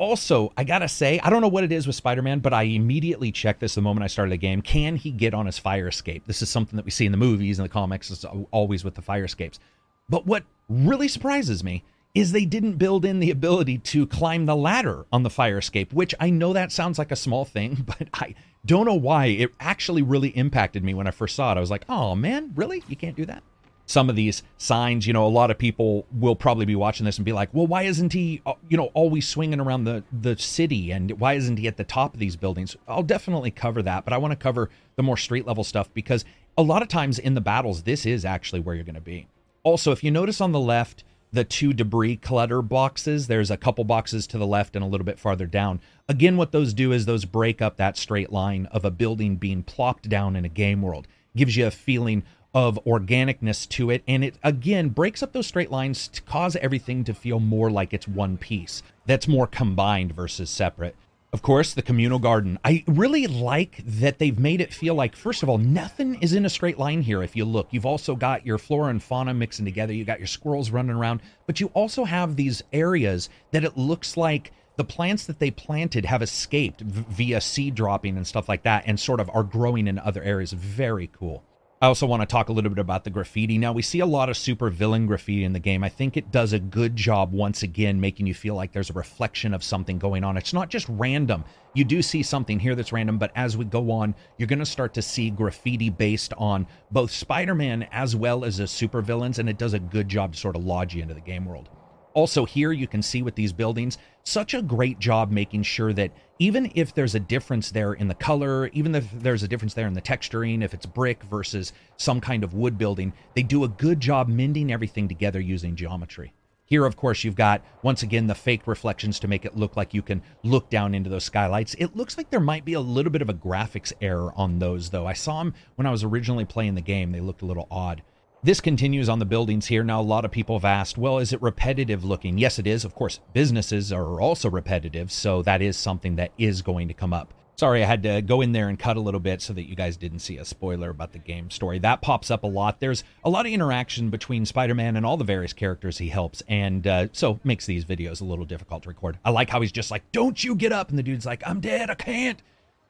also, 0.01 0.51
I 0.57 0.65
gotta 0.65 0.89
say, 0.89 1.21
I 1.21 1.29
don't 1.29 1.43
know 1.43 1.49
what 1.49 1.63
it 1.63 1.71
is 1.71 1.87
with 1.87 1.95
Spider 1.95 2.23
Man, 2.23 2.41
but 2.41 2.55
I 2.55 2.63
immediately 2.63 3.31
checked 3.31 3.61
this 3.61 3.75
the 3.75 3.83
moment 3.83 4.03
I 4.03 4.07
started 4.07 4.33
the 4.33 4.39
game. 4.39 4.63
Can 4.63 4.97
he 4.97 5.11
get 5.11 5.35
on 5.35 5.45
his 5.45 5.59
fire 5.59 5.89
escape? 5.89 6.27
This 6.27 6.41
is 6.41 6.49
something 6.49 6.77
that 6.77 6.87
we 6.87 6.91
see 6.91 7.05
in 7.05 7.13
the 7.13 7.19
movies 7.19 7.59
and 7.59 7.65
the 7.65 7.73
comics. 7.73 8.11
It's 8.11 8.25
always 8.51 8.83
with 8.83 8.95
the 8.95 9.03
fire 9.03 9.25
escapes. 9.25 9.61
But 10.09 10.27
what 10.27 10.45
really 10.71 11.07
surprises 11.07 11.63
me 11.63 11.85
is 12.15 12.33
they 12.33 12.47
didn't 12.47 12.79
build 12.79 13.05
in 13.05 13.21
the 13.21 13.31
ability 13.31 13.77
to 13.79 14.07
climb 14.07 14.47
the 14.47 14.57
ladder 14.57 15.05
on 15.13 15.23
the 15.23 15.31
fire 15.31 15.59
escape, 15.59 15.93
which 15.93 16.15
I 16.19 16.31
know 16.31 16.55
that 16.55 16.73
sounds 16.73 16.99
like 16.99 17.13
a 17.13 17.17
small 17.17 17.45
thing, 17.45 17.75
but 17.87 18.09
I 18.15 18.35
don't 18.65 18.87
know 18.87 18.95
why. 18.95 19.27
It 19.27 19.51
actually 19.61 20.03
really 20.03 20.31
impacted 20.31 20.83
me 20.83 20.95
when 20.95 21.07
I 21.07 21.13
first 21.13 21.37
saw 21.37 21.53
it. 21.53 21.59
I 21.59 21.61
was 21.61 21.71
like, 21.71 21.85
oh 21.91 22.15
man, 22.17 22.53
really? 22.57 22.83
You 22.89 22.97
can't 22.97 23.17
do 23.17 23.27
that? 23.27 23.43
Some 23.91 24.09
of 24.09 24.15
these 24.15 24.45
signs, 24.57 25.05
you 25.05 25.13
know, 25.13 25.27
a 25.27 25.29
lot 25.29 25.51
of 25.51 25.59
people 25.59 26.07
will 26.13 26.37
probably 26.37 26.65
be 26.65 26.77
watching 26.77 27.05
this 27.05 27.19
and 27.19 27.25
be 27.25 27.33
like, 27.33 27.49
well, 27.53 27.67
why 27.67 27.83
isn't 27.83 28.13
he, 28.13 28.41
uh, 28.47 28.53
you 28.69 28.77
know, 28.77 28.93
always 28.95 29.27
swinging 29.27 29.59
around 29.59 29.83
the, 29.83 30.05
the 30.13 30.39
city? 30.39 30.93
And 30.93 31.11
why 31.19 31.35
isn't 31.35 31.57
he 31.57 31.67
at 31.67 31.77
the 31.77 31.83
top 31.83 32.15
of 32.15 32.21
these 32.21 32.37
buildings? 32.37 32.77
I'll 32.87 33.03
definitely 33.03 33.51
cover 33.51 33.83
that, 33.83 34.05
but 34.05 34.13
I 34.13 34.19
want 34.19 34.31
to 34.31 34.37
cover 34.37 34.71
the 34.95 35.03
more 35.03 35.17
street 35.17 35.45
level 35.45 35.65
stuff 35.65 35.93
because 35.93 36.25
a 36.57 36.63
lot 36.63 36.83
of 36.83 36.89
times 36.89 37.19
in 37.19 37.35
the 37.35 37.41
battles, 37.41 37.83
this 37.83 38.07
is 38.07 38.25
actually 38.25 38.61
where 38.61 38.77
you're 38.77 38.85
going 38.85 38.95
to 38.95 39.01
be. 39.01 39.27
Also, 39.65 39.91
if 39.91 40.05
you 40.05 40.13
notice 40.13 40.41
on 40.41 40.53
the 40.53 40.61
left, 40.61 41.03
the 41.33 41.43
two 41.43 41.73
debris 41.73 42.17
clutter 42.17 42.63
boxes. 42.63 43.27
There's 43.27 43.51
a 43.51 43.57
couple 43.57 43.83
boxes 43.83 44.29
to 44.29 44.39
the 44.39 44.47
left 44.47 44.77
and 44.77 44.85
a 44.85 44.89
little 44.89 45.05
bit 45.05 45.19
farther 45.19 45.47
down. 45.47 45.81
Again, 46.09 46.37
what 46.37 46.53
those 46.53 46.75
do 46.75 46.93
is 46.93 47.07
those 47.07 47.25
break 47.25 47.61
up 47.61 47.77
that 47.77 47.97
straight 47.97 48.31
line 48.31 48.67
of 48.67 48.85
a 48.85 48.91
building 48.93 49.35
being 49.35 49.65
plopped 49.65 50.09
down 50.09 50.37
in 50.37 50.45
a 50.45 50.49
game 50.49 50.81
world. 50.81 51.09
Gives 51.37 51.57
you 51.57 51.67
a 51.67 51.71
feeling 51.71 52.25
of 52.55 52.79
organicness 52.85 53.69
to 53.71 53.91
it. 53.91 54.03
And 54.09 54.25
it 54.25 54.37
again 54.43 54.89
breaks 54.89 55.23
up 55.23 55.33
those 55.33 55.47
straight 55.47 55.71
lines 55.71 56.09
to 56.09 56.23
cause 56.23 56.57
everything 56.57 57.05
to 57.05 57.15
feel 57.15 57.41
more 57.41 57.71
like 57.71 57.93
it's 57.93 58.09
one 58.09 58.37
piece 58.37 58.83
that's 59.07 59.29
more 59.29 59.47
combined 59.47 60.15
versus 60.15 60.51
separate. 60.51 60.97
Of 61.33 61.43
course, 61.43 61.75
the 61.75 61.83
communal 61.83 62.19
garden. 62.19 62.59
I 62.65 62.83
really 62.89 63.29
like 63.29 63.83
that 63.85 64.19
they've 64.19 64.39
made 64.39 64.61
it 64.61 64.75
feel 64.75 64.97
like, 64.97 65.15
first 65.15 65.45
of 65.45 65.49
all, 65.49 65.59
nothing 65.59 66.17
is 66.21 66.33
in 66.33 66.45
a 66.45 66.51
straight 66.51 66.77
line 66.77 67.03
here. 67.03 67.23
If 67.23 67.37
you 67.37 67.45
look, 67.45 67.69
you've 67.71 67.87
also 67.87 68.17
got 68.17 68.45
your 68.45 68.59
flora 68.59 68.91
and 68.91 69.01
fauna 69.01 69.33
mixing 69.33 69.65
together. 69.65 69.93
You 69.93 70.05
got 70.05 70.19
your 70.19 70.27
squirrels 70.27 70.71
running 70.71 70.97
around, 70.97 71.21
but 71.47 71.61
you 71.61 71.69
also 71.69 72.03
have 72.05 72.35
these 72.35 72.63
areas 72.73 73.29
that 73.53 73.63
it 73.63 73.77
looks 73.77 74.17
like 74.17 74.53
the 74.77 74.83
plants 74.83 75.27
that 75.27 75.39
they 75.39 75.53
planted 75.53 76.05
have 76.05 76.21
escaped 76.23 76.81
via 76.81 77.41
seed 77.41 77.77
dropping 77.77 78.17
and 78.17 78.27
stuff 78.27 78.49
like 78.49 78.65
that 78.65 78.83
and 78.87 78.99
sort 78.99 79.21
of 79.21 79.31
are 79.33 79.45
growing 79.45 79.87
in 79.87 80.01
other 80.01 80.25
areas. 80.25 80.53
Very 80.53 81.11
cool. 81.13 81.45
I 81.83 81.87
also 81.87 82.07
want 82.07 82.21
to 82.21 82.27
talk 82.27 82.51
a 82.51 82.53
little 82.53 82.69
bit 82.69 82.79
about 82.79 83.05
the 83.05 83.11
graffiti. 83.11 83.57
Now, 83.57 83.73
we 83.73 83.81
see 83.81 84.01
a 84.01 84.07
lot 84.07 84.29
of 84.29 84.37
super 84.37 84.69
villain 84.69 85.07
graffiti 85.07 85.45
in 85.45 85.55
the 85.55 85.59
game. 85.59 85.83
I 85.83 85.89
think 85.89 86.15
it 86.15 86.31
does 86.31 86.53
a 86.53 86.59
good 86.59 86.95
job 86.95 87.33
once 87.33 87.63
again 87.63 87.99
making 87.99 88.27
you 88.27 88.35
feel 88.35 88.55
like 88.55 88.73
there's 88.73 88.91
a 88.91 88.93
reflection 88.93 89.55
of 89.55 89.65
something 89.65 89.99
going 89.99 90.23
on. 90.23 90.37
It's 90.37 90.53
not 90.53 90.69
just 90.69 90.87
random. 90.91 91.43
You 91.73 91.85
do 91.85 92.03
see 92.03 92.23
something 92.23 92.59
here 92.61 92.75
that's 92.75 92.93
random, 92.93 93.17
but 93.17 93.33
as 93.35 93.57
we 93.57 93.65
go 93.65 93.91
on, 93.93 94.15
you're 94.37 94.47
going 94.47 94.59
to 94.59 94.67
start 94.67 94.93
to 94.93 95.01
see 95.01 95.31
graffiti 95.31 95.89
based 95.89 96.35
on 96.37 96.67
both 96.91 97.11
Spider 97.11 97.55
Man 97.55 97.89
as 97.93 98.15
well 98.15 98.45
as 98.45 98.59
the 98.59 98.67
super 98.67 99.01
villains, 99.01 99.39
and 99.39 99.49
it 99.49 99.57
does 99.57 99.73
a 99.73 99.79
good 99.79 100.07
job 100.07 100.35
to 100.35 100.39
sort 100.39 100.57
of 100.57 100.65
lodge 100.67 100.95
you 100.95 101.01
into 101.01 101.15
the 101.15 101.21
game 101.23 101.47
world. 101.47 101.71
Also, 102.15 102.45
here 102.45 102.73
you 102.73 102.87
can 102.87 103.03
see 103.03 103.23
with 103.23 103.35
these 103.35 103.53
buildings, 103.53 103.99
such 104.25 104.55
a 104.55 104.63
great 104.63 104.99
job 104.99 105.31
making 105.31 105.63
sure 105.63 105.93
that 105.93 106.13
even 106.39 106.71
if 106.75 106.95
there's 106.95 107.15
a 107.15 107.21
difference 107.21 107.71
there 107.71 107.93
in 107.93 108.09
the 108.09 108.15
color, 108.15 108.69
even 108.73 108.95
if 108.95 109.11
there's 109.13 109.43
a 109.43 109.49
difference 109.49 109.75
there 109.75 109.87
in 109.87 109.95
the 109.95 110.03
texturing, 110.03 110.63
if 110.63 110.75
it's 110.75 110.87
brick 110.87 111.23
versus 111.25 111.73
some 111.97 112.21
kind 112.21 112.43
of 112.43 112.55
wood 112.55 112.77
building, 112.77 113.13
they 113.35 113.43
do 113.43 113.65
a 113.65 113.69
good 113.69 114.01
job 114.01 114.29
mending 114.29 114.73
everything 114.73 115.09
together 115.09 115.41
using 115.41 115.77
geometry. 115.77 116.33
Here, 116.65 116.87
of 116.87 116.97
course, 116.97 117.25
you've 117.25 117.35
got 117.35 117.65
once 117.83 118.05
again 118.05 118.29
the 118.29 118.35
fake 118.35 118.69
reflections 118.69 119.19
to 119.21 119.29
make 119.29 119.45
it 119.45 119.57
look 119.57 119.77
like 119.77 119.93
you 119.93 120.03
can 120.03 120.23
look 120.45 120.71
down 120.71 120.95
into 120.95 121.11
those 121.11 121.25
skylights. 121.25 121.75
It 121.79 121.97
looks 121.97 122.17
like 122.17 122.31
there 122.31 122.39
might 122.39 122.65
be 122.65 122.75
a 122.75 122.81
little 122.81 123.11
bit 123.11 123.23
of 123.23 123.29
a 123.29 123.35
graphics 123.35 123.93
error 124.01 124.33
on 124.37 124.61
those, 124.61 124.91
though. 124.91 125.05
I 125.05 125.15
saw 125.15 125.41
them 125.41 125.55
when 125.75 125.87
I 125.87 125.91
was 125.91 126.05
originally 126.05 126.45
playing 126.45 126.77
the 126.77 126.81
game, 126.81 127.11
they 127.11 127.21
looked 127.21 127.43
a 127.43 127.47
little 127.47 127.67
odd. 127.73 128.03
This 128.43 128.63
continues 128.63 129.11
on 129.11 129.19
the 129.19 129.27
buildings 129.27 129.67
here. 129.67 129.85
Now, 129.85 130.01
a 130.01 130.03
lot 130.03 130.25
of 130.25 130.31
people 130.31 130.57
have 130.57 130.65
asked, 130.65 130.97
well, 130.97 131.19
is 131.19 131.35
it 131.35 131.43
repetitive 131.43 132.07
looking? 132.07 132.39
Yes, 132.39 132.59
it 132.59 132.67
is. 132.67 132.87
Of 132.87 132.95
course, 132.95 133.21
businesses 133.35 133.93
are 133.93 134.19
also 134.19 134.49
repetitive, 134.49 135.13
so 135.13 135.43
that 135.43 135.61
is 135.61 135.77
something 135.77 136.17
that 136.17 136.33
is 136.39 136.63
going 136.63 136.89
to 136.89 136.95
come 136.95 137.13
up. 137.13 137.35
Sorry, 137.57 137.83
I 137.83 137.87
had 137.87 138.03
to 138.05 138.23
go 138.23 138.41
in 138.41 138.53
there 138.53 138.71
and 138.71 138.79
cut 138.79 138.97
a 138.97 139.01
little 139.01 139.21
bit 139.21 139.43
so 139.43 139.53
that 139.53 139.69
you 139.69 139.77
guys 139.77 139.99
didn't 139.99 140.21
see 140.21 140.39
a 140.39 140.47
spoiler 140.47 140.89
about 140.89 141.13
the 141.13 141.19
game 141.19 141.51
story. 141.51 141.79
That 141.81 142.01
pops 142.01 142.31
up 142.31 142.43
a 142.43 142.47
lot. 142.47 142.81
There's 142.81 143.05
a 143.23 143.29
lot 143.29 143.45
of 143.45 143.53
interaction 143.53 144.09
between 144.09 144.47
Spider 144.47 144.75
Man 144.75 144.97
and 144.97 145.05
all 145.05 145.19
the 145.19 145.25
various 145.25 145.53
characters 145.53 145.99
he 145.99 146.09
helps, 146.09 146.43
and 146.49 146.87
uh, 146.87 147.09
so 147.13 147.41
makes 147.45 147.67
these 147.67 147.85
videos 147.85 148.23
a 148.23 148.25
little 148.25 148.47
difficult 148.47 148.85
to 148.85 148.89
record. 148.89 149.19
I 149.23 149.29
like 149.29 149.51
how 149.51 149.61
he's 149.61 149.71
just 149.71 149.91
like, 149.91 150.11
Don't 150.13 150.43
you 150.43 150.55
get 150.55 150.73
up! 150.73 150.89
And 150.89 150.99
the 150.99 151.03
dude's 151.03 151.27
like, 151.27 151.43
I'm 151.47 151.61
dead, 151.61 151.91
I 151.91 151.95
can't. 151.95 152.41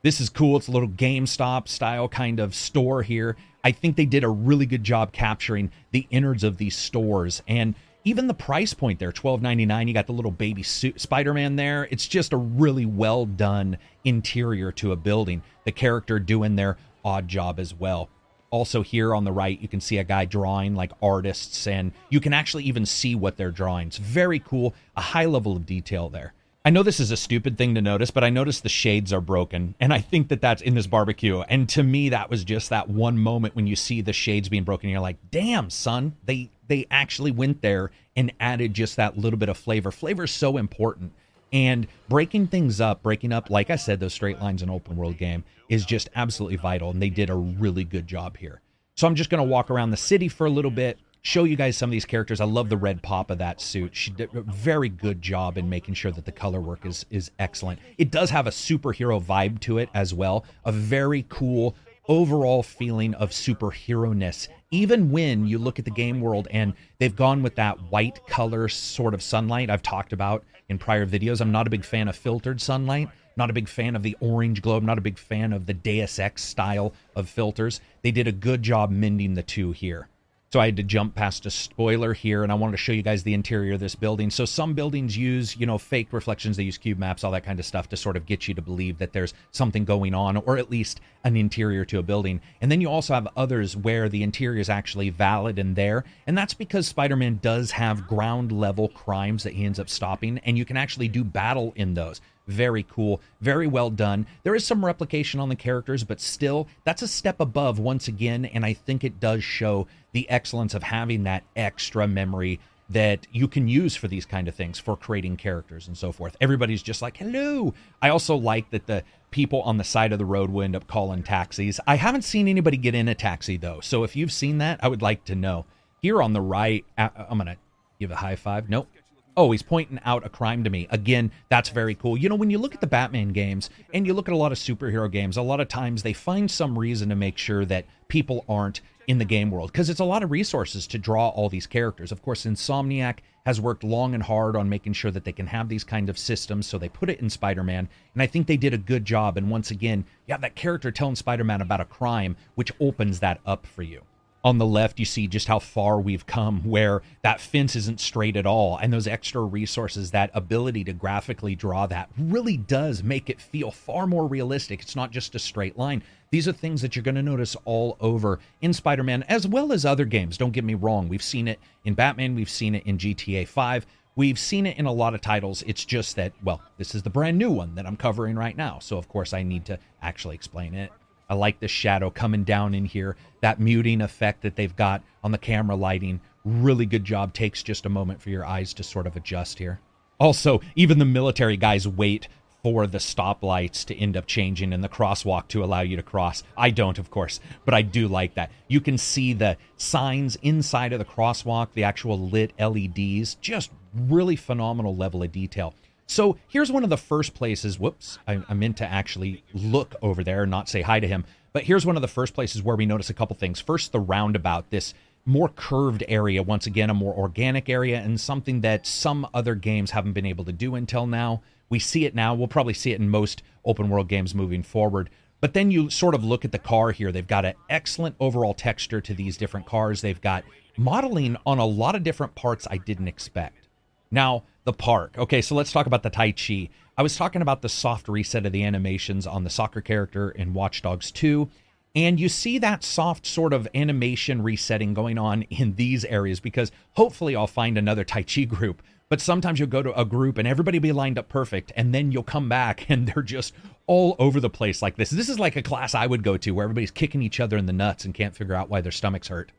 This 0.03 0.21
is 0.21 0.31
cool. 0.31 0.57
It's 0.57 0.69
a 0.69 0.71
little 0.71 0.89
GameStop 0.89 1.67
style 1.67 2.09
kind 2.09 2.39
of 2.39 2.55
store 2.55 3.03
here. 3.03 3.37
I 3.63 3.73
think 3.73 3.97
they 3.97 4.07
did 4.07 4.25
a 4.25 4.29
really 4.29 4.67
good 4.67 4.85
job 4.85 5.13
capturing 5.13 5.71
the 5.91 6.07
innards 6.11 6.45
of 6.45 6.57
these 6.57 6.77
stores 6.77 7.43
and 7.47 7.75
even 8.05 8.29
the 8.29 8.35
price 8.35 8.73
point 8.73 8.99
there, 8.99 9.13
twelve 9.13 9.43
ninety 9.43 9.67
nine. 9.67 9.87
You 9.87 9.93
got 9.93 10.07
the 10.07 10.15
little 10.15 10.31
baby 10.31 10.63
Spider 10.63 11.35
Man 11.35 11.57
there. 11.57 11.87
It's 11.91 12.09
just 12.09 12.33
a 12.33 12.39
really 12.39 12.87
well 12.87 13.27
done 13.27 13.77
interior 14.05 14.73
to 14.73 14.93
a 14.93 14.97
building. 14.97 15.43
The 15.65 15.73
character 15.73 16.19
doing 16.19 16.57
their 16.57 16.79
odd 17.05 17.29
job 17.29 17.61
as 17.61 17.75
well. 17.75 18.09
Also, 18.49 18.83
here 18.83 19.15
on 19.15 19.25
the 19.25 19.33
right, 19.33 19.61
you 19.61 19.69
can 19.69 19.81
see 19.83 19.99
a 19.99 20.05
guy 20.05 20.25
drawing 20.25 20.75
like 20.75 20.93
artists, 21.03 21.67
and 21.67 21.93
you 22.09 22.21
can 22.21 22.33
actually 22.33 22.65
even 22.65 22.87
see 22.87 23.15
what 23.15 23.37
they're 23.37 23.51
drawing. 23.51 23.89
It's 23.89 23.99
very 23.99 24.39
cool, 24.39 24.75
a 24.97 25.03
high 25.03 25.27
level 25.27 25.55
of 25.55 25.67
detail 25.67 26.09
there. 26.09 26.33
I 26.63 26.69
know 26.69 26.83
this 26.83 27.01
is 27.01 27.11
a 27.11 27.17
stupid 27.17 27.57
thing 27.57 27.75
to 27.75 27.81
notice, 27.81 28.11
but 28.11 28.23
I 28.23 28.29
noticed 28.29 28.63
the 28.63 28.69
shades 28.69 29.15
are 29.15 29.23
broken. 29.23 29.75
And 29.81 29.95
I 29.95 30.01
think 30.01 30.29
that 30.29 30.43
that's 30.43 30.61
in 30.61 30.75
this 30.75 30.87
barbecue. 30.87 31.41
And 31.41 31.67
to 31.71 31.83
me, 31.83 32.11
that 32.11 32.29
was 32.29 32.45
just 32.45 32.69
that 32.69 32.91
one 32.91 33.19
moment 33.19 33.57
when 33.57 33.67
you 33.67 33.77
see 33.77 34.03
the 34.03 34.13
shades 34.13 34.51
being 34.51 34.65
broken. 34.65 34.91
you're 34.91 35.01
like, 35.01 35.17
damn, 35.31 35.71
son, 35.71 36.17
they, 36.27 36.51
they 36.69 36.87
actually 36.91 37.31
went 37.31 37.63
there 37.63 37.91
and 38.15 38.31
added 38.41 38.75
just 38.75 38.97
that 38.97 39.17
little 39.17 39.39
bit 39.39 39.49
of 39.49 39.57
flavor. 39.57 39.91
Flavor 39.91 40.25
is 40.25 40.33
so 40.33 40.59
important. 40.59 41.13
And 41.51 41.87
breaking 42.11 42.49
things 42.49 42.79
up, 42.79 43.03
breaking 43.03 43.33
up, 43.33 43.49
like 43.49 43.71
I 43.71 43.77
said, 43.77 43.99
those 43.99 44.13
straight 44.13 44.39
lines 44.39 44.63
in 44.63 44.69
open 44.69 44.97
world 44.97 45.17
game 45.17 45.45
is 45.71 45.87
just 45.87 46.11
absolutely 46.15 46.57
vital. 46.59 46.91
And 46.91 47.01
they 47.01 47.09
did 47.09 47.31
a 47.31 47.35
really 47.35 47.85
good 47.85 48.07
job 48.07 48.37
here. 48.37 48.61
So 48.97 49.07
I'm 49.07 49.15
just 49.15 49.31
going 49.31 49.43
to 49.43 49.51
walk 49.51 49.71
around 49.71 49.93
the 49.93 49.97
city 49.97 50.29
for 50.29 50.47
a 50.47 50.51
little 50.51 50.71
bit 50.71 50.99
show 51.23 51.45
you 51.45 51.57
guys 51.57 51.77
some 51.77 51.91
of 51.91 51.93
these 51.93 52.05
characters. 52.05 52.41
I 52.41 52.45
love 52.45 52.69
the 52.69 52.77
red 52.77 53.03
pop 53.03 53.31
of 53.31 53.39
that 53.39 53.61
suit. 53.61 53.95
She 53.95 54.11
did 54.11 54.35
a 54.35 54.43
very 54.43 54.89
good 54.89 55.21
job 55.21 55.59
in 55.59 55.69
making 55.69 55.95
sure 55.95 56.11
that 56.13 56.25
the 56.25 56.33
color 56.33 56.61
work 56.61 56.87
is 56.87 57.05
is 57.11 57.31
excellent. 57.39 57.81
It 57.99 58.11
does 58.11 58.31
have 58.31 58.47
a 58.47 58.51
superhero 58.51 59.23
vibe 59.23 59.61
to 59.61 59.79
it 59.79 59.89
as 59.95 60.15
well. 60.15 60.45
A 60.65 60.73
very 60.73 61.27
cool 61.29 61.75
overall 62.09 62.63
feeling 62.63 63.15
of 63.15 63.31
superhero 63.31 64.15
ness. 64.15 64.49
Even 64.71 65.11
when 65.11 65.47
you 65.47 65.59
look 65.59 65.79
at 65.79 65.85
the 65.85 65.91
game 65.91 66.21
world 66.21 66.49
and 66.51 66.75
they've 66.99 67.15
gone 67.15 67.43
with 67.43 67.55
that 67.57 67.81
white 67.91 68.27
color 68.27 68.69
sort 68.69 69.15
of 69.15 69.23
sunlight 69.23 69.71
I've 69.71 69.83
talked 69.83 70.13
about 70.13 70.45
in 70.69 70.79
prior 70.79 71.07
videos. 71.07 71.41
I'm 71.41 71.53
not 71.53 71.67
a 71.67 71.71
big 71.71 71.85
fan 71.85 72.09
of 72.09 72.17
filtered 72.17 72.61
sunlight. 72.61 73.09
Not 73.37 73.49
a 73.51 73.55
big 73.55 73.69
fan 73.69 73.95
of 73.97 74.03
the 74.03 74.17
orange 74.21 74.61
globe. 74.61 74.83
Not 74.83 74.99
a 74.99 75.03
big 75.03 75.19
fan 75.19 75.53
of 75.53 75.67
the 75.67 75.75
Deus 75.75 76.19
Ex 76.19 76.43
style 76.43 76.93
of 77.15 77.29
filters. 77.29 77.81
They 78.03 78.11
did 78.11 78.27
a 78.27 78.33
good 78.33 78.63
job 78.63 78.91
mending 78.91 79.35
the 79.35 79.43
two 79.43 79.73
here. 79.73 80.09
So 80.53 80.59
I 80.59 80.65
had 80.65 80.79
to 80.79 80.83
jump 80.83 81.15
past 81.15 81.47
a 81.47 81.51
spoiler 81.51 82.13
here, 82.13 82.43
and 82.43 82.51
I 82.51 82.57
wanted 82.57 82.73
to 82.73 82.79
show 82.79 82.91
you 82.91 83.03
guys 83.03 83.23
the 83.23 83.35
interior 83.35 83.75
of 83.75 83.79
this 83.79 83.95
building. 83.95 84.31
So 84.31 84.45
some 84.45 84.75
buildings 84.75 85.17
use, 85.17 85.57
you 85.57 85.65
know, 85.65 85.79
fake 85.79 86.13
reflections. 86.13 86.57
They 86.57 86.65
use 86.65 86.77
cube 86.77 86.99
maps, 86.99 87.23
all 87.23 87.31
that 87.31 87.45
kind 87.45 87.61
of 87.61 87.65
stuff 87.65 87.89
to 87.91 87.97
sort 87.97 88.17
of 88.17 88.27
get 88.27 88.49
you 88.49 88.55
to 88.55 88.61
believe 88.61 88.99
that 88.99 89.13
there's 89.13 89.33
something 89.53 89.85
going 89.85 90.13
on, 90.13 90.39
or 90.39 90.59
at 90.59 90.69
least 90.69 91.01
an 91.23 91.37
interior 91.37 91.85
to 91.85 92.01
a 92.01 92.03
building. 92.03 92.41
And 92.61 92.69
then 92.69 92.81
you 92.81 92.91
also 92.91 93.15
have 93.15 93.29
others 93.37 93.77
where 93.77 94.09
the 94.09 94.25
interior 94.25 94.61
is 94.61 94.69
actually 94.69 95.11
valid 95.11 95.57
and 95.57 95.77
there, 95.77 96.03
and 96.27 96.37
that's 96.37 96.55
because 96.55 96.89
Spider-Man 96.89 97.39
does 97.41 97.71
have 97.71 98.09
ground 98.09 98.51
level 98.51 98.89
crimes 98.89 99.45
that 99.45 99.53
he 99.53 99.65
ends 99.65 99.79
up 99.79 99.89
stopping, 99.89 100.39
and 100.39 100.59
you 100.59 100.65
can 100.65 100.77
actually 100.77 101.07
do 101.07 101.23
battle 101.23 101.73
in 101.77 101.95
those. 101.95 102.21
Very 102.49 102.83
cool. 102.83 103.21
Very 103.41 103.69
well 103.69 103.91
done. 103.91 104.27
There 104.43 104.57
is 104.57 104.67
some 104.67 104.85
replication 104.85 105.39
on 105.39 105.49
the 105.49 105.55
characters, 105.55 106.03
but 106.03 106.21
still, 106.21 106.67
that's 106.83 107.03
a 107.03 107.07
step 107.07 107.39
above 107.39 107.79
once 107.79 108.09
again. 108.09 108.45
And 108.45 108.65
I 108.65 108.73
think 108.73 109.05
it 109.05 109.21
does 109.21 109.45
show 109.45 109.87
the 110.13 110.29
excellence 110.31 110.75
of 110.75 110.83
having 110.83 111.25
that 111.25 111.45
extra 111.57 112.07
memory 112.07 112.61
that 112.89 113.27
you 113.31 113.47
can 113.47 113.69
use 113.69 113.95
for 113.95 114.09
these 114.09 114.27
kind 114.27 114.49
of 114.49 114.55
things 114.55 114.79
for 114.79 114.97
creating 114.97 115.37
characters 115.37 115.87
and 115.87 115.97
so 115.97 116.11
forth. 116.11 116.37
Everybody's 116.41 116.83
just 116.83 117.01
like, 117.01 117.17
hello. 117.17 117.73
I 118.03 118.09
also 118.09 118.35
like 118.35 118.71
that 118.71 118.87
the 118.87 119.05
people 119.31 119.63
on 119.63 119.77
the 119.77 119.85
side 119.85 120.13
of 120.13 120.19
the 120.19 120.25
road 120.25 120.51
will 120.51 120.63
end 120.63 120.75
up 120.75 120.89
calling 120.89 121.23
taxis. 121.23 121.79
I 121.87 121.95
haven't 121.95 122.23
seen 122.23 122.49
anybody 122.49 122.77
get 122.77 122.97
in 122.97 123.07
a 123.07 123.15
taxi 123.15 123.57
though. 123.57 123.79
So 123.81 124.03
if 124.03 124.17
you've 124.17 124.33
seen 124.33 124.59
that, 124.59 124.83
I 124.83 124.89
would 124.89 125.03
like 125.03 125.25
to 125.27 125.37
know. 125.37 125.67
Here 126.03 126.21
on 126.21 126.33
the 126.33 126.41
right, 126.41 126.85
uh, 126.99 127.11
I'm 127.17 127.39
going 127.39 127.47
to 127.47 127.57
give 128.01 128.11
a 128.11 128.17
high 128.17 128.37
five. 128.37 128.69
Nope 128.69 128.89
oh, 129.37 129.51
he's 129.53 129.63
pointing 129.63 129.99
out 130.05 130.27
a 130.27 130.29
crime 130.29 130.65
to 130.65 130.71
me. 130.71 130.87
Again, 130.91 131.33
that's 131.49 131.71
very 131.71 131.95
cool. 131.95 132.17
You 132.17 132.29
know, 132.29 132.35
when 132.35 132.51
you 132.51 132.59
look 132.59 132.75
at 132.75 132.81
the 132.83 132.87
Batman 132.87 133.31
games 133.31 133.71
and 133.95 134.07
you 134.07 134.13
look 134.13 134.29
at 134.29 134.35
a 134.35 134.37
lot 134.37 134.53
of 134.53 134.59
superhero 134.59 135.11
games, 135.11 135.37
a 135.39 135.43
lot 135.43 135.61
of 135.61 135.69
times 135.69 136.03
they 136.03 136.13
find 136.13 136.51
some 136.51 136.79
reason 136.79 137.09
to 137.09 137.17
make 137.17 137.39
sure 137.39 137.65
that 137.65 137.87
people 138.09 138.45
aren't 138.49 138.83
in 139.11 139.19
the 139.19 139.25
game 139.25 139.51
world 139.51 139.73
because 139.73 139.91
it's 139.91 139.99
a 139.99 140.05
lot 140.05 140.23
of 140.23 140.31
resources 140.31 140.87
to 140.87 140.97
draw 140.97 141.31
all 141.31 141.49
these 141.49 141.67
characters. 141.67 142.13
Of 142.13 142.23
course, 142.23 142.45
Insomniac 142.45 143.19
has 143.45 143.61
worked 143.61 143.83
long 143.83 144.15
and 144.15 144.23
hard 144.23 144.55
on 144.55 144.69
making 144.69 144.93
sure 144.93 145.11
that 145.11 145.25
they 145.25 145.33
can 145.33 145.49
have 145.49 145.69
these 145.69 145.83
kind 145.83 146.09
of 146.09 146.17
systems, 146.17 146.69
so 146.69 146.79
they 146.79 146.89
put 146.89 147.11
it 147.11 147.19
in 147.19 147.29
Spider 147.29 147.65
Man, 147.65 147.89
and 148.15 148.23
I 148.23 148.29
think 148.29 148.47
they 148.47 148.57
did 148.57 148.73
a 148.73 148.79
good 148.79 149.05
job. 149.05 149.37
And 149.37 149.51
once 149.51 149.73
again, 149.73 150.05
you 150.27 150.33
have 150.33 150.43
that 150.43 150.55
character 150.55 150.93
telling 150.93 151.17
Spider 151.17 151.43
Man 151.43 151.61
about 151.61 151.81
a 151.81 151.87
crime, 151.87 152.37
which 152.55 152.73
opens 152.79 153.19
that 153.19 153.41
up 153.45 153.67
for 153.67 153.83
you. 153.83 154.03
On 154.43 154.59
the 154.59 154.67
left, 154.67 154.99
you 154.99 155.05
see 155.05 155.27
just 155.27 155.49
how 155.49 155.59
far 155.59 156.01
we've 156.01 156.27
come, 156.27 156.63
where 156.63 157.03
that 157.23 157.41
fence 157.41 157.77
isn't 157.77 158.01
straight 158.01 158.37
at 158.37 158.47
all. 158.47 158.79
And 158.79 158.93
those 158.93 159.07
extra 159.07 159.43
resources, 159.43 160.11
that 160.11 160.31
ability 160.33 160.85
to 160.85 160.93
graphically 160.93 161.55
draw 161.55 161.87
that 161.87 162.09
really 162.19 162.57
does 162.57 163.03
make 163.03 163.29
it 163.29 163.41
feel 163.41 163.71
far 163.71 164.07
more 164.07 164.27
realistic. 164.27 164.81
It's 164.81 164.97
not 164.97 165.11
just 165.11 165.35
a 165.35 165.39
straight 165.39 165.79
line. 165.79 166.03
These 166.31 166.49
are 166.49 166.53
things 166.53 166.81
that 166.83 166.95
you're 166.95 167.03
going 167.03 167.17
to 167.17 167.23
notice 167.23 167.57
all 167.65 167.97
over 168.01 168.39
in 168.63 168.73
Spider 168.73 169.03
Man, 169.03 169.25
as 169.25 169.47
well 169.47 169.73
as 169.73 169.85
other 169.85 170.05
games. 170.05 170.39
Don't 170.39 170.53
get 170.53 170.65
me 170.65 170.75
wrong. 170.75 171.09
We've 171.09 171.23
seen 171.23 171.49
it 171.49 171.59
in 171.85 171.95
Batman, 171.95 172.35
we've 172.35 172.51
seen 172.51 172.75
it 172.75 172.87
in 172.87 172.99
GTA 172.99 173.47
5. 173.47 173.87
We've 174.17 174.39
seen 174.39 174.67
it 174.67 174.77
in 174.77 174.87
a 174.87 174.93
lot 174.93 175.15
of 175.15 175.21
titles. 175.21 175.63
It's 175.67 175.85
just 175.85 176.17
that, 176.17 176.33
well, 176.43 176.61
this 176.79 176.95
is 176.95 177.03
the 177.03 177.11
brand 177.11 177.39
new 177.39 177.51
one 177.51 177.75
that 177.77 177.87
I'm 177.87 177.97
covering 177.97 178.37
right 178.37 178.57
now. 178.57 178.79
So, 178.81 178.99
of 178.99 179.09
course, 179.09 179.33
I 179.33 179.43
need 179.43 179.65
to 179.67 179.79
actually 180.03 180.35
explain 180.35 180.75
it. 180.75 180.91
I 181.31 181.35
like 181.35 181.61
the 181.61 181.69
shadow 181.69 182.11
coming 182.11 182.43
down 182.43 182.75
in 182.75 182.85
here. 182.85 183.17
That 183.41 183.61
muting 183.61 184.03
effect 184.03 184.43
that 184.43 184.57
they've 184.57 184.75
got 184.75 185.03
on 185.23 185.31
the 185.31 185.39
camera 185.39 185.77
lighting. 185.77 186.21
Really 186.45 186.87
good 186.87 187.05
job. 187.05 187.33
Takes 187.33 187.63
just 187.63 187.87
a 187.87 187.89
moment 187.89 188.21
for 188.21 188.31
your 188.31 188.45
eyes 188.45 188.75
to 188.75 188.83
sort 188.83 189.07
of 189.07 189.15
adjust 189.15 189.61
here. 189.61 189.79
Also, 190.19 190.61
even 190.75 190.99
the 190.99 191.05
military 191.05 191.57
guys 191.57 191.87
wait 191.87 192.27
for 192.65 192.87
the 192.87 192.99
stoplights 192.99 193.85
to 193.87 193.97
end 193.97 194.17
up 194.17 194.27
changing 194.27 194.73
in 194.73 194.81
the 194.81 194.89
crosswalk 194.89 195.47
to 195.49 195.65
allow 195.65 195.81
you 195.81 195.97
to 195.97 196.03
cross. 196.03 196.43
I 196.57 196.71
don't, 196.71 196.99
of 196.99 197.11
course, 197.11 197.41
but 197.65 197.75
I 197.75 197.83
do 197.83 198.09
like 198.09 198.35
that. 198.35 198.51
You 198.69 198.81
can 198.81 198.99
see 198.99 199.33
the 199.33 199.57
signs 199.77 200.37
inside 200.43 200.93
of 200.93 200.99
the 200.99 201.05
crosswalk, 201.05 201.69
the 201.73 201.85
actual 201.85 202.19
lit 202.19 202.53
LEDs, 202.59 203.37
just 203.37 203.71
really 203.95 204.37
phenomenal 204.37 204.97
level 204.97 205.23
of 205.23 205.33
detail. 205.33 205.75
So 206.11 206.39
here's 206.49 206.73
one 206.73 206.83
of 206.83 206.91
the 206.91 206.97
first 206.97 207.35
places. 207.35 207.79
Whoops, 207.79 208.19
I, 208.27 208.43
I 208.49 208.55
meant 208.55 208.79
to 208.79 208.85
actually 208.85 209.45
look 209.55 209.95
over 210.03 210.25
there 210.25 210.43
and 210.43 210.51
not 210.51 210.69
say 210.69 210.83
hi 210.83 210.99
to 210.99 211.07
him. 211.07 211.25
But 211.53 211.63
here's 211.63 211.87
one 211.87 211.95
of 211.95 212.03
the 212.03 212.09
first 212.09 212.35
places 212.35 212.65
where 212.65 212.75
we 212.75 212.85
notice 212.85 213.11
a 213.11 213.15
couple 213.15 213.37
things. 213.37 213.61
First, 213.61 213.93
the 213.93 214.01
roundabout, 214.01 214.71
this 214.71 214.93
more 215.25 215.49
curved 215.49 216.03
area, 216.09 216.43
once 216.43 216.67
again, 216.67 216.91
a 216.91 216.95
more 216.95 217.15
organic 217.15 217.69
area, 217.69 218.01
and 218.01 218.21
something 218.21 218.61
that 218.63 218.89
some 218.89 219.25
other 219.33 219.55
games 219.55 219.93
haven't 219.93 220.15
been 220.15 220.27
able 220.27 220.45
to 220.47 220.53
do 220.53 220.75
until 220.75 221.07
now. 221.07 221.43
We 221.69 221.79
see 221.79 222.07
it 222.07 222.15
now. 222.17 222.35
We'll 222.35 222.49
probably 222.49 222.75
see 222.75 222.91
it 222.91 222.99
in 222.99 223.09
most 223.09 223.45
open 223.65 223.89
world 223.89 224.09
games 224.09 224.35
moving 224.35 224.65
forward. 224.65 225.11
But 225.41 225.55
then 225.55 225.71
you 225.71 225.91
sort 225.91 226.17
of 226.17 226.25
look 226.25 226.45
at 226.45 226.51
the 226.51 226.59
car 226.59 226.91
here. 226.91 227.13
They've 227.13 227.25
got 227.25 227.45
an 227.45 227.55
excellent 227.69 228.17
overall 228.19 228.55
texture 228.55 229.01
to 229.01 229.15
these 229.15 229.37
different 229.37 229.67
cars. 229.67 230.01
They've 230.01 230.21
got 230.21 230.43
modeling 230.77 231.37
on 231.47 231.59
a 231.61 231.65
lot 231.65 231.95
of 231.95 232.03
different 232.03 232.35
parts 232.35 232.67
I 232.69 232.79
didn't 232.79 233.07
expect. 233.07 233.69
Now, 234.11 234.43
the 234.65 234.73
park. 234.73 235.17
Okay, 235.19 235.41
so 235.41 235.55
let's 235.55 235.73
talk 235.73 235.87
about 235.87 236.03
the 236.03 236.11
Tai 236.11 236.33
Chi. 236.33 236.69
I 236.97 237.03
was 237.03 237.17
talking 237.17 237.43
about 237.43 237.63
the 237.63 237.69
soft 237.69 238.09
reset 238.09 238.47
of 238.47 238.53
the 238.53 238.65
animations 238.65 239.27
on 239.27 239.45
the 239.45 239.51
soccer 239.51 239.81
character 239.81 240.31
in 240.31 240.53
Watch 240.53 240.83
Dogs 240.83 241.11
2. 241.11 241.49
And 241.95 242.21
you 242.21 242.29
see 242.29 242.59
that 242.59 242.85
soft 242.85 243.27
sort 243.27 243.53
of 243.53 243.67
animation 243.75 244.43
resetting 244.43 244.95
going 244.95 245.19
on 245.19 245.43
in 245.43 245.75
these 245.75 246.05
areas 246.05 246.39
because 246.39 246.71
hopefully 246.93 247.35
I'll 247.35 247.49
find 247.49 247.77
another 247.77 248.05
Tai 248.05 248.23
Chi 248.23 248.43
group. 248.45 248.83
But 249.09 249.21
sometimes 249.21 249.59
you'll 249.59 249.69
go 249.69 249.83
to 249.83 249.99
a 249.99 250.05
group 250.05 250.39
and 250.39 250.47
everybody 250.47 250.79
will 250.79 250.83
be 250.83 250.93
lined 250.93 251.19
up 251.19 251.29
perfect, 251.29 251.73
and 251.75 251.93
then 251.93 252.13
you'll 252.13 252.23
come 252.23 252.49
back 252.49 252.87
and 252.89 253.09
they're 253.09 253.25
just 253.25 253.55
all 253.87 254.15
over 254.21 254.39
the 254.39 254.51
place 254.51 254.83
like 254.83 254.97
this. 254.97 255.11
This 255.11 255.29
is 255.29 255.41
like 255.41 255.57
a 255.57 255.63
class 255.63 255.97
I 255.97 256.07
would 256.07 256.23
go 256.23 256.37
to 256.37 256.53
where 256.53 256.65
everybody's 256.65 256.93
kicking 256.93 257.23
each 257.23 257.41
other 257.41 257.57
in 257.57 257.67
the 257.67 257.73
nuts 257.73 258.05
and 258.05 258.15
can't 258.15 258.37
figure 258.37 258.55
out 258.55 258.69
why 258.69 258.81
their 258.81 258.93
stomachs 258.93 259.27
hurt. 259.27 259.51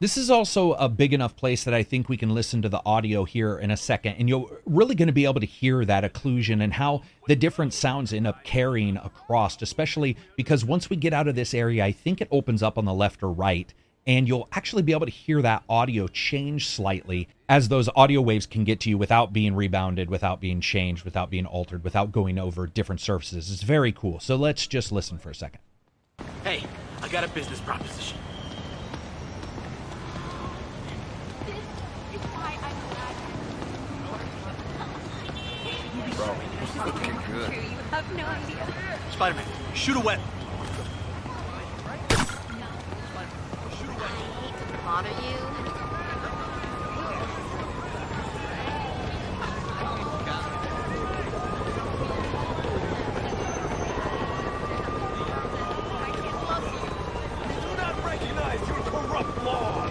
This 0.00 0.16
is 0.16 0.30
also 0.30 0.72
a 0.72 0.88
big 0.88 1.12
enough 1.12 1.36
place 1.36 1.64
that 1.64 1.74
I 1.74 1.82
think 1.82 2.08
we 2.08 2.16
can 2.16 2.30
listen 2.30 2.62
to 2.62 2.70
the 2.70 2.80
audio 2.86 3.24
here 3.24 3.58
in 3.58 3.70
a 3.70 3.76
second, 3.76 4.14
and 4.14 4.30
you're 4.30 4.62
really 4.64 4.94
going 4.94 5.08
to 5.08 5.12
be 5.12 5.26
able 5.26 5.40
to 5.40 5.46
hear 5.46 5.84
that 5.84 6.10
occlusion 6.10 6.62
and 6.64 6.72
how 6.72 7.02
the 7.26 7.36
different 7.36 7.74
sounds 7.74 8.14
end 8.14 8.26
up 8.26 8.42
carrying 8.42 8.96
across, 8.96 9.60
especially 9.60 10.16
because 10.38 10.64
once 10.64 10.88
we 10.88 10.96
get 10.96 11.12
out 11.12 11.28
of 11.28 11.34
this 11.34 11.52
area, 11.52 11.84
I 11.84 11.92
think 11.92 12.22
it 12.22 12.28
opens 12.30 12.62
up 12.62 12.78
on 12.78 12.86
the 12.86 12.94
left 12.94 13.22
or 13.22 13.30
right, 13.30 13.74
and 14.06 14.26
you'll 14.26 14.48
actually 14.52 14.84
be 14.84 14.92
able 14.92 15.04
to 15.04 15.12
hear 15.12 15.42
that 15.42 15.64
audio 15.68 16.08
change 16.08 16.68
slightly 16.68 17.28
as 17.50 17.68
those 17.68 17.90
audio 17.94 18.22
waves 18.22 18.46
can 18.46 18.64
get 18.64 18.80
to 18.80 18.88
you 18.88 18.96
without 18.96 19.34
being 19.34 19.54
rebounded, 19.54 20.08
without 20.08 20.40
being 20.40 20.62
changed, 20.62 21.04
without 21.04 21.28
being 21.28 21.44
altered, 21.44 21.84
without 21.84 22.10
going 22.10 22.38
over 22.38 22.66
different 22.66 23.02
surfaces. 23.02 23.52
It's 23.52 23.64
very 23.64 23.92
cool. 23.92 24.18
So 24.18 24.36
let's 24.36 24.66
just 24.66 24.92
listen 24.92 25.18
for 25.18 25.28
a 25.28 25.34
second. 25.34 25.60
Hey, 26.42 26.64
I 27.02 27.08
got 27.08 27.22
a 27.22 27.28
business 27.28 27.60
proposition. 27.60 28.16
Bro, 36.20 36.36
this 36.60 36.76
looking 36.76 37.16
good. 37.32 37.50
You 37.50 37.78
have 37.90 38.14
no 38.14 38.26
idea. 38.26 38.66
Spider-Man, 39.12 39.46
shoot 39.72 39.96
a 39.96 40.00
web. 40.00 40.20
Bother 44.84 45.08
you? 45.08 45.38
Do 57.56 57.76
not 57.78 58.04
recognize 58.04 58.60
your 58.68 58.82
corrupt 58.90 59.42
laws 59.42 59.90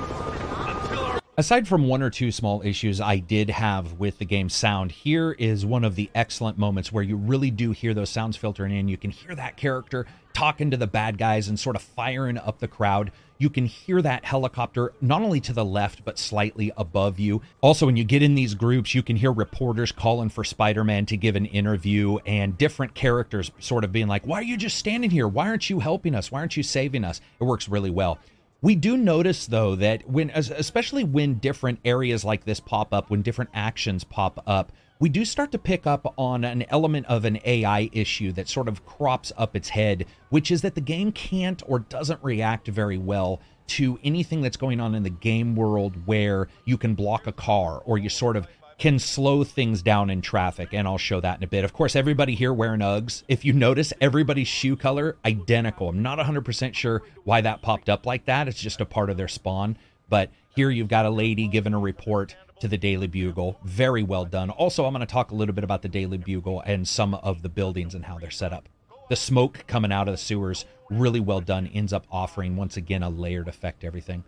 until 0.67 0.99
our 1.05 1.19
Aside 1.39 1.69
from 1.69 1.87
one 1.87 2.01
or 2.01 2.09
two 2.09 2.33
small 2.33 2.61
issues 2.63 2.99
I 2.99 3.19
did 3.19 3.49
have 3.49 3.93
with 3.93 4.17
the 4.17 4.25
game's 4.25 4.53
sound, 4.53 4.91
here 4.91 5.31
is 5.31 5.65
one 5.65 5.85
of 5.85 5.95
the 5.95 6.09
excellent 6.13 6.57
moments 6.57 6.91
where 6.91 7.01
you 7.01 7.15
really 7.15 7.49
do 7.49 7.71
hear 7.71 7.93
those 7.93 8.09
sounds 8.09 8.35
filtering 8.35 8.75
in. 8.75 8.89
You 8.89 8.97
can 8.97 9.09
hear 9.09 9.33
that 9.35 9.55
character 9.55 10.05
talking 10.33 10.69
to 10.71 10.75
the 10.75 10.85
bad 10.85 11.17
guys 11.17 11.47
and 11.47 11.57
sort 11.57 11.77
of 11.77 11.81
firing 11.81 12.37
up 12.37 12.59
the 12.59 12.67
crowd. 12.67 13.13
You 13.37 13.49
can 13.49 13.67
hear 13.67 14.01
that 14.01 14.25
helicopter 14.25 14.91
not 14.99 15.21
only 15.21 15.39
to 15.39 15.53
the 15.53 15.63
left, 15.63 16.03
but 16.03 16.19
slightly 16.19 16.73
above 16.75 17.21
you. 17.21 17.41
Also, 17.61 17.85
when 17.85 17.95
you 17.95 18.03
get 18.03 18.21
in 18.21 18.35
these 18.35 18.53
groups, 18.53 18.93
you 18.93 19.01
can 19.01 19.15
hear 19.15 19.31
reporters 19.31 19.93
calling 19.93 20.27
for 20.27 20.43
Spider 20.43 20.83
Man 20.83 21.05
to 21.05 21.15
give 21.15 21.37
an 21.37 21.45
interview 21.45 22.17
and 22.25 22.57
different 22.57 22.95
characters 22.95 23.49
sort 23.59 23.85
of 23.85 23.93
being 23.93 24.09
like, 24.09 24.27
Why 24.27 24.39
are 24.39 24.43
you 24.43 24.57
just 24.57 24.77
standing 24.77 25.09
here? 25.09 25.25
Why 25.25 25.47
aren't 25.47 25.69
you 25.69 25.79
helping 25.79 26.15
us? 26.15 26.33
Why 26.33 26.41
aren't 26.41 26.57
you 26.57 26.63
saving 26.63 27.05
us? 27.05 27.21
It 27.39 27.45
works 27.45 27.69
really 27.69 27.91
well. 27.91 28.19
We 28.61 28.75
do 28.75 28.97
notice 28.97 29.45
though 29.47 29.75
that 29.75 30.09
when 30.09 30.31
especially 30.31 31.05
when 31.05 31.35
different 31.35 31.79
areas 31.85 32.25
like 32.25 32.43
this 32.43 32.59
pop 32.59 32.93
up, 32.93 33.09
when 33.09 33.21
different 33.21 33.51
actions 33.53 34.03
pop 34.03 34.43
up, 34.45 34.73
we 34.99 35.07
do 35.07 35.23
start 35.23 35.53
to 35.53 35.57
pick 35.57 35.87
up 35.87 36.13
on 36.17 36.43
an 36.43 36.65
element 36.69 37.05
of 37.05 37.23
an 37.23 37.39
AI 37.45 37.89
issue 37.93 38.33
that 38.33 38.49
sort 38.49 38.67
of 38.67 38.85
crops 38.85 39.31
up 39.37 39.55
its 39.55 39.69
head, 39.69 40.05
which 40.29 40.51
is 40.51 40.61
that 40.61 40.75
the 40.75 40.81
game 40.81 41.13
can't 41.13 41.63
or 41.67 41.79
doesn't 41.79 42.21
react 42.21 42.67
very 42.67 42.97
well 42.97 43.39
to 43.67 43.97
anything 44.03 44.41
that's 44.41 44.57
going 44.57 44.81
on 44.81 44.93
in 44.93 45.03
the 45.03 45.09
game 45.09 45.55
world 45.55 45.95
where 46.05 46.49
you 46.65 46.77
can 46.77 46.95
block 46.95 47.27
a 47.27 47.31
car 47.31 47.81
or 47.85 47.97
you 47.97 48.09
sort 48.09 48.35
of 48.35 48.45
can 48.79 48.97
slow 48.97 49.43
things 49.43 49.81
down 49.81 50.09
in 50.09 50.21
traffic, 50.21 50.69
and 50.71 50.87
I'll 50.87 50.97
show 50.97 51.19
that 51.19 51.37
in 51.37 51.43
a 51.43 51.47
bit. 51.47 51.65
Of 51.65 51.73
course, 51.73 51.95
everybody 51.95 52.33
here 52.33 52.53
wearing 52.53 52.79
Uggs. 52.79 53.23
If 53.27 53.43
you 53.43 53.51
notice, 53.51 53.91
everybody's 53.99 54.47
shoe 54.47 54.77
color 54.77 55.17
identical. 55.25 55.89
I'm 55.89 56.01
not 56.01 56.17
100% 56.17 56.73
sure 56.73 57.03
why 57.25 57.41
that 57.41 57.61
popped 57.61 57.89
up 57.89 58.05
like 58.05 58.25
that. 58.25 58.47
It's 58.47 58.59
just 58.59 58.79
a 58.79 58.85
part 58.85 59.09
of 59.09 59.17
their 59.17 59.27
spawn. 59.27 59.77
But 60.09 60.31
here 60.55 60.69
you've 60.69 60.87
got 60.87 61.05
a 61.05 61.09
lady 61.09 61.47
giving 61.47 61.73
a 61.73 61.79
report 61.79 62.35
to 62.61 62.67
the 62.69 62.77
Daily 62.77 63.07
Bugle. 63.07 63.59
Very 63.63 64.01
well 64.01 64.25
done. 64.25 64.49
Also, 64.49 64.85
I'm 64.85 64.93
going 64.93 65.05
to 65.05 65.11
talk 65.11 65.31
a 65.31 65.35
little 65.35 65.53
bit 65.53 65.63
about 65.63 65.81
the 65.81 65.89
Daily 65.89 66.17
Bugle 66.17 66.61
and 66.65 66.87
some 66.87 67.13
of 67.15 67.41
the 67.41 67.49
buildings 67.49 67.93
and 67.93 68.05
how 68.05 68.17
they're 68.17 68.31
set 68.31 68.53
up. 68.53 68.69
The 69.09 69.15
smoke 69.15 69.65
coming 69.67 69.91
out 69.91 70.07
of 70.07 70.13
the 70.13 70.17
sewers, 70.17 70.65
really 70.89 71.19
well 71.19 71.41
done, 71.41 71.67
ends 71.67 71.91
up 71.91 72.05
offering 72.11 72.55
once 72.55 72.77
again 72.77 73.03
a 73.03 73.09
layered 73.09 73.47
effect 73.47 73.83
everything. 73.83 74.23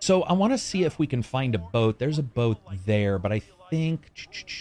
So 0.00 0.22
I 0.24 0.34
want 0.34 0.52
to 0.52 0.58
see 0.58 0.84
if 0.84 0.98
we 0.98 1.06
can 1.06 1.22
find 1.22 1.54
a 1.54 1.58
boat. 1.58 1.98
There's 1.98 2.18
a 2.18 2.22
boat 2.22 2.58
there, 2.84 3.18
but 3.18 3.32
I 3.32 3.40
think 3.70 4.10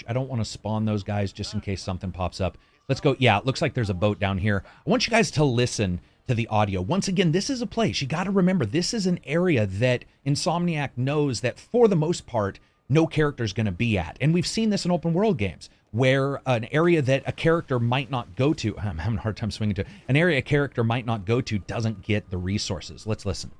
I 0.07 0.13
don't 0.13 0.29
want 0.29 0.41
to 0.41 0.45
spawn 0.45 0.85
those 0.85 1.03
guys 1.03 1.31
just 1.31 1.53
in 1.53 1.61
case 1.61 1.81
something 1.81 2.11
pops 2.11 2.41
up. 2.41 2.57
Let's 2.89 3.01
go. 3.01 3.15
Yeah, 3.19 3.37
it 3.37 3.45
looks 3.45 3.61
like 3.61 3.73
there's 3.73 3.89
a 3.89 3.95
boat 3.95 4.19
down 4.19 4.37
here. 4.37 4.63
I 4.85 4.89
want 4.89 5.07
you 5.07 5.11
guys 5.11 5.31
to 5.31 5.43
listen 5.43 6.01
to 6.27 6.33
the 6.33 6.47
audio. 6.47 6.81
Once 6.81 7.07
again, 7.07 7.31
this 7.31 7.49
is 7.49 7.61
a 7.61 7.67
place. 7.67 8.01
You 8.01 8.07
got 8.07 8.25
to 8.25 8.31
remember, 8.31 8.65
this 8.65 8.93
is 8.93 9.05
an 9.07 9.19
area 9.25 9.65
that 9.65 10.05
Insomniac 10.25 10.91
knows 10.95 11.41
that 11.41 11.59
for 11.59 11.87
the 11.87 11.95
most 11.95 12.25
part, 12.25 12.59
no 12.89 13.07
character 13.07 13.43
is 13.43 13.53
going 13.53 13.65
to 13.65 13.71
be 13.71 13.97
at. 13.97 14.17
And 14.21 14.33
we've 14.33 14.47
seen 14.47 14.69
this 14.69 14.85
in 14.85 14.91
open 14.91 15.13
world 15.13 15.37
games 15.37 15.69
where 15.91 16.41
an 16.45 16.67
area 16.71 17.01
that 17.01 17.23
a 17.25 17.31
character 17.31 17.79
might 17.79 18.09
not 18.09 18.35
go 18.35 18.53
to, 18.53 18.77
I'm 18.79 18.97
having 18.97 19.19
a 19.19 19.21
hard 19.21 19.37
time 19.37 19.51
swinging 19.51 19.75
to, 19.75 19.85
an 20.07 20.15
area 20.15 20.39
a 20.39 20.41
character 20.41 20.83
might 20.83 21.05
not 21.05 21.25
go 21.25 21.41
to 21.41 21.59
doesn't 21.59 22.01
get 22.01 22.29
the 22.29 22.37
resources. 22.37 23.05
Let's 23.07 23.25
listen. 23.25 23.51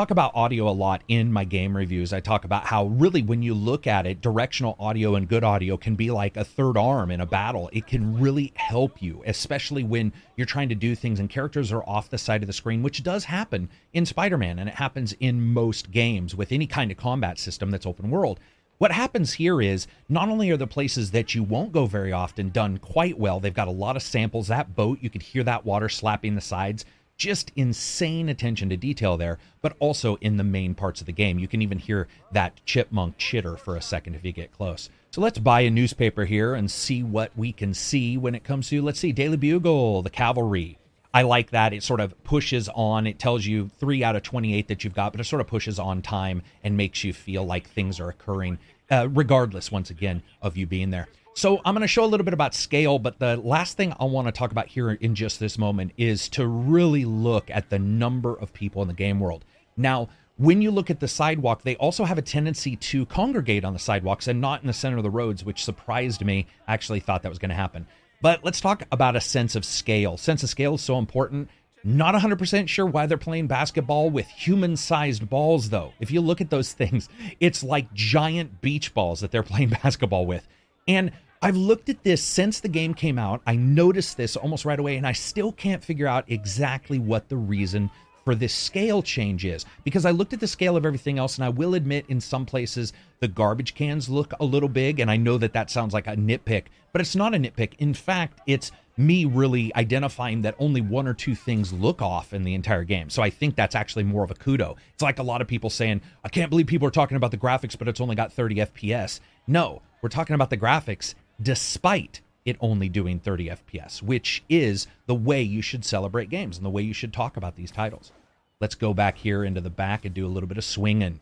Talk 0.00 0.10
about 0.10 0.34
audio 0.34 0.66
a 0.66 0.70
lot 0.70 1.02
in 1.08 1.30
my 1.30 1.44
game 1.44 1.76
reviews. 1.76 2.14
I 2.14 2.20
talk 2.20 2.46
about 2.46 2.64
how 2.64 2.86
really 2.86 3.20
when 3.20 3.42
you 3.42 3.52
look 3.52 3.86
at 3.86 4.06
it, 4.06 4.22
directional 4.22 4.74
audio 4.80 5.14
and 5.14 5.28
good 5.28 5.44
audio 5.44 5.76
can 5.76 5.94
be 5.94 6.10
like 6.10 6.38
a 6.38 6.44
third 6.44 6.78
arm 6.78 7.10
in 7.10 7.20
a 7.20 7.26
battle. 7.26 7.68
It 7.70 7.86
can 7.86 8.18
really 8.18 8.50
help 8.56 9.02
you, 9.02 9.22
especially 9.26 9.84
when 9.84 10.14
you're 10.36 10.46
trying 10.46 10.70
to 10.70 10.74
do 10.74 10.94
things 10.94 11.20
and 11.20 11.28
characters 11.28 11.70
are 11.70 11.82
off 11.82 12.08
the 12.08 12.16
side 12.16 12.42
of 12.42 12.46
the 12.46 12.54
screen, 12.54 12.82
which 12.82 13.02
does 13.02 13.24
happen 13.24 13.68
in 13.92 14.06
Spider-Man 14.06 14.58
and 14.58 14.70
it 14.70 14.76
happens 14.76 15.12
in 15.20 15.52
most 15.52 15.90
games 15.90 16.34
with 16.34 16.50
any 16.50 16.66
kind 16.66 16.90
of 16.90 16.96
combat 16.96 17.38
system 17.38 17.70
that's 17.70 17.84
open 17.84 18.08
world. 18.08 18.40
What 18.78 18.92
happens 18.92 19.34
here 19.34 19.60
is 19.60 19.86
not 20.08 20.30
only 20.30 20.50
are 20.50 20.56
the 20.56 20.66
places 20.66 21.10
that 21.10 21.34
you 21.34 21.42
won't 21.42 21.72
go 21.72 21.84
very 21.84 22.12
often 22.12 22.48
done 22.48 22.78
quite 22.78 23.18
well, 23.18 23.38
they've 23.38 23.52
got 23.52 23.68
a 23.68 23.70
lot 23.70 23.96
of 23.96 24.02
samples. 24.02 24.48
That 24.48 24.74
boat, 24.74 24.96
you 25.02 25.10
could 25.10 25.20
hear 25.20 25.44
that 25.44 25.66
water 25.66 25.90
slapping 25.90 26.36
the 26.36 26.40
sides 26.40 26.86
just 27.20 27.52
insane 27.54 28.30
attention 28.30 28.70
to 28.70 28.76
detail 28.78 29.18
there, 29.18 29.38
but 29.60 29.76
also 29.78 30.16
in 30.16 30.38
the 30.38 30.42
main 30.42 30.74
parts 30.74 31.00
of 31.00 31.06
the 31.06 31.12
game. 31.12 31.38
You 31.38 31.46
can 31.46 31.60
even 31.60 31.78
hear 31.78 32.08
that 32.32 32.64
chipmunk 32.64 33.18
chitter 33.18 33.58
for 33.58 33.76
a 33.76 33.82
second 33.82 34.14
if 34.14 34.24
you 34.24 34.32
get 34.32 34.52
close. 34.52 34.88
So 35.10 35.20
let's 35.20 35.38
buy 35.38 35.60
a 35.60 35.70
newspaper 35.70 36.24
here 36.24 36.54
and 36.54 36.70
see 36.70 37.02
what 37.02 37.30
we 37.36 37.52
can 37.52 37.74
see 37.74 38.16
when 38.16 38.34
it 38.34 38.42
comes 38.42 38.70
to, 38.70 38.80
let's 38.80 38.98
see, 38.98 39.12
Daily 39.12 39.36
Bugle, 39.36 40.00
the 40.00 40.08
cavalry. 40.08 40.78
I 41.12 41.22
like 41.22 41.50
that. 41.50 41.74
It 41.74 41.82
sort 41.82 42.00
of 42.00 42.22
pushes 42.24 42.70
on. 42.70 43.06
It 43.06 43.18
tells 43.18 43.44
you 43.44 43.68
three 43.68 44.02
out 44.02 44.16
of 44.16 44.22
28 44.22 44.68
that 44.68 44.82
you've 44.82 44.94
got, 44.94 45.12
but 45.12 45.20
it 45.20 45.24
sort 45.24 45.40
of 45.40 45.46
pushes 45.46 45.78
on 45.78 46.00
time 46.00 46.42
and 46.64 46.76
makes 46.76 47.04
you 47.04 47.12
feel 47.12 47.44
like 47.44 47.68
things 47.68 48.00
are 48.00 48.08
occurring, 48.08 48.58
uh, 48.90 49.08
regardless, 49.10 49.70
once 49.70 49.90
again, 49.90 50.22
of 50.40 50.56
you 50.56 50.66
being 50.66 50.90
there. 50.90 51.08
So 51.34 51.60
I'm 51.64 51.74
going 51.74 51.82
to 51.82 51.88
show 51.88 52.04
a 52.04 52.06
little 52.06 52.24
bit 52.24 52.34
about 52.34 52.54
scale, 52.54 52.98
but 52.98 53.18
the 53.18 53.36
last 53.36 53.76
thing 53.76 53.94
I 53.98 54.04
want 54.04 54.26
to 54.26 54.32
talk 54.32 54.50
about 54.50 54.66
here 54.66 54.90
in 54.90 55.14
just 55.14 55.38
this 55.38 55.58
moment 55.58 55.92
is 55.96 56.28
to 56.30 56.46
really 56.46 57.04
look 57.04 57.50
at 57.50 57.70
the 57.70 57.78
number 57.78 58.34
of 58.34 58.52
people 58.52 58.82
in 58.82 58.88
the 58.88 58.94
game 58.94 59.20
world. 59.20 59.44
Now, 59.76 60.08
when 60.36 60.60
you 60.60 60.70
look 60.70 60.90
at 60.90 61.00
the 61.00 61.08
sidewalk, 61.08 61.62
they 61.62 61.76
also 61.76 62.04
have 62.04 62.18
a 62.18 62.22
tendency 62.22 62.74
to 62.76 63.06
congregate 63.06 63.64
on 63.64 63.74
the 63.74 63.78
sidewalks 63.78 64.26
and 64.26 64.40
not 64.40 64.62
in 64.62 64.66
the 64.66 64.72
center 64.72 64.96
of 64.96 65.02
the 65.02 65.10
roads, 65.10 65.44
which 65.44 65.64
surprised 65.64 66.24
me. 66.24 66.46
I 66.66 66.74
actually 66.74 67.00
thought 67.00 67.22
that 67.22 67.28
was 67.28 67.38
going 67.38 67.50
to 67.50 67.54
happen. 67.54 67.86
But 68.22 68.44
let's 68.44 68.60
talk 68.60 68.82
about 68.90 69.16
a 69.16 69.20
sense 69.20 69.54
of 69.54 69.64
scale. 69.64 70.16
Sense 70.16 70.42
of 70.42 70.50
scale 70.50 70.74
is 70.74 70.82
so 70.82 70.98
important. 70.98 71.48
Not 71.84 72.14
100% 72.14 72.68
sure 72.68 72.84
why 72.86 73.06
they're 73.06 73.16
playing 73.16 73.46
basketball 73.46 74.10
with 74.10 74.26
human 74.28 74.76
sized 74.76 75.30
balls, 75.30 75.70
though. 75.70 75.92
If 76.00 76.10
you 76.10 76.20
look 76.20 76.40
at 76.40 76.50
those 76.50 76.72
things, 76.74 77.08
it's 77.38 77.62
like 77.62 77.92
giant 77.94 78.60
beach 78.60 78.92
balls 78.92 79.20
that 79.20 79.30
they're 79.30 79.42
playing 79.42 79.68
basketball 79.82 80.26
with. 80.26 80.46
And 80.90 81.12
I've 81.40 81.56
looked 81.56 81.88
at 81.88 82.02
this 82.02 82.20
since 82.20 82.58
the 82.58 82.68
game 82.68 82.94
came 82.94 83.16
out. 83.16 83.42
I 83.46 83.54
noticed 83.54 84.16
this 84.16 84.34
almost 84.34 84.64
right 84.64 84.78
away, 84.78 84.96
and 84.96 85.06
I 85.06 85.12
still 85.12 85.52
can't 85.52 85.84
figure 85.84 86.08
out 86.08 86.24
exactly 86.26 86.98
what 86.98 87.28
the 87.28 87.36
reason 87.36 87.88
for 88.24 88.34
this 88.34 88.52
scale 88.52 89.00
change 89.00 89.44
is 89.44 89.64
because 89.84 90.04
I 90.04 90.10
looked 90.10 90.32
at 90.32 90.40
the 90.40 90.48
scale 90.48 90.76
of 90.76 90.84
everything 90.84 91.16
else, 91.16 91.36
and 91.36 91.44
I 91.44 91.48
will 91.48 91.76
admit 91.76 92.06
in 92.08 92.20
some 92.20 92.44
places 92.44 92.92
the 93.20 93.28
garbage 93.28 93.76
cans 93.76 94.08
look 94.08 94.34
a 94.40 94.44
little 94.44 94.68
big, 94.68 94.98
and 94.98 95.08
I 95.08 95.16
know 95.16 95.38
that 95.38 95.52
that 95.52 95.70
sounds 95.70 95.94
like 95.94 96.08
a 96.08 96.16
nitpick, 96.16 96.64
but 96.92 97.00
it's 97.00 97.14
not 97.14 97.36
a 97.36 97.38
nitpick. 97.38 97.74
In 97.78 97.94
fact, 97.94 98.40
it's 98.48 98.72
me 98.96 99.26
really 99.26 99.72
identifying 99.76 100.42
that 100.42 100.56
only 100.58 100.80
one 100.80 101.06
or 101.06 101.14
two 101.14 101.36
things 101.36 101.72
look 101.72 102.02
off 102.02 102.34
in 102.34 102.42
the 102.42 102.54
entire 102.54 102.82
game. 102.82 103.10
So 103.10 103.22
I 103.22 103.30
think 103.30 103.54
that's 103.54 103.76
actually 103.76 104.04
more 104.04 104.24
of 104.24 104.32
a 104.32 104.34
kudo. 104.34 104.76
It's 104.92 105.02
like 105.02 105.20
a 105.20 105.22
lot 105.22 105.40
of 105.40 105.46
people 105.46 105.70
saying, 105.70 106.02
I 106.24 106.28
can't 106.28 106.50
believe 106.50 106.66
people 106.66 106.88
are 106.88 106.90
talking 106.90 107.16
about 107.16 107.30
the 107.30 107.38
graphics, 107.38 107.78
but 107.78 107.86
it's 107.86 108.00
only 108.00 108.16
got 108.16 108.32
30 108.32 108.56
FPS. 108.56 109.20
No, 109.46 109.82
we're 110.02 110.08
talking 110.08 110.34
about 110.34 110.50
the 110.50 110.56
graphics 110.56 111.14
despite 111.40 112.20
it 112.44 112.56
only 112.60 112.88
doing 112.88 113.18
30 113.18 113.48
FPS, 113.48 114.02
which 114.02 114.42
is 114.48 114.86
the 115.06 115.14
way 115.14 115.42
you 115.42 115.62
should 115.62 115.84
celebrate 115.84 116.30
games 116.30 116.56
and 116.56 116.64
the 116.64 116.70
way 116.70 116.82
you 116.82 116.94
should 116.94 117.12
talk 117.12 117.36
about 117.36 117.56
these 117.56 117.70
titles. 117.70 118.12
Let's 118.60 118.74
go 118.74 118.94
back 118.94 119.18
here 119.18 119.44
into 119.44 119.60
the 119.60 119.70
back 119.70 120.04
and 120.04 120.14
do 120.14 120.26
a 120.26 120.28
little 120.28 120.48
bit 120.48 120.58
of 120.58 120.64
swinging. 120.64 121.20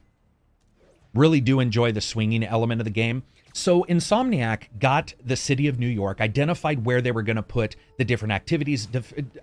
Really 1.14 1.40
do 1.40 1.60
enjoy 1.60 1.92
the 1.92 2.00
swinging 2.00 2.44
element 2.44 2.80
of 2.80 2.84
the 2.84 2.90
game. 2.90 3.24
So, 3.54 3.82
Insomniac 3.84 4.64
got 4.78 5.14
the 5.24 5.34
city 5.34 5.66
of 5.66 5.78
New 5.78 5.88
York, 5.88 6.20
identified 6.20 6.84
where 6.84 7.00
they 7.00 7.10
were 7.10 7.22
going 7.22 7.36
to 7.36 7.42
put 7.42 7.76
the 7.96 8.04
different 8.04 8.32
activities, 8.32 8.86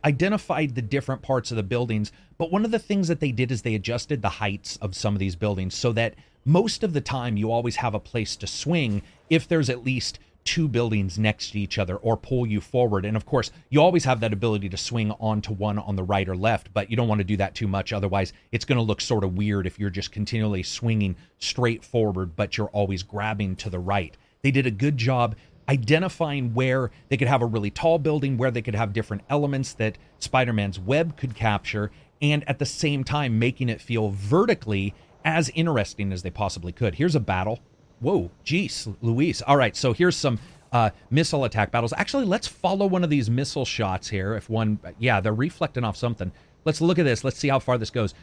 identified 0.05 0.75
the 0.75 0.81
different 0.81 1.21
parts 1.21 1.51
of 1.51 1.57
the 1.57 1.63
buildings. 1.63 2.11
But 2.37 2.51
one 2.51 2.63
of 2.63 2.71
the 2.71 2.79
things 2.79 3.07
that 3.07 3.19
they 3.19 3.31
did 3.31 3.51
is 3.51 3.63
they 3.63 3.75
adjusted 3.75 4.21
the 4.21 4.29
heights 4.29 4.77
of 4.77 4.95
some 4.95 5.15
of 5.15 5.19
these 5.19 5.35
buildings 5.35 5.75
so 5.75 5.91
that 5.93 6.15
most 6.45 6.83
of 6.83 6.93
the 6.93 7.01
time 7.01 7.35
you 7.35 7.51
always 7.51 7.77
have 7.77 7.95
a 7.95 7.99
place 7.99 8.35
to 8.37 8.47
swing 8.47 9.01
if 9.29 9.47
there's 9.47 9.69
at 9.69 9.83
least 9.83 10.19
two 10.45 10.67
buildings 10.67 11.17
next 11.17 11.51
to 11.51 11.59
each 11.59 11.79
other 11.79 11.97
or 11.97 12.15
pull 12.15 12.45
you 12.45 12.61
forward. 12.61 13.03
And 13.03 13.17
of 13.17 13.25
course, 13.25 13.51
you 13.69 13.81
always 13.81 14.05
have 14.05 14.19
that 14.19 14.31
ability 14.31 14.69
to 14.69 14.77
swing 14.77 15.11
onto 15.13 15.51
one 15.53 15.79
on 15.79 15.95
the 15.95 16.03
right 16.03 16.29
or 16.29 16.37
left, 16.37 16.71
but 16.71 16.89
you 16.89 16.95
don't 16.95 17.07
want 17.07 17.19
to 17.19 17.25
do 17.25 17.37
that 17.37 17.55
too 17.55 17.67
much. 17.67 17.91
Otherwise, 17.91 18.31
it's 18.51 18.63
going 18.63 18.77
to 18.77 18.83
look 18.83 19.01
sort 19.01 19.23
of 19.23 19.35
weird 19.35 19.65
if 19.65 19.79
you're 19.79 19.89
just 19.89 20.11
continually 20.11 20.61
swinging 20.61 21.15
straight 21.39 21.83
forward, 21.83 22.35
but 22.35 22.57
you're 22.57 22.69
always 22.69 23.01
grabbing 23.01 23.55
to 23.55 23.71
the 23.71 23.79
right. 23.79 24.15
They 24.43 24.51
did 24.51 24.67
a 24.67 24.71
good 24.71 24.97
job 24.97 25.35
identifying 25.67 26.53
where 26.53 26.91
they 27.09 27.17
could 27.17 27.27
have 27.27 27.41
a 27.41 27.47
really 27.47 27.71
tall 27.71 27.97
building, 27.97 28.37
where 28.37 28.51
they 28.51 28.61
could 28.61 28.75
have 28.75 28.93
different 28.93 29.23
elements 29.31 29.73
that 29.73 29.97
Spider 30.19 30.53
Man's 30.53 30.79
web 30.79 31.17
could 31.17 31.33
capture, 31.33 31.89
and 32.21 32.47
at 32.47 32.59
the 32.59 32.67
same 32.67 33.03
time 33.03 33.39
making 33.39 33.69
it 33.69 33.81
feel 33.81 34.09
vertically 34.11 34.93
as 35.23 35.49
interesting 35.55 36.13
as 36.13 36.21
they 36.21 36.29
possibly 36.29 36.71
could. 36.71 36.95
Here's 36.95 37.15
a 37.15 37.19
battle 37.19 37.61
Whoa, 37.99 38.31
geez, 38.43 38.87
Luis. 39.01 39.41
All 39.41 39.57
right, 39.57 39.75
so 39.75 39.93
here's 39.93 40.15
some 40.15 40.39
uh, 40.71 40.89
missile 41.09 41.45
attack 41.45 41.71
battles. 41.71 41.93
Actually, 41.93 42.25
let's 42.25 42.47
follow 42.47 42.85
one 42.85 43.03
of 43.03 43.09
these 43.09 43.29
missile 43.29 43.65
shots 43.65 44.09
here. 44.09 44.35
If 44.35 44.49
one, 44.49 44.79
yeah, 44.99 45.21
they're 45.21 45.33
reflecting 45.33 45.83
off 45.83 45.97
something. 45.97 46.31
Let's 46.65 46.81
look 46.81 46.99
at 46.99 47.03
this. 47.05 47.23
Let's 47.23 47.37
see 47.37 47.47
how 47.47 47.59
far 47.59 47.77
this 47.77 47.89
goes. 47.89 48.13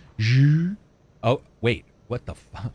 Oh, 1.23 1.41
wait, 1.61 1.85
what 2.09 2.27
the 2.27 2.35
fuck? 2.35 2.73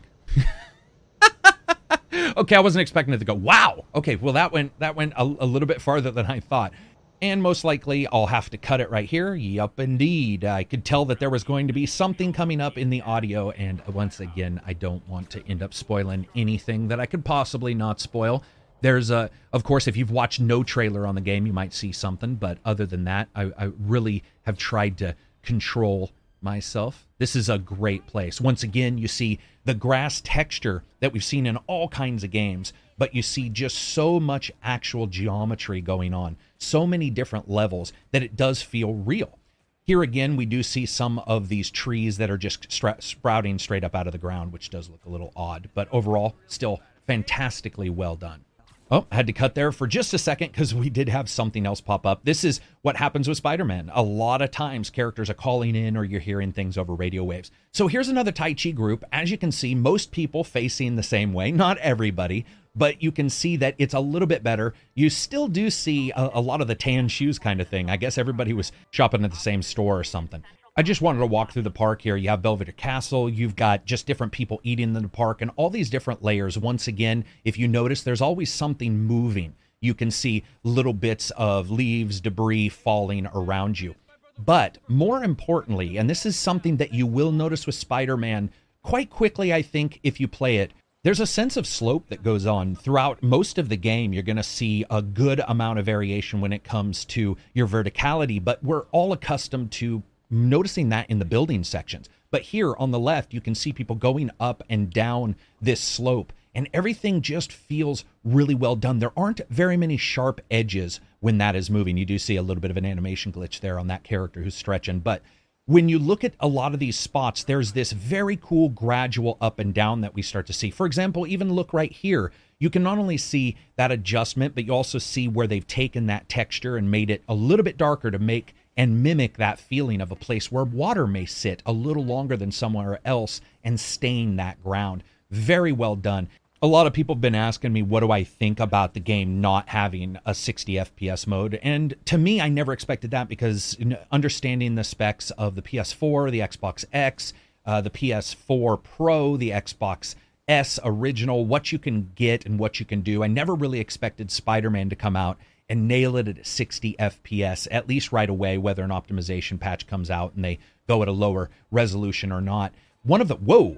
okay, 2.37 2.55
I 2.55 2.59
wasn't 2.59 2.81
expecting 2.81 3.13
it 3.13 3.19
to 3.19 3.25
go. 3.25 3.33
Wow. 3.33 3.85
Okay, 3.93 4.15
well 4.15 4.33
that 4.33 4.51
went 4.51 4.77
that 4.79 4.95
went 4.95 5.13
a, 5.15 5.23
a 5.23 5.45
little 5.45 5.67
bit 5.67 5.81
farther 5.81 6.11
than 6.11 6.25
I 6.25 6.39
thought 6.39 6.73
and 7.21 7.41
most 7.41 7.63
likely 7.63 8.07
I'll 8.07 8.27
have 8.27 8.49
to 8.51 8.57
cut 8.57 8.81
it 8.81 8.91
right 8.91 9.09
here. 9.09 9.33
Yup, 9.33 9.79
indeed. 9.79 10.45
I 10.45 10.63
could 10.63 10.85
tell 10.85 11.05
that 11.05 11.19
there 11.19 11.29
was 11.29 11.43
going 11.43 11.67
to 11.67 11.73
be 11.73 11.85
something 11.85 12.31
coming 12.31 12.61
up 12.61 12.77
in 12.77 12.89
the 12.89 13.01
audio, 13.01 13.51
and 13.51 13.81
once 13.87 14.19
again, 14.19 14.61
I 14.65 14.73
don't 14.73 15.07
want 15.07 15.29
to 15.31 15.47
end 15.47 15.63
up 15.63 15.73
spoiling 15.73 16.27
anything 16.35 16.87
that 16.89 16.99
I 16.99 17.05
could 17.05 17.25
possibly 17.25 17.73
not 17.73 17.99
spoil. 17.99 18.43
There's 18.81 19.09
a, 19.09 19.31
of 19.51 19.63
course, 19.63 19.87
if 19.87 19.97
you've 19.97 20.11
watched 20.11 20.39
no 20.39 20.63
trailer 20.63 21.07
on 21.07 21.15
the 21.15 21.21
game, 21.21 21.47
you 21.47 21.53
might 21.53 21.73
see 21.73 21.91
something, 21.91 22.35
but 22.35 22.59
other 22.63 22.85
than 22.85 23.05
that, 23.05 23.29
I, 23.35 23.51
I 23.57 23.71
really 23.79 24.23
have 24.43 24.57
tried 24.57 24.97
to 24.99 25.15
control 25.41 26.11
myself. 26.41 27.06
This 27.19 27.35
is 27.35 27.49
a 27.49 27.57
great 27.57 28.05
place. 28.05 28.39
Once 28.39 28.61
again, 28.61 28.99
you 28.99 29.07
see 29.07 29.39
the 29.65 29.73
grass 29.73 30.21
texture 30.23 30.83
that 30.99 31.13
we've 31.13 31.23
seen 31.23 31.47
in 31.47 31.57
all 31.67 31.87
kinds 31.87 32.23
of 32.23 32.29
games, 32.29 32.73
but 32.97 33.15
you 33.15 33.23
see 33.23 33.49
just 33.49 33.75
so 33.75 34.19
much 34.19 34.51
actual 34.61 35.07
geometry 35.07 35.81
going 35.81 36.13
on, 36.13 36.37
so 36.59 36.85
many 36.85 37.09
different 37.09 37.49
levels 37.49 37.91
that 38.11 38.21
it 38.21 38.35
does 38.35 38.61
feel 38.61 38.93
real. 38.93 39.39
Here 39.81 40.03
again, 40.03 40.35
we 40.35 40.45
do 40.45 40.61
see 40.61 40.85
some 40.85 41.19
of 41.19 41.49
these 41.49 41.71
trees 41.71 42.17
that 42.17 42.29
are 42.29 42.37
just 42.37 42.67
sprouting 42.99 43.57
straight 43.57 43.83
up 43.83 43.95
out 43.95 44.05
of 44.05 44.11
the 44.11 44.19
ground, 44.19 44.53
which 44.53 44.69
does 44.69 44.89
look 44.89 45.05
a 45.05 45.09
little 45.09 45.31
odd, 45.35 45.69
but 45.73 45.87
overall, 45.91 46.35
still 46.45 46.81
fantastically 47.07 47.89
well 47.89 48.15
done. 48.15 48.43
Oh, 48.89 49.05
I 49.11 49.15
had 49.15 49.27
to 49.27 49.33
cut 49.33 49.53
there 49.53 49.73
for 49.73 49.85
just 49.85 50.13
a 50.13 50.17
second 50.17 50.53
because 50.53 50.73
we 50.73 50.89
did 50.89 51.09
have 51.09 51.29
something 51.29 51.65
else 51.65 51.81
pop 51.81 52.05
up. 52.05 52.23
This 52.23 52.45
is 52.45 52.61
what 52.83 52.95
happens 52.95 53.27
with 53.27 53.35
Spider 53.35 53.65
Man. 53.65 53.91
A 53.93 54.01
lot 54.01 54.41
of 54.41 54.49
times, 54.49 54.89
characters 54.89 55.29
are 55.29 55.33
calling 55.33 55.75
in 55.75 55.97
or 55.97 56.05
you're 56.05 56.21
hearing 56.21 56.53
things 56.53 56.77
over 56.77 56.95
radio 56.95 57.25
waves. 57.25 57.51
So 57.73 57.87
here's 57.87 58.07
another 58.07 58.31
Tai 58.31 58.53
Chi 58.53 58.71
group. 58.71 59.03
As 59.11 59.29
you 59.29 59.37
can 59.37 59.51
see, 59.51 59.75
most 59.75 60.11
people 60.11 60.45
facing 60.45 60.95
the 60.95 61.03
same 61.03 61.33
way, 61.33 61.51
not 61.51 61.77
everybody, 61.79 62.45
but 62.77 63.03
you 63.03 63.11
can 63.11 63.29
see 63.29 63.57
that 63.57 63.75
it's 63.77 63.93
a 63.93 63.99
little 63.99 64.27
bit 64.27 64.41
better. 64.41 64.73
You 64.95 65.09
still 65.09 65.49
do 65.49 65.69
see 65.69 66.11
a, 66.11 66.29
a 66.35 66.41
lot 66.41 66.61
of 66.61 66.67
the 66.67 66.75
tan 66.75 67.09
shoes 67.09 67.37
kind 67.37 67.59
of 67.59 67.67
thing. 67.67 67.89
I 67.89 67.97
guess 67.97 68.17
everybody 68.17 68.53
was 68.53 68.71
shopping 68.91 69.25
at 69.25 69.31
the 69.31 69.37
same 69.37 69.63
store 69.63 69.99
or 69.99 70.05
something. 70.05 70.43
I 70.79 70.83
just 70.83 71.01
wanted 71.01 71.21
to 71.21 71.25
walk 71.25 71.51
through 71.51 71.63
the 71.63 71.71
park 71.71 72.03
here. 72.03 72.15
You 72.15 72.29
have 72.29 72.43
Belvedere 72.43 72.71
Castle, 72.71 73.27
you've 73.27 73.55
got 73.55 73.85
just 73.85 74.05
different 74.05 74.31
people 74.31 74.61
eating 74.61 74.95
in 74.95 75.01
the 75.01 75.09
park, 75.09 75.41
and 75.41 75.49
all 75.55 75.71
these 75.71 75.89
different 75.89 76.23
layers. 76.23 76.55
Once 76.55 76.87
again, 76.87 77.25
if 77.43 77.57
you 77.57 77.67
notice, 77.67 78.03
there's 78.03 78.21
always 78.21 78.53
something 78.53 78.95
moving. 78.95 79.55
You 79.81 79.95
can 79.95 80.11
see 80.11 80.43
little 80.63 80.93
bits 80.93 81.31
of 81.31 81.71
leaves, 81.71 82.21
debris 82.21 82.69
falling 82.69 83.25
around 83.33 83.79
you. 83.79 83.95
But 84.37 84.77
more 84.87 85.23
importantly, 85.23 85.97
and 85.97 86.07
this 86.07 86.27
is 86.27 86.37
something 86.37 86.77
that 86.77 86.93
you 86.93 87.07
will 87.07 87.31
notice 87.31 87.65
with 87.65 87.73
Spider 87.73 88.15
Man 88.15 88.51
quite 88.83 89.09
quickly, 89.09 89.51
I 89.51 89.63
think, 89.63 89.99
if 90.03 90.19
you 90.19 90.27
play 90.27 90.57
it, 90.57 90.73
there's 91.03 91.19
a 91.19 91.25
sense 91.25 91.57
of 91.57 91.65
slope 91.65 92.09
that 92.09 92.21
goes 92.21 92.45
on 92.45 92.75
throughout 92.75 93.23
most 93.23 93.57
of 93.57 93.69
the 93.69 93.77
game. 93.77 94.13
You're 94.13 94.21
going 94.21 94.35
to 94.37 94.43
see 94.43 94.85
a 94.91 95.01
good 95.01 95.41
amount 95.47 95.79
of 95.79 95.85
variation 95.85 96.39
when 96.39 96.53
it 96.53 96.63
comes 96.63 97.03
to 97.05 97.35
your 97.55 97.67
verticality, 97.67 98.43
but 98.43 98.63
we're 98.63 98.85
all 98.91 99.11
accustomed 99.11 99.71
to 99.71 100.03
noticing 100.29 100.89
that 100.89 101.09
in 101.09 101.19
the 101.19 101.25
building 101.25 101.63
sections. 101.63 102.09
But 102.31 102.41
here 102.43 102.75
on 102.75 102.91
the 102.91 102.99
left, 102.99 103.33
you 103.33 103.41
can 103.41 103.55
see 103.55 103.71
people 103.71 103.95
going 103.95 104.31
up 104.39 104.63
and 104.69 104.89
down 104.89 105.35
this 105.61 105.79
slope, 105.79 106.33
and 106.53 106.69
everything 106.73 107.21
just 107.21 107.51
feels 107.51 108.03
really 108.23 108.55
well 108.55 108.75
done. 108.75 108.99
There 108.99 109.17
aren't 109.17 109.47
very 109.49 109.77
many 109.77 109.97
sharp 109.97 110.41
edges 110.51 110.99
when 111.19 111.37
that 111.37 111.55
is 111.55 111.69
moving. 111.69 111.97
You 111.97 112.05
do 112.05 112.19
see 112.19 112.35
a 112.35 112.41
little 112.41 112.61
bit 112.61 112.71
of 112.71 112.77
an 112.77 112.85
animation 112.85 113.31
glitch 113.31 113.59
there 113.61 113.79
on 113.79 113.87
that 113.87 114.03
character 114.03 114.41
who's 114.41 114.55
stretching, 114.55 114.99
but 114.99 115.21
when 115.67 115.89
you 115.89 115.99
look 115.99 116.23
at 116.23 116.33
a 116.39 116.47
lot 116.47 116.73
of 116.73 116.79
these 116.79 116.97
spots, 116.97 117.43
there's 117.43 117.73
this 117.73 117.91
very 117.91 118.37
cool 118.37 118.69
gradual 118.69 119.37
up 119.41 119.59
and 119.59 119.73
down 119.73 119.99
that 119.99 120.15
we 120.15 120.21
start 120.21 120.47
to 120.47 120.53
see. 120.53 120.69
For 120.69 120.85
example, 120.85 121.27
even 121.27 121.51
look 121.51 121.73
right 121.73 121.91
here. 121.91 122.31
You 122.57 122.69
can 122.69 122.83
not 122.83 122.97
only 122.97 123.17
see 123.17 123.57
that 123.75 123.91
adjustment, 123.91 124.55
but 124.55 124.65
you 124.65 124.73
also 124.73 124.97
see 124.97 125.27
where 125.27 125.45
they've 125.45 125.67
taken 125.67 126.07
that 126.07 126.29
texture 126.29 126.77
and 126.77 126.89
made 126.89 127.09
it 127.09 127.21
a 127.27 127.33
little 127.33 127.65
bit 127.65 127.77
darker 127.77 128.09
to 128.09 128.17
make 128.17 128.55
and 128.77 129.03
mimic 129.03 129.37
that 129.37 129.59
feeling 129.59 129.99
of 129.99 130.11
a 130.11 130.15
place 130.15 130.51
where 130.51 130.63
water 130.63 131.07
may 131.07 131.25
sit 131.25 131.61
a 131.65 131.71
little 131.73 132.05
longer 132.05 132.37
than 132.37 132.51
somewhere 132.51 132.99
else 133.03 133.41
and 133.63 133.79
stain 133.79 134.35
that 134.35 134.63
ground. 134.63 135.03
Very 135.31 135.73
well 135.73 135.95
done 135.95 136.29
a 136.61 136.67
lot 136.67 136.87
of 136.87 136.93
people 136.93 137.15
have 137.15 137.21
been 137.21 137.35
asking 137.35 137.71
me 137.71 137.83
what 137.83 137.99
do 137.99 138.11
I 138.11 138.23
think 138.23 138.59
about 138.59 138.93
the 138.93 138.99
game 138.99 139.41
not 139.41 139.69
having 139.69 140.17
a 140.25 140.33
60 140.33 140.73
FPS 140.73 141.27
mode. 141.27 141.59
And 141.61 141.95
to 142.05 142.17
me, 142.17 142.41
I 142.41 142.49
never 142.49 142.73
expected 142.73 143.11
that 143.11 143.29
because 143.29 143.77
understanding 144.11 144.75
the 144.75 144.83
specs 144.83 145.29
of 145.31 145.55
the 145.55 145.61
PS4, 145.61 146.31
the 146.31 146.39
Xbox 146.39 146.85
X, 146.91 147.33
uh, 147.65 147.81
the 147.81 147.89
PS4 147.89 148.81
Pro, 148.81 149.37
the 149.37 149.51
Xbox 149.51 150.15
S 150.47 150.79
original, 150.83 151.45
what 151.45 151.71
you 151.71 151.77
can 151.77 152.11
get 152.15 152.45
and 152.45 152.57
what 152.57 152.79
you 152.79 152.85
can 152.85 153.01
do, 153.01 153.23
I 153.23 153.27
never 153.27 153.53
really 153.53 153.79
expected 153.79 154.31
Spider 154.31 154.69
Man 154.69 154.89
to 154.89 154.95
come 154.95 155.15
out 155.15 155.37
and 155.69 155.87
nail 155.87 156.15
it 156.15 156.27
at 156.27 156.45
60 156.45 156.95
FPS, 156.99 157.67
at 157.71 157.87
least 157.87 158.11
right 158.11 158.29
away, 158.29 158.57
whether 158.57 158.83
an 158.83 158.89
optimization 158.89 159.59
patch 159.59 159.87
comes 159.87 160.09
out 160.09 160.33
and 160.35 160.43
they 160.43 160.59
go 160.87 161.01
at 161.01 161.07
a 161.07 161.13
lower 161.13 161.49
resolution 161.71 162.31
or 162.31 162.41
not. 162.41 162.73
One 163.03 163.21
of 163.21 163.27
the, 163.27 163.35
whoa, 163.35 163.77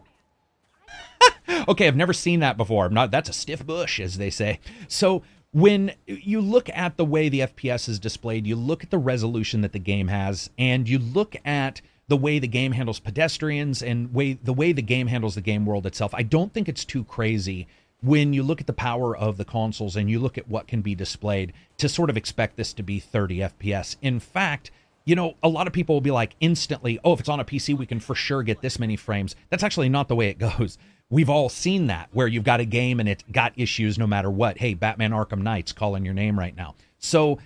okay, 1.68 1.88
I've 1.88 1.96
never 1.96 2.14
seen 2.14 2.40
that 2.42 2.58
before. 2.58 2.86
I'm 2.86 2.94
not 2.94 3.12
that's 3.12 3.30
a 3.30 3.34
stiff 3.34 3.66
bush, 3.66 4.00
as 4.00 4.18
they 4.18 4.30
say. 4.30 4.60
So 4.88 5.24
when 5.52 5.94
you 6.06 6.42
look 6.42 6.70
at 6.70 6.98
the 6.98 7.06
way 7.06 7.30
the 7.30 7.42
FPS 7.42 7.90
is 7.90 8.00
displayed, 8.00 8.46
you 8.46 8.56
look 8.56 8.84
at 8.84 8.92
the 8.92 8.98
resolution 8.98 9.62
that 9.62 9.74
the 9.74 9.80
game 9.80 10.08
has, 10.08 10.50
and 10.58 10.88
you 10.88 11.00
look 11.00 11.36
at 11.44 11.82
the 12.08 12.18
way 12.18 12.40
the 12.40 12.48
game 12.48 12.72
handles 12.72 13.00
pedestrians 13.00 13.82
and 13.82 14.14
way 14.14 14.34
the 14.34 14.54
way 14.54 14.72
the 14.72 14.82
game 14.82 15.08
handles 15.08 15.36
the 15.36 15.42
game 15.42 15.66
world 15.66 15.86
itself. 15.86 16.14
I 16.14 16.24
don't 16.24 16.54
think 16.54 16.68
it's 16.70 16.86
too 16.86 17.04
crazy 17.04 17.68
when 18.02 18.34
you 18.34 18.44
look 18.44 18.62
at 18.62 18.68
the 18.68 18.74
power 18.74 19.16
of 19.16 19.38
the 19.38 19.46
consoles 19.46 19.96
and 19.96 20.10
you 20.10 20.20
look 20.20 20.38
at 20.38 20.48
what 20.48 20.68
can 20.68 20.82
be 20.82 20.96
displayed 20.96 21.54
to 21.78 21.90
sort 21.90 22.10
of 22.10 22.18
expect 22.18 22.56
this 22.56 22.74
to 22.74 22.84
be 22.84 23.00
30 23.00 23.40
FPS. 23.40 23.98
In 24.02 24.20
fact, 24.20 24.72
you 25.06 25.16
know, 25.16 25.36
a 25.44 25.50
lot 25.50 25.68
of 25.68 25.74
people 25.74 25.96
will 25.96 26.02
be 26.02 26.12
like 26.12 26.36
instantly, 26.40 27.00
oh, 27.04 27.14
if 27.14 27.20
it's 27.20 27.30
on 27.30 27.40
a 27.40 27.46
PC, 27.46 27.78
we 27.78 27.86
can 27.86 28.00
for 28.00 28.16
sure 28.16 28.44
get 28.44 28.62
this 28.62 28.80
many 28.80 28.96
frames. 28.96 29.36
That's 29.50 29.64
actually 29.64 29.90
not 29.90 30.08
the 30.08 30.16
way 30.16 30.30
it 30.30 30.38
goes. 30.38 30.78
We've 31.10 31.30
all 31.30 31.50
seen 31.50 31.88
that 31.88 32.10
where 32.12 32.28
you've 32.28 32.44
got 32.44 32.60
a 32.60 32.66
game 32.66 33.00
and 33.00 33.10
it 33.10 33.24
got 33.32 33.54
issues 33.56 33.98
no 33.98 34.06
matter 34.06 34.30
what. 34.30 34.60
Hey, 34.60 34.76
Batman 34.76 35.12
Arkham 35.12 35.42
Knight's 35.42 35.72
calling 35.72 36.06
your 36.06 36.14
name 36.14 36.38
right 36.38 36.56
now. 36.56 36.76
So 37.00 37.40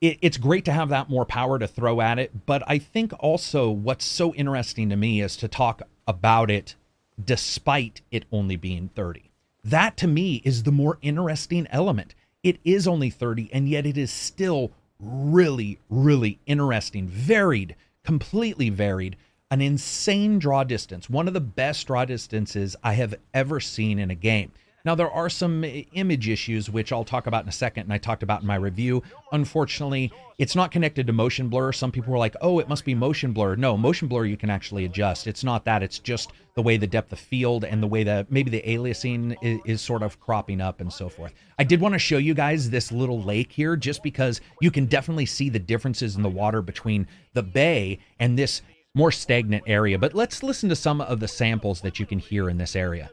it, 0.00 0.18
it's 0.22 0.38
great 0.38 0.64
to 0.64 0.72
have 0.72 0.88
that 0.88 1.10
more 1.10 1.26
power 1.26 1.58
to 1.58 1.68
throw 1.68 2.00
at 2.00 2.18
it. 2.18 2.46
But 2.46 2.62
I 2.66 2.78
think 2.78 3.12
also 3.20 3.70
what's 3.70 4.04
so 4.04 4.34
interesting 4.34 4.88
to 4.88 4.96
me 4.96 5.20
is 5.20 5.36
to 5.36 5.48
talk 5.48 5.82
about 6.08 6.50
it 6.50 6.74
despite 7.22 8.00
it 8.10 8.24
only 8.32 8.56
being 8.56 8.88
30. 8.94 9.29
That 9.64 9.96
to 9.98 10.06
me 10.06 10.42
is 10.44 10.62
the 10.62 10.72
more 10.72 10.98
interesting 11.02 11.66
element. 11.70 12.14
It 12.42 12.58
is 12.64 12.88
only 12.88 13.10
30, 13.10 13.50
and 13.52 13.68
yet 13.68 13.86
it 13.86 13.98
is 13.98 14.10
still 14.10 14.72
really, 14.98 15.78
really 15.88 16.40
interesting, 16.46 17.06
varied, 17.06 17.76
completely 18.04 18.70
varied 18.70 19.16
an 19.50 19.60
insane 19.60 20.38
draw 20.38 20.62
distance, 20.62 21.10
one 21.10 21.26
of 21.26 21.34
the 21.34 21.40
best 21.40 21.86
draw 21.86 22.04
distances 22.04 22.76
I 22.84 22.92
have 22.92 23.16
ever 23.34 23.58
seen 23.58 23.98
in 23.98 24.10
a 24.10 24.14
game. 24.14 24.52
Now, 24.84 24.94
there 24.94 25.10
are 25.10 25.28
some 25.28 25.64
image 25.64 26.28
issues, 26.28 26.70
which 26.70 26.92
I'll 26.92 27.04
talk 27.04 27.26
about 27.26 27.42
in 27.42 27.48
a 27.48 27.52
second, 27.52 27.84
and 27.84 27.92
I 27.92 27.98
talked 27.98 28.22
about 28.22 28.40
in 28.40 28.46
my 28.46 28.54
review. 28.56 29.02
Unfortunately, 29.32 30.12
it's 30.38 30.56
not 30.56 30.70
connected 30.70 31.06
to 31.06 31.12
motion 31.12 31.48
blur. 31.48 31.72
Some 31.72 31.92
people 31.92 32.12
were 32.12 32.18
like, 32.18 32.34
oh, 32.40 32.58
it 32.60 32.68
must 32.68 32.84
be 32.84 32.94
motion 32.94 33.32
blur. 33.32 33.56
No, 33.56 33.76
motion 33.76 34.08
blur 34.08 34.24
you 34.24 34.36
can 34.38 34.48
actually 34.48 34.86
adjust. 34.86 35.26
It's 35.26 35.44
not 35.44 35.64
that, 35.66 35.82
it's 35.82 35.98
just 35.98 36.32
the 36.54 36.62
way 36.62 36.76
the 36.76 36.86
depth 36.86 37.12
of 37.12 37.18
field 37.18 37.64
and 37.64 37.82
the 37.82 37.86
way 37.86 38.04
that 38.04 38.30
maybe 38.32 38.50
the 38.50 38.62
aliasing 38.62 39.36
is, 39.42 39.60
is 39.66 39.80
sort 39.80 40.02
of 40.02 40.18
cropping 40.18 40.60
up 40.60 40.80
and 40.80 40.92
so 40.92 41.08
forth. 41.08 41.32
I 41.58 41.64
did 41.64 41.80
want 41.80 41.94
to 41.94 41.98
show 41.98 42.18
you 42.18 42.34
guys 42.34 42.70
this 42.70 42.90
little 42.90 43.22
lake 43.22 43.52
here 43.52 43.76
just 43.76 44.02
because 44.02 44.40
you 44.60 44.70
can 44.70 44.86
definitely 44.86 45.26
see 45.26 45.50
the 45.50 45.58
differences 45.58 46.16
in 46.16 46.22
the 46.22 46.28
water 46.28 46.62
between 46.62 47.06
the 47.34 47.42
bay 47.42 47.98
and 48.18 48.38
this 48.38 48.62
more 48.94 49.12
stagnant 49.12 49.64
area. 49.66 49.98
But 49.98 50.14
let's 50.14 50.42
listen 50.42 50.68
to 50.70 50.76
some 50.76 51.00
of 51.00 51.20
the 51.20 51.28
samples 51.28 51.82
that 51.82 52.00
you 52.00 52.06
can 52.06 52.18
hear 52.18 52.48
in 52.48 52.58
this 52.58 52.74
area. 52.74 53.10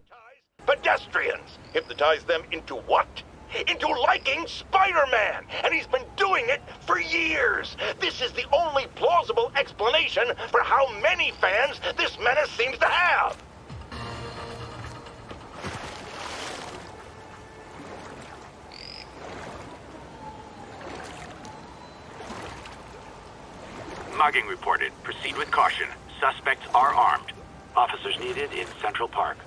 Pedestrians! 0.67 1.58
Hypnotize 1.71 2.25
them 2.25 2.43
into 2.51 2.75
what? 2.75 3.08
Into 3.67 3.88
liking 3.88 4.45
Spider 4.47 5.06
Man! 5.10 5.45
And 5.63 5.73
he's 5.73 5.88
been 5.88 6.03
doing 6.17 6.43
it 6.49 6.62
for 6.86 6.99
years! 6.99 7.77
This 8.01 8.21
is 8.21 8.34
the 8.34 8.45
only 8.51 8.86
plausible 8.95 9.49
explanation 9.56 10.25
for 10.51 10.62
how 10.62 10.91
many 10.99 11.32
fans 11.39 11.80
this 11.95 12.19
menace 12.19 12.51
seems 12.51 12.77
to 12.80 12.86
have! 12.86 13.41
Mugging 24.17 24.47
reported. 24.47 24.91
Proceed 25.03 25.38
with 25.38 25.49
caution. 25.51 25.88
Suspects 26.19 26.67
are 26.75 26.93
armed. 26.93 27.32
Officers 27.75 28.19
needed 28.19 28.51
in 28.51 28.65
Central 28.82 29.08
Park. 29.08 29.38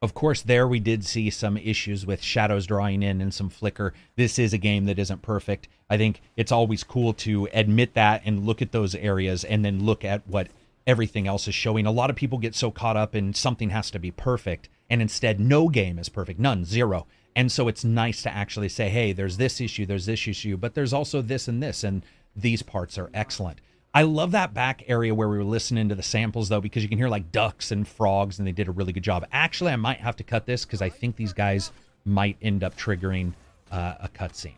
Of 0.00 0.14
course, 0.14 0.42
there 0.42 0.68
we 0.68 0.78
did 0.78 1.04
see 1.04 1.28
some 1.28 1.56
issues 1.56 2.06
with 2.06 2.22
shadows 2.22 2.66
drawing 2.66 3.02
in 3.02 3.20
and 3.20 3.34
some 3.34 3.50
flicker. 3.50 3.94
This 4.14 4.38
is 4.38 4.52
a 4.52 4.58
game 4.58 4.84
that 4.84 4.98
isn't 4.98 5.22
perfect. 5.22 5.66
I 5.90 5.96
think 5.96 6.20
it's 6.36 6.52
always 6.52 6.84
cool 6.84 7.12
to 7.14 7.48
admit 7.52 7.94
that 7.94 8.22
and 8.24 8.46
look 8.46 8.62
at 8.62 8.70
those 8.70 8.94
areas 8.94 9.42
and 9.42 9.64
then 9.64 9.84
look 9.84 10.04
at 10.04 10.24
what 10.28 10.48
everything 10.86 11.26
else 11.26 11.48
is 11.48 11.54
showing. 11.54 11.84
A 11.84 11.90
lot 11.90 12.10
of 12.10 12.16
people 12.16 12.38
get 12.38 12.54
so 12.54 12.70
caught 12.70 12.96
up 12.96 13.16
in 13.16 13.34
something 13.34 13.70
has 13.70 13.90
to 13.90 13.98
be 13.98 14.12
perfect, 14.12 14.68
and 14.88 15.02
instead, 15.02 15.40
no 15.40 15.68
game 15.68 15.98
is 15.98 16.08
perfect. 16.08 16.38
None, 16.38 16.64
zero. 16.64 17.06
And 17.34 17.50
so 17.50 17.66
it's 17.66 17.84
nice 17.84 18.22
to 18.22 18.32
actually 18.32 18.68
say, 18.68 18.88
hey, 18.88 19.12
there's 19.12 19.36
this 19.36 19.60
issue, 19.60 19.84
there's 19.84 20.06
this 20.06 20.28
issue, 20.28 20.56
but 20.56 20.74
there's 20.74 20.92
also 20.92 21.22
this 21.22 21.48
and 21.48 21.60
this, 21.60 21.82
and 21.82 22.04
these 22.36 22.62
parts 22.62 22.98
are 22.98 23.10
excellent. 23.12 23.60
I 23.98 24.02
love 24.02 24.30
that 24.30 24.54
back 24.54 24.84
area 24.86 25.12
where 25.12 25.28
we 25.28 25.36
were 25.36 25.42
listening 25.42 25.88
to 25.88 25.96
the 25.96 26.04
samples 26.04 26.48
though, 26.48 26.60
because 26.60 26.84
you 26.84 26.88
can 26.88 26.98
hear 26.98 27.08
like 27.08 27.32
ducks 27.32 27.72
and 27.72 27.86
frogs, 27.86 28.38
and 28.38 28.46
they 28.46 28.52
did 28.52 28.68
a 28.68 28.70
really 28.70 28.92
good 28.92 29.02
job. 29.02 29.26
Actually, 29.32 29.72
I 29.72 29.76
might 29.76 29.98
have 29.98 30.14
to 30.18 30.22
cut 30.22 30.46
this 30.46 30.64
because 30.64 30.80
I 30.80 30.88
think 30.88 31.16
these 31.16 31.32
guys 31.32 31.72
might 32.04 32.36
end 32.40 32.62
up 32.62 32.76
triggering 32.76 33.32
uh, 33.72 33.94
a 33.98 34.08
cutscene. 34.08 34.54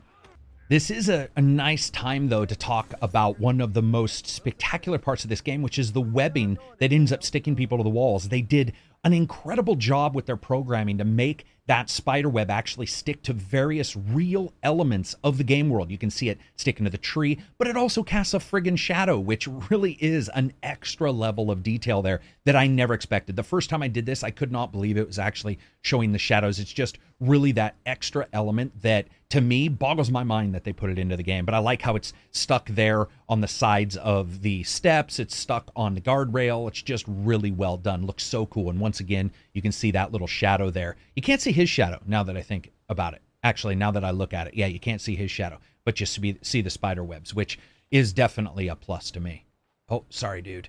This 0.68 0.90
is 0.90 1.09
a, 1.09 1.31
a, 1.37 1.40
nice 1.40 1.88
time, 1.88 2.29
though, 2.29 2.44
to 2.44 2.55
talk 2.55 2.92
about 3.00 3.40
one 3.40 3.62
of 3.62 3.72
the 3.72 3.81
most 3.81 4.26
spectacular 4.26 4.98
parts 4.98 5.24
of 5.24 5.31
this 5.31 5.40
game, 5.40 5.62
which 5.62 5.79
is 5.79 5.92
the 5.92 6.03
webbing 6.03 6.59
that 6.76 6.92
ends 6.92 7.11
up 7.11 7.22
sticking 7.22 7.57
people 7.57 7.79
to 7.79 7.83
the 7.83 7.88
walls. 7.88 8.29
They 8.29 8.42
did 8.42 8.74
an 9.05 9.14
incredible 9.14 9.74
job 9.74 10.14
with 10.14 10.26
their 10.26 10.37
programming 10.37 10.98
to 10.98 11.05
make 11.07 11.46
that 11.70 11.88
spider 11.88 12.28
web 12.28 12.50
actually 12.50 12.85
stick 12.85 13.22
to 13.22 13.33
various 13.33 13.94
real 13.94 14.52
elements 14.64 15.14
of 15.22 15.38
the 15.38 15.44
game 15.44 15.68
world. 15.68 15.88
You 15.88 15.98
can 15.98 16.11
see 16.11 16.28
it 16.28 16.40
sticking 16.56 16.83
to 16.83 16.90
the 16.90 16.98
tree, 16.98 17.38
but 17.59 17.68
it 17.68 17.76
also 17.76 18.02
casts 18.02 18.35
a 18.35 18.40
friggin' 18.40 18.76
shadow, 18.76 19.20
which 19.20 19.46
really 19.70 19.92
is 20.00 20.28
an 20.30 20.52
extra 20.64 21.12
level 21.12 21.48
of 21.48 21.62
detail 21.62 22.02
there 22.02 22.22
that 22.44 22.56
I 22.56 22.66
never 22.66 22.92
expected. 22.92 23.37
The 23.37 23.44
first 23.44 23.70
time 23.70 23.85
I 23.85 23.88
did 23.88 24.04
this, 24.04 24.24
I 24.24 24.33
could 24.33 24.50
not 24.50 24.72
believe 24.72 24.96
it 24.96 25.06
was 25.06 25.20
actually 25.20 25.61
showing 25.83 26.12
the 26.12 26.19
shadows. 26.19 26.59
It's 26.59 26.73
just 26.73 26.99
really 27.21 27.53
that 27.53 27.77
extra 27.87 28.27
element 28.33 28.83
that 28.83 29.07
to 29.31 29.40
me 29.40 29.69
boggles 29.69 30.11
my 30.11 30.25
mind 30.25 30.55
that 30.55 30.64
they 30.64 30.73
put 30.73 30.90
it 30.90 30.99
into 30.99 31.16
the 31.16 31.23
game. 31.23 31.45
But 31.45 31.55
I 31.55 31.59
like 31.59 31.83
how 31.83 31.97
it's 31.97 32.12
stuck 32.33 32.69
there 32.69 33.07
on 33.29 33.40
the 33.40 33.49
sides 33.49 33.97
of 33.99 34.43
the 34.43 34.63
steps. 34.65 35.19
It's 35.19 35.37
stuck 35.37 35.71
on 35.77 35.94
the 35.94 36.00
guardrail. 36.00 36.67
It's 36.69 36.83
just 36.83 37.04
really 37.07 37.50
well 37.50 37.77
done. 37.77 38.07
Looks 38.07 38.25
so 38.25 38.46
cool. 38.46 38.71
And 38.71 38.81
once 38.81 39.00
again, 39.00 39.31
you 39.52 39.63
can 39.63 39.73
see 39.73 39.90
that 39.92 40.13
little 40.13 40.27
shadow 40.27 40.71
there. 40.71 40.96
You 41.15 41.23
can't 41.23 41.40
see 41.40 41.52
his 41.52 41.69
shadow 41.71 42.00
now 42.07 42.23
that 42.25 42.37
I 42.37 42.42
think 42.42 42.73
about 42.88 43.15
it. 43.15 43.23
Actually, 43.42 43.75
now 43.77 43.90
that 43.90 44.04
I 44.04 44.11
look 44.11 44.35
at 44.35 44.48
it, 44.48 44.54
yeah, 44.54 44.67
you 44.67 44.81
can't 44.81 45.00
see 45.00 45.15
his 45.15 45.31
shadow, 45.31 45.59
but 45.85 46.00
you 46.00 46.07
see 46.07 46.61
the 46.61 46.71
spider 46.71 47.04
webs, 47.04 47.35
which 47.35 47.59
is 47.90 48.13
definitely 48.13 48.69
a 48.69 48.77
plus 48.77 49.11
to 49.13 49.21
me. 49.21 49.46
Oh, 49.88 50.04
sorry, 50.11 50.42
dude. 50.42 50.69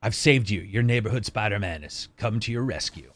I've 0.00 0.14
saved 0.14 0.50
you. 0.50 0.60
Your 0.60 0.82
neighborhood 0.82 1.24
Spider 1.24 1.58
Man 1.58 1.82
has 1.82 2.08
come 2.18 2.38
to 2.40 2.52
your 2.52 2.62
rescue. 2.62 3.13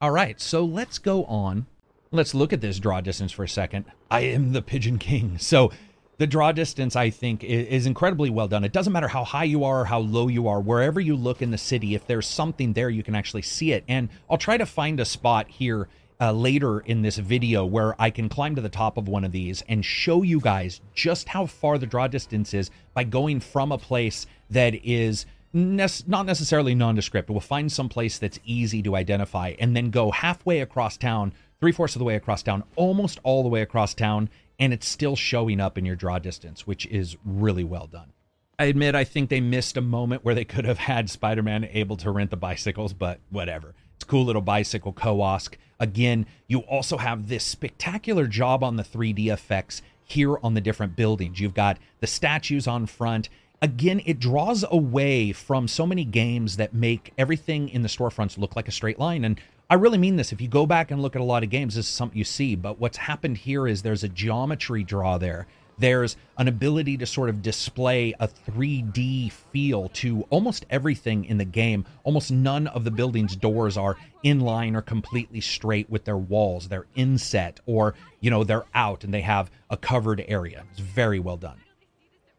All 0.00 0.10
right, 0.10 0.40
so 0.40 0.64
let's 0.64 0.98
go 0.98 1.24
on 1.24 1.66
Let's 2.12 2.34
look 2.34 2.52
at 2.52 2.60
this 2.60 2.78
draw 2.78 3.00
distance 3.00 3.32
for 3.32 3.44
a 3.44 3.48
second. 3.48 3.84
I 4.10 4.20
am 4.20 4.52
the 4.52 4.62
Pigeon 4.62 4.98
King. 4.98 5.38
So 5.46 5.72
the 6.18 6.26
draw 6.26 6.50
distance, 6.52 6.96
I 6.96 7.10
think, 7.10 7.44
is 7.44 7.84
incredibly 7.84 8.30
well 8.30 8.48
done. 8.48 8.64
It 8.64 8.72
doesn't 8.72 8.92
matter 8.92 9.08
how 9.08 9.22
high 9.22 9.44
you 9.44 9.64
are 9.64 9.82
or 9.82 9.84
how 9.84 9.98
low 9.98 10.28
you 10.28 10.48
are, 10.48 10.60
wherever 10.60 10.98
you 10.98 11.14
look 11.14 11.42
in 11.42 11.50
the 11.50 11.58
city, 11.58 11.94
if 11.94 12.06
there's 12.06 12.26
something 12.26 12.72
there, 12.72 12.88
you 12.88 13.02
can 13.02 13.14
actually 13.14 13.42
see 13.42 13.72
it. 13.72 13.84
And 13.86 14.08
I'll 14.30 14.38
try 14.38 14.56
to 14.56 14.64
find 14.64 14.98
a 14.98 15.04
spot 15.04 15.48
here 15.48 15.88
uh, 16.18 16.32
later 16.32 16.80
in 16.80 17.02
this 17.02 17.18
video 17.18 17.66
where 17.66 18.00
I 18.00 18.08
can 18.08 18.30
climb 18.30 18.54
to 18.54 18.62
the 18.62 18.70
top 18.70 18.96
of 18.96 19.08
one 19.08 19.24
of 19.24 19.32
these 19.32 19.62
and 19.68 19.84
show 19.84 20.22
you 20.22 20.40
guys 20.40 20.80
just 20.94 21.28
how 21.28 21.44
far 21.44 21.76
the 21.76 21.86
draw 21.86 22.06
distance 22.06 22.54
is 22.54 22.70
by 22.94 23.04
going 23.04 23.40
from 23.40 23.72
a 23.72 23.78
place 23.78 24.26
that 24.48 24.74
is 24.86 25.26
not 25.56 26.26
necessarily 26.26 26.74
nondescript. 26.74 27.30
We'll 27.30 27.40
find 27.40 27.70
some 27.72 27.88
place 27.88 28.18
that's 28.18 28.38
easy 28.44 28.82
to 28.82 28.94
identify 28.94 29.54
and 29.58 29.74
then 29.74 29.90
go 29.90 30.10
halfway 30.10 30.60
across 30.60 30.96
town 30.96 31.32
three 31.60 31.72
fourths 31.72 31.96
of 31.96 32.00
the 32.00 32.04
way 32.04 32.16
across 32.16 32.42
town, 32.42 32.62
almost 32.76 33.18
all 33.22 33.42
the 33.42 33.48
way 33.48 33.62
across 33.62 33.94
town, 33.94 34.28
and 34.58 34.72
it's 34.72 34.88
still 34.88 35.16
showing 35.16 35.60
up 35.60 35.78
in 35.78 35.86
your 35.86 35.96
draw 35.96 36.18
distance, 36.18 36.66
which 36.66 36.86
is 36.86 37.16
really 37.24 37.64
well 37.64 37.86
done. 37.86 38.12
I 38.58 38.64
admit 38.64 38.94
I 38.94 39.04
think 39.04 39.30
they 39.30 39.40
missed 39.40 39.76
a 39.76 39.82
moment 39.82 40.24
where 40.24 40.34
they 40.34 40.44
could 40.44 40.64
have 40.64 40.78
had 40.78 41.10
Spider-Man 41.10 41.68
able 41.72 41.96
to 41.98 42.10
rent 42.10 42.30
the 42.30 42.36
bicycles, 42.36 42.92
but 42.92 43.20
whatever. 43.30 43.74
It's 43.96 44.04
cool 44.04 44.24
little 44.24 44.42
bicycle 44.42 44.92
kiosk. 44.92 45.58
Again, 45.80 46.26
you 46.46 46.60
also 46.60 46.98
have 46.98 47.28
this 47.28 47.44
spectacular 47.44 48.26
job 48.26 48.62
on 48.62 48.76
the 48.76 48.82
3D 48.82 49.32
effects 49.32 49.82
here 50.04 50.38
on 50.42 50.54
the 50.54 50.60
different 50.60 50.96
buildings. 50.96 51.40
You've 51.40 51.54
got 51.54 51.78
the 52.00 52.06
statues 52.06 52.66
on 52.66 52.86
front. 52.86 53.28
Again, 53.66 54.00
it 54.06 54.20
draws 54.20 54.64
away 54.70 55.32
from 55.32 55.66
so 55.66 55.84
many 55.88 56.04
games 56.04 56.56
that 56.56 56.72
make 56.72 57.12
everything 57.18 57.68
in 57.68 57.82
the 57.82 57.88
storefronts 57.88 58.38
look 58.38 58.54
like 58.54 58.68
a 58.68 58.70
straight 58.70 59.00
line. 59.00 59.24
And 59.24 59.40
I 59.68 59.74
really 59.74 59.98
mean 59.98 60.14
this. 60.14 60.30
If 60.30 60.40
you 60.40 60.46
go 60.46 60.66
back 60.66 60.92
and 60.92 61.02
look 61.02 61.16
at 61.16 61.20
a 61.20 61.24
lot 61.24 61.42
of 61.42 61.50
games, 61.50 61.74
this 61.74 61.88
is 61.88 61.92
something 61.92 62.16
you 62.16 62.22
see. 62.22 62.54
But 62.54 62.78
what's 62.78 62.96
happened 62.96 63.38
here 63.38 63.66
is 63.66 63.82
there's 63.82 64.04
a 64.04 64.08
geometry 64.08 64.84
draw 64.84 65.18
there 65.18 65.48
there's 65.78 66.16
an 66.38 66.48
ability 66.48 66.96
to 66.96 67.06
sort 67.06 67.28
of 67.28 67.42
display 67.42 68.14
a 68.18 68.28
3D 68.28 69.30
feel 69.30 69.88
to 69.90 70.22
almost 70.30 70.64
everything 70.70 71.24
in 71.24 71.38
the 71.38 71.44
game. 71.44 71.84
Almost 72.04 72.30
none 72.30 72.66
of 72.68 72.84
the 72.84 72.90
building's 72.90 73.36
doors 73.36 73.76
are 73.76 73.96
in 74.22 74.40
line 74.40 74.74
or 74.74 74.82
completely 74.82 75.40
straight 75.40 75.90
with 75.90 76.04
their 76.04 76.16
walls. 76.16 76.68
They're 76.68 76.86
inset 76.94 77.60
or, 77.66 77.94
you 78.20 78.30
know, 78.30 78.44
they're 78.44 78.64
out 78.74 79.04
and 79.04 79.12
they 79.12 79.20
have 79.20 79.50
a 79.68 79.76
covered 79.76 80.24
area. 80.28 80.64
It's 80.70 80.80
very 80.80 81.18
well 81.18 81.36
done. 81.36 81.60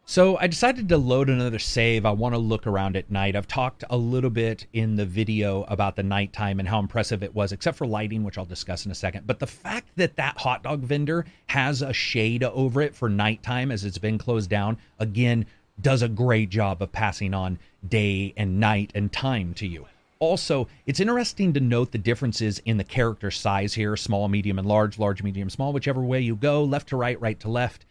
So 0.10 0.38
I 0.38 0.48
decided 0.48 0.88
to 0.88 0.98
load 0.98 1.30
another 1.30 1.60
save. 1.60 2.06
I 2.06 2.12
want 2.12 2.34
to 2.34 2.40
look 2.40 2.66
around 2.66 2.96
at 2.96 3.12
night. 3.12 3.36
I've 3.36 3.46
talked 3.46 3.84
a 3.90 3.98
little 3.98 4.30
bit 4.30 4.66
in 4.72 4.96
the 4.96 5.06
video 5.06 5.64
about 5.64 5.98
the 5.98 6.02
nighttime 6.02 6.62
and 6.62 6.70
how 6.70 6.80
impressive 6.80 7.24
it 7.24 7.36
was, 7.36 7.52
except 7.52 7.78
for 7.78 7.86
lighting, 7.86 8.24
which 8.24 8.38
I'll 8.38 8.46
discuss 8.46 8.86
in 8.86 8.92
a 8.94 8.96
second. 8.96 9.28
But 9.28 9.40
the 9.40 9.48
fact 9.48 9.90
that 9.98 10.16
that 10.16 10.38
hot 10.38 10.64
dog 10.64 10.80
vendor 10.80 11.26
has 11.48 11.82
a 11.82 11.92
shade 11.92 12.42
over 12.42 12.82
it 12.82 12.96
for 12.96 13.10
nighttime 13.10 13.70
as 13.70 13.84
it's 13.84 13.98
been 13.98 14.18
closed 14.18 14.50
down, 14.50 14.78
again, 14.98 15.46
does 15.82 16.04
a 16.04 16.08
great 16.08 16.50
job 16.50 16.82
of 16.82 16.94
passing 16.94 17.34
on 17.34 17.60
day 17.90 18.34
and 18.38 18.62
night 18.62 18.94
and 18.96 19.12
time 19.12 19.54
to 19.56 19.68
you. 19.68 19.88
Also, 20.20 20.70
it's 20.86 21.02
interesting 21.02 21.52
to 21.52 21.60
note 21.60 21.92
the 21.92 21.98
differences 21.98 22.60
in 22.60 22.78
the 22.78 22.84
character 22.86 23.30
size 23.30 23.74
here 23.74 23.98
small, 23.98 24.30
medium, 24.30 24.58
and 24.58 24.70
large, 24.70 24.98
large, 24.98 25.22
medium, 25.22 25.50
small, 25.50 25.74
whichever 25.74 26.02
way 26.02 26.22
you 26.22 26.38
go, 26.38 26.64
left 26.64 26.88
to 26.88 26.96
right, 26.96 27.20
right 27.20 27.42
to 27.42 27.50
left 27.50 27.86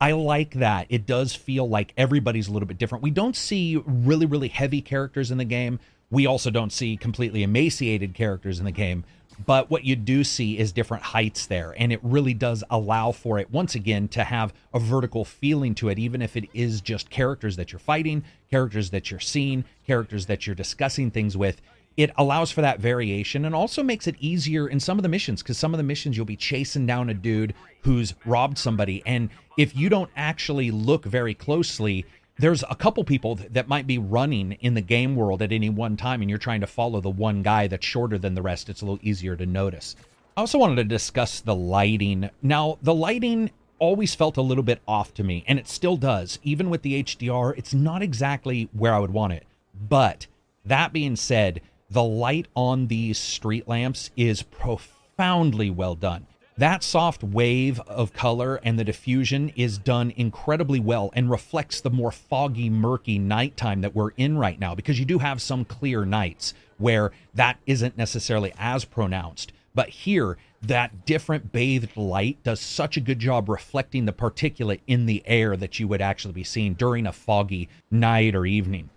I 0.00 0.12
like 0.12 0.54
that. 0.54 0.86
It 0.88 1.04
does 1.04 1.34
feel 1.34 1.68
like 1.68 1.92
everybody's 1.96 2.48
a 2.48 2.52
little 2.52 2.66
bit 2.66 2.78
different. 2.78 3.02
We 3.02 3.10
don't 3.10 3.36
see 3.36 3.82
really, 3.84 4.24
really 4.24 4.48
heavy 4.48 4.80
characters 4.80 5.30
in 5.30 5.36
the 5.36 5.44
game. 5.44 5.78
We 6.10 6.26
also 6.26 6.50
don't 6.50 6.72
see 6.72 6.96
completely 6.96 7.42
emaciated 7.42 8.14
characters 8.14 8.58
in 8.58 8.64
the 8.64 8.72
game. 8.72 9.04
But 9.46 9.70
what 9.70 9.84
you 9.84 9.96
do 9.96 10.24
see 10.24 10.58
is 10.58 10.72
different 10.72 11.02
heights 11.02 11.46
there. 11.46 11.74
And 11.78 11.92
it 11.92 12.00
really 12.02 12.34
does 12.34 12.64
allow 12.70 13.12
for 13.12 13.38
it, 13.38 13.50
once 13.50 13.74
again, 13.74 14.08
to 14.08 14.24
have 14.24 14.52
a 14.74 14.78
vertical 14.78 15.24
feeling 15.24 15.74
to 15.76 15.88
it, 15.88 15.98
even 15.98 16.22
if 16.22 16.36
it 16.36 16.48
is 16.52 16.80
just 16.80 17.10
characters 17.10 17.56
that 17.56 17.72
you're 17.72 17.78
fighting, 17.78 18.24
characters 18.50 18.90
that 18.90 19.10
you're 19.10 19.20
seeing, 19.20 19.64
characters 19.86 20.26
that 20.26 20.46
you're 20.46 20.56
discussing 20.56 21.10
things 21.10 21.36
with 21.36 21.60
it 22.02 22.10
allows 22.16 22.50
for 22.50 22.62
that 22.62 22.80
variation 22.80 23.44
and 23.44 23.54
also 23.54 23.82
makes 23.82 24.06
it 24.06 24.16
easier 24.20 24.66
in 24.68 24.80
some 24.80 24.98
of 24.98 25.02
the 25.02 25.08
missions 25.08 25.42
because 25.42 25.58
some 25.58 25.74
of 25.74 25.78
the 25.78 25.84
missions 25.84 26.16
you'll 26.16 26.24
be 26.24 26.36
chasing 26.36 26.86
down 26.86 27.10
a 27.10 27.14
dude 27.14 27.54
who's 27.82 28.14
robbed 28.24 28.56
somebody. 28.56 29.02
And 29.04 29.28
if 29.58 29.76
you 29.76 29.90
don't 29.90 30.10
actually 30.16 30.70
look 30.70 31.04
very 31.04 31.34
closely 31.34 32.06
there's 32.38 32.64
a 32.70 32.74
couple 32.74 33.04
people 33.04 33.34
that 33.34 33.68
might 33.68 33.86
be 33.86 33.98
running 33.98 34.52
in 34.52 34.72
the 34.72 34.80
game 34.80 35.14
world 35.14 35.42
at 35.42 35.52
any 35.52 35.68
one 35.68 35.94
time 35.94 36.22
and 36.22 36.30
you're 36.30 36.38
trying 36.38 36.62
to 36.62 36.66
follow 36.66 36.98
the 37.02 37.10
one 37.10 37.42
guy 37.42 37.66
that's 37.66 37.84
shorter 37.84 38.16
than 38.16 38.34
the 38.34 38.40
rest. 38.40 38.70
It's 38.70 38.80
a 38.80 38.86
little 38.86 38.98
easier 39.02 39.36
to 39.36 39.44
notice. 39.44 39.94
I 40.38 40.40
also 40.40 40.56
wanted 40.56 40.76
to 40.76 40.84
discuss 40.84 41.40
the 41.40 41.54
lighting. 41.54 42.30
Now 42.40 42.78
the 42.80 42.94
lighting 42.94 43.50
always 43.78 44.14
felt 44.14 44.38
a 44.38 44.42
little 44.42 44.64
bit 44.64 44.80
off 44.88 45.12
to 45.14 45.24
me 45.24 45.44
and 45.46 45.58
it 45.58 45.68
still 45.68 45.98
does. 45.98 46.38
Even 46.42 46.70
with 46.70 46.80
the 46.80 47.02
hdr 47.02 47.58
it's 47.58 47.74
not 47.74 48.02
exactly 48.02 48.70
where 48.72 48.94
i 48.94 48.98
would 48.98 49.12
want 49.12 49.34
it. 49.34 49.44
But 49.74 50.26
that 50.64 50.94
being 50.94 51.16
said 51.16 51.60
the 51.90 52.04
light 52.04 52.46
on 52.54 52.86
these 52.86 53.18
street 53.18 53.66
lamps 53.66 54.10
is 54.16 54.42
profoundly 54.42 55.70
well 55.70 55.96
done. 55.96 56.26
That 56.56 56.84
soft 56.84 57.24
wave 57.24 57.80
of 57.80 58.12
color 58.12 58.60
and 58.62 58.78
the 58.78 58.84
diffusion 58.84 59.50
is 59.56 59.78
done 59.78 60.12
incredibly 60.14 60.78
well 60.78 61.10
and 61.14 61.30
reflects 61.30 61.80
the 61.80 61.90
more 61.90 62.12
foggy, 62.12 62.68
murky 62.68 63.18
nighttime 63.18 63.80
that 63.80 63.94
we're 63.94 64.10
in 64.10 64.36
right 64.36 64.60
now 64.60 64.74
because 64.74 64.98
you 64.98 65.04
do 65.04 65.18
have 65.18 65.40
some 65.40 65.64
clear 65.64 66.04
nights 66.04 66.54
where 66.78 67.12
that 67.34 67.58
isn't 67.66 67.96
necessarily 67.96 68.52
as 68.58 68.84
pronounced. 68.84 69.52
But 69.74 69.88
here, 69.88 70.36
that 70.62 71.06
different 71.06 71.50
bathed 71.50 71.96
light 71.96 72.42
does 72.42 72.60
such 72.60 72.96
a 72.96 73.00
good 73.00 73.18
job 73.18 73.48
reflecting 73.48 74.04
the 74.04 74.12
particulate 74.12 74.80
in 74.86 75.06
the 75.06 75.22
air 75.24 75.56
that 75.56 75.80
you 75.80 75.88
would 75.88 76.02
actually 76.02 76.34
be 76.34 76.44
seeing 76.44 76.74
during 76.74 77.06
a 77.06 77.12
foggy 77.12 77.68
night 77.90 78.34
or 78.34 78.44
evening 78.44 78.90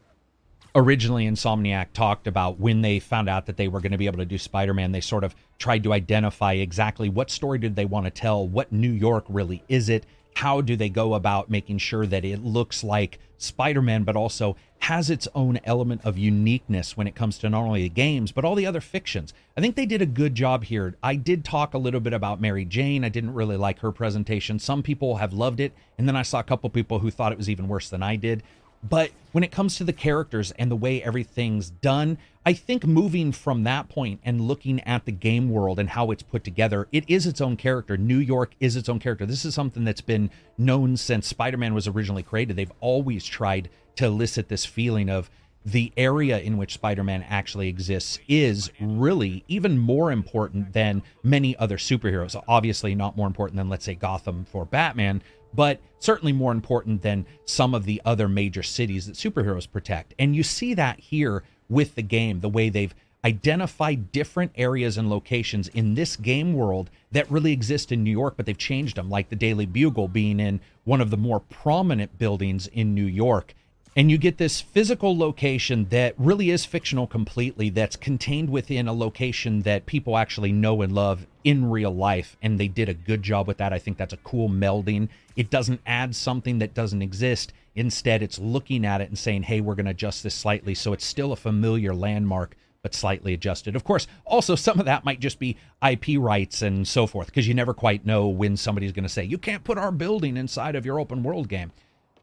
originally 0.76 1.28
Insomniac 1.28 1.94
talked 1.94 2.28
about 2.28 2.60
when 2.60 2.82
they 2.82 3.00
found 3.00 3.30
out 3.30 3.46
that 3.46 3.58
they 3.58 3.68
were 3.68 3.80
going 3.80 3.92
to 3.92 3.98
be 3.98 4.08
able 4.08 4.18
to 4.18 4.26
do 4.26 4.38
Spider-Man, 4.38 4.92
they 4.92 5.02
sort 5.02 5.24
of 5.24 5.36
tried 5.60 5.84
to 5.84 5.94
identify 5.94 6.54
exactly 6.54 7.10
what 7.10 7.30
story 7.30 7.60
did 7.60 7.76
they 7.76 7.86
want 7.86 8.06
to 8.06 8.12
tell, 8.12 8.48
what 8.48 8.72
New 8.72 8.92
York 8.92 9.26
really 9.30 9.64
is 9.68 9.90
it, 9.90 10.06
how 10.36 10.62
do 10.62 10.76
they 10.76 10.90
go 10.90 11.14
about 11.14 11.50
making 11.50 11.78
sure 11.78 12.08
that 12.08 12.26
it 12.26 12.44
looks 12.44 12.84
like 12.84 13.20
Spider-Man 13.38 14.04
but 14.04 14.16
also 14.16 14.56
has 14.80 15.10
its 15.10 15.28
own 15.36 15.60
element 15.64 16.02
of 16.04 16.18
uniqueness 16.18 16.98
when 16.98 17.08
it 17.08 17.16
comes 17.16 17.38
to 17.38 17.50
not 17.50 17.64
only 17.64 17.84
the 17.84 17.90
games 17.90 18.32
but 18.32 18.44
all 18.44 18.56
the 18.56 18.66
other 18.66 18.82
fictions. 18.82 19.34
I 19.56 19.62
think 19.62 19.76
they 19.76 19.86
did 19.86 20.02
a 20.02 20.08
good 20.08 20.34
job 20.34 20.64
here. 20.64 20.96
I 21.04 21.16
did 21.16 21.46
talk 21.46 21.74
a 21.74 21.78
little 21.78 22.00
bit 22.00 22.14
about 22.14 22.42
Mary 22.42 22.66
Jane. 22.66 23.04
I 23.04 23.10
didn't 23.10 23.34
really 23.34 23.58
like 23.58 23.80
her 23.80 23.92
presentation. 23.92 24.60
Some 24.60 24.82
people 24.82 25.18
have 25.18 25.34
loved 25.34 25.60
it 25.60 25.74
and 25.98 26.08
then 26.08 26.16
I 26.16 26.24
saw 26.24 26.40
a 26.40 26.44
couple 26.44 26.70
people 26.70 27.00
who 27.00 27.12
thought 27.12 27.32
it 27.32 27.38
was 27.38 27.50
even 27.50 27.68
worse 27.68 27.90
than 27.90 28.02
I 28.02 28.16
did. 28.16 28.44
But 28.88 29.12
when 29.32 29.44
it 29.44 29.52
comes 29.52 29.78
to 29.78 29.84
the 29.84 29.94
characters 29.94 30.52
and 30.52 30.70
the 30.70 30.76
way 30.76 31.02
everything's 31.02 31.70
done, 31.70 32.18
I 32.46 32.54
think 32.54 32.86
moving 32.86 33.32
from 33.32 33.64
that 33.64 33.88
point 33.88 34.20
and 34.26 34.42
looking 34.42 34.82
at 34.82 35.06
the 35.06 35.12
game 35.12 35.50
world 35.50 35.80
and 35.80 35.90
how 35.90 36.12
it's 36.12 36.24
put 36.24 36.44
together, 36.44 36.88
it 36.92 37.06
is 37.08 37.26
its 37.26 37.40
own 37.40 37.56
character. 37.56 37.96
New 37.96 38.18
York 38.18 38.54
is 38.60 38.76
its 38.76 38.90
own 38.90 39.00
character. 39.00 39.26
This 39.26 39.46
is 39.46 39.56
something 39.56 39.86
that's 39.86 40.02
been 40.02 40.30
known 40.58 40.98
since 40.98 41.28
Spider 41.28 41.58
Man 41.58 41.74
was 41.74 41.88
originally 41.88 42.24
created. 42.24 42.58
They've 42.58 42.72
always 42.82 43.26
tried 43.26 43.70
to 43.96 44.06
elicit 44.06 44.50
this 44.50 44.66
feeling 44.66 45.10
of 45.10 45.30
the 45.66 45.94
area 45.96 46.40
in 46.40 46.58
which 46.58 46.74
Spider 46.74 47.06
Man 47.06 47.24
actually 47.30 47.70
exists 47.70 48.20
is 48.28 48.70
really 48.82 49.46
even 49.48 49.78
more 49.78 50.12
important 50.12 50.74
than 50.74 51.02
many 51.24 51.56
other 51.56 51.78
superheroes. 51.78 52.42
Obviously, 52.50 52.96
not 52.96 53.16
more 53.16 53.28
important 53.28 53.56
than, 53.56 53.70
let's 53.70 53.86
say, 53.86 53.96
Gotham 53.96 54.44
for 54.44 54.66
Batman, 54.66 55.24
but 55.54 55.80
certainly 56.00 56.34
more 56.34 56.52
important 56.52 57.02
than 57.02 57.26
some 57.46 57.74
of 57.74 57.86
the 57.86 58.02
other 58.04 58.28
major 58.28 58.64
cities 58.64 59.06
that 59.06 59.16
superheroes 59.16 59.70
protect. 59.70 60.14
And 60.20 60.36
you 60.36 60.44
see 60.44 60.74
that 60.74 61.00
here 61.00 61.44
with 61.70 61.96
the 61.96 62.02
game, 62.02 62.42
the 62.42 62.50
way 62.50 62.70
they've 62.70 62.94
identified 63.26 64.12
different 64.12 64.52
areas 64.56 64.98
and 64.98 65.10
locations 65.10 65.70
in 65.70 65.96
this 65.96 66.18
game 66.18 66.54
world 66.54 66.90
that 67.12 67.30
really 67.32 67.54
exist 67.54 67.92
in 67.92 68.04
New 68.04 68.12
York, 68.12 68.34
but 68.36 68.46
they've 68.46 68.58
changed 68.58 68.98
them, 68.98 69.10
like 69.10 69.30
the 69.30 69.36
Daily 69.36 69.66
Bugle 69.66 70.10
being 70.10 70.42
in 70.42 70.60
one 70.84 71.00
of 71.00 71.10
the 71.10 71.18
more 71.18 71.40
prominent 71.40 72.18
buildings 72.18 72.68
in 72.68 72.94
New 72.94 73.06
York 73.06 73.54
and 73.96 74.10
you 74.10 74.18
get 74.18 74.38
this 74.38 74.60
physical 74.60 75.16
location 75.18 75.88
that 75.90 76.16
really 76.18 76.50
is 76.50 76.66
fictional 76.66 77.06
completely 77.06 77.70
that's 77.70 77.96
contained 77.96 78.50
within 78.50 78.88
a 78.88 78.94
location 78.94 79.62
that 79.62 79.86
people 79.86 80.18
actually 80.18 80.52
know 80.52 80.82
and 80.82 80.94
love 80.94 81.28
in 81.44 81.70
real 81.70 81.94
life 81.94 82.36
and 82.42 82.60
they 82.60 82.68
did 82.68 82.90
a 82.90 82.94
good 82.94 83.22
job 83.22 83.48
with 83.48 83.58
that 83.58 83.74
i 83.74 83.80
think 83.80 83.98
that's 83.98 84.14
a 84.14 84.18
cool 84.18 84.50
melding 84.50 85.10
it 85.36 85.50
doesn't 85.50 85.82
add 85.86 86.16
something 86.16 86.60
that 86.60 86.74
doesn't 86.74 87.02
exist 87.02 87.54
instead 87.76 88.22
it's 88.22 88.40
looking 88.40 88.86
at 88.86 89.02
it 89.02 89.10
and 89.10 89.18
saying 89.18 89.44
hey 89.44 89.62
we're 89.62 89.76
going 89.76 89.86
to 89.86 89.92
adjust 89.92 90.24
this 90.24 90.36
slightly 90.36 90.76
so 90.76 90.94
it's 90.94 91.06
still 91.06 91.32
a 91.32 91.36
familiar 91.36 91.94
landmark 91.94 92.56
but 92.84 92.94
slightly 92.94 93.34
adjusted. 93.34 93.76
Of 93.76 93.84
course, 93.84 94.08
also 94.26 94.56
some 94.56 94.78
of 94.78 94.86
that 94.86 95.06
might 95.06 95.22
just 95.22 95.40
be 95.40 95.58
IP 95.88 96.20
rights 96.20 96.62
and 96.62 96.88
so 96.88 97.08
forth, 97.08 97.28
because 97.28 97.48
you 97.48 97.54
never 97.54 97.74
quite 97.74 98.06
know 98.06 98.28
when 98.28 98.58
somebody's 98.58 98.92
going 98.92 99.04
to 99.04 99.10
say, 99.10 99.24
you 99.24 99.38
can't 99.38 99.64
put 99.64 99.78
our 99.78 99.92
building 99.92 100.38
inside 100.38 100.76
of 100.76 100.86
your 100.86 101.00
open 101.00 101.24
world 101.24 101.48
game. 101.48 101.72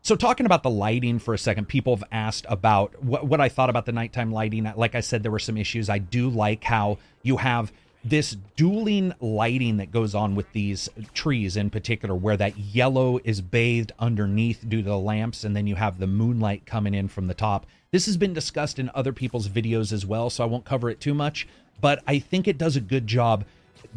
So, 0.03 0.17
talking 0.17 0.47
about 0.47 0.63
the 0.63 0.71
lighting 0.71 1.19
for 1.19 1.35
a 1.35 1.39
second, 1.39 1.69
people 1.69 1.97
have 1.97 2.05
asked 2.11 2.47
about 2.49 3.03
what, 3.03 3.27
what 3.27 3.41
I 3.41 3.49
thought 3.51 3.69
about 3.69 3.85
the 3.85 3.93
nighttime 3.93 4.33
lighting. 4.33 4.71
Like 4.77 4.95
I 4.95 5.01
said, 5.01 5.23
there 5.23 5.33
were 5.33 5.39
some 5.39 5.59
issues. 5.59 5.91
I 5.91 5.99
do 5.99 6.31
like 6.31 6.65
how 6.65 6.99
you 7.23 7.37
have 7.37 7.71
this 8.03 8.37
dueling 8.57 9.13
lighting 9.21 9.77
that 9.77 9.93
goes 9.93 10.15
on 10.15 10.35
with 10.35 10.51
these 10.53 10.89
trees 11.13 11.57
in 11.57 11.71
particular, 11.71 12.15
where 12.15 12.37
that 12.37 12.57
yellow 12.59 13.21
is 13.25 13.41
bathed 13.41 13.93
underneath 13.99 14.65
due 14.69 14.83
to 14.83 14.89
the 14.89 14.99
lamps, 14.99 15.45
and 15.45 15.55
then 15.55 15.67
you 15.67 15.75
have 15.75 15.99
the 15.99 16.07
moonlight 16.07 16.65
coming 16.65 16.95
in 16.95 17.09
from 17.09 17.27
the 17.27 17.35
top. 17.35 17.67
This 17.91 18.07
has 18.07 18.17
been 18.17 18.33
discussed 18.33 18.79
in 18.79 18.91
other 18.95 19.13
people's 19.13 19.49
videos 19.49 19.93
as 19.93 20.07
well, 20.07 20.31
so 20.31 20.43
I 20.43 20.47
won't 20.47 20.65
cover 20.65 20.89
it 20.89 21.01
too 21.01 21.15
much, 21.15 21.47
but 21.81 22.03
I 22.07 22.19
think 22.19 22.49
it 22.49 22.59
does 22.59 22.77
a 22.77 22.81
good 22.81 23.07
job 23.07 23.45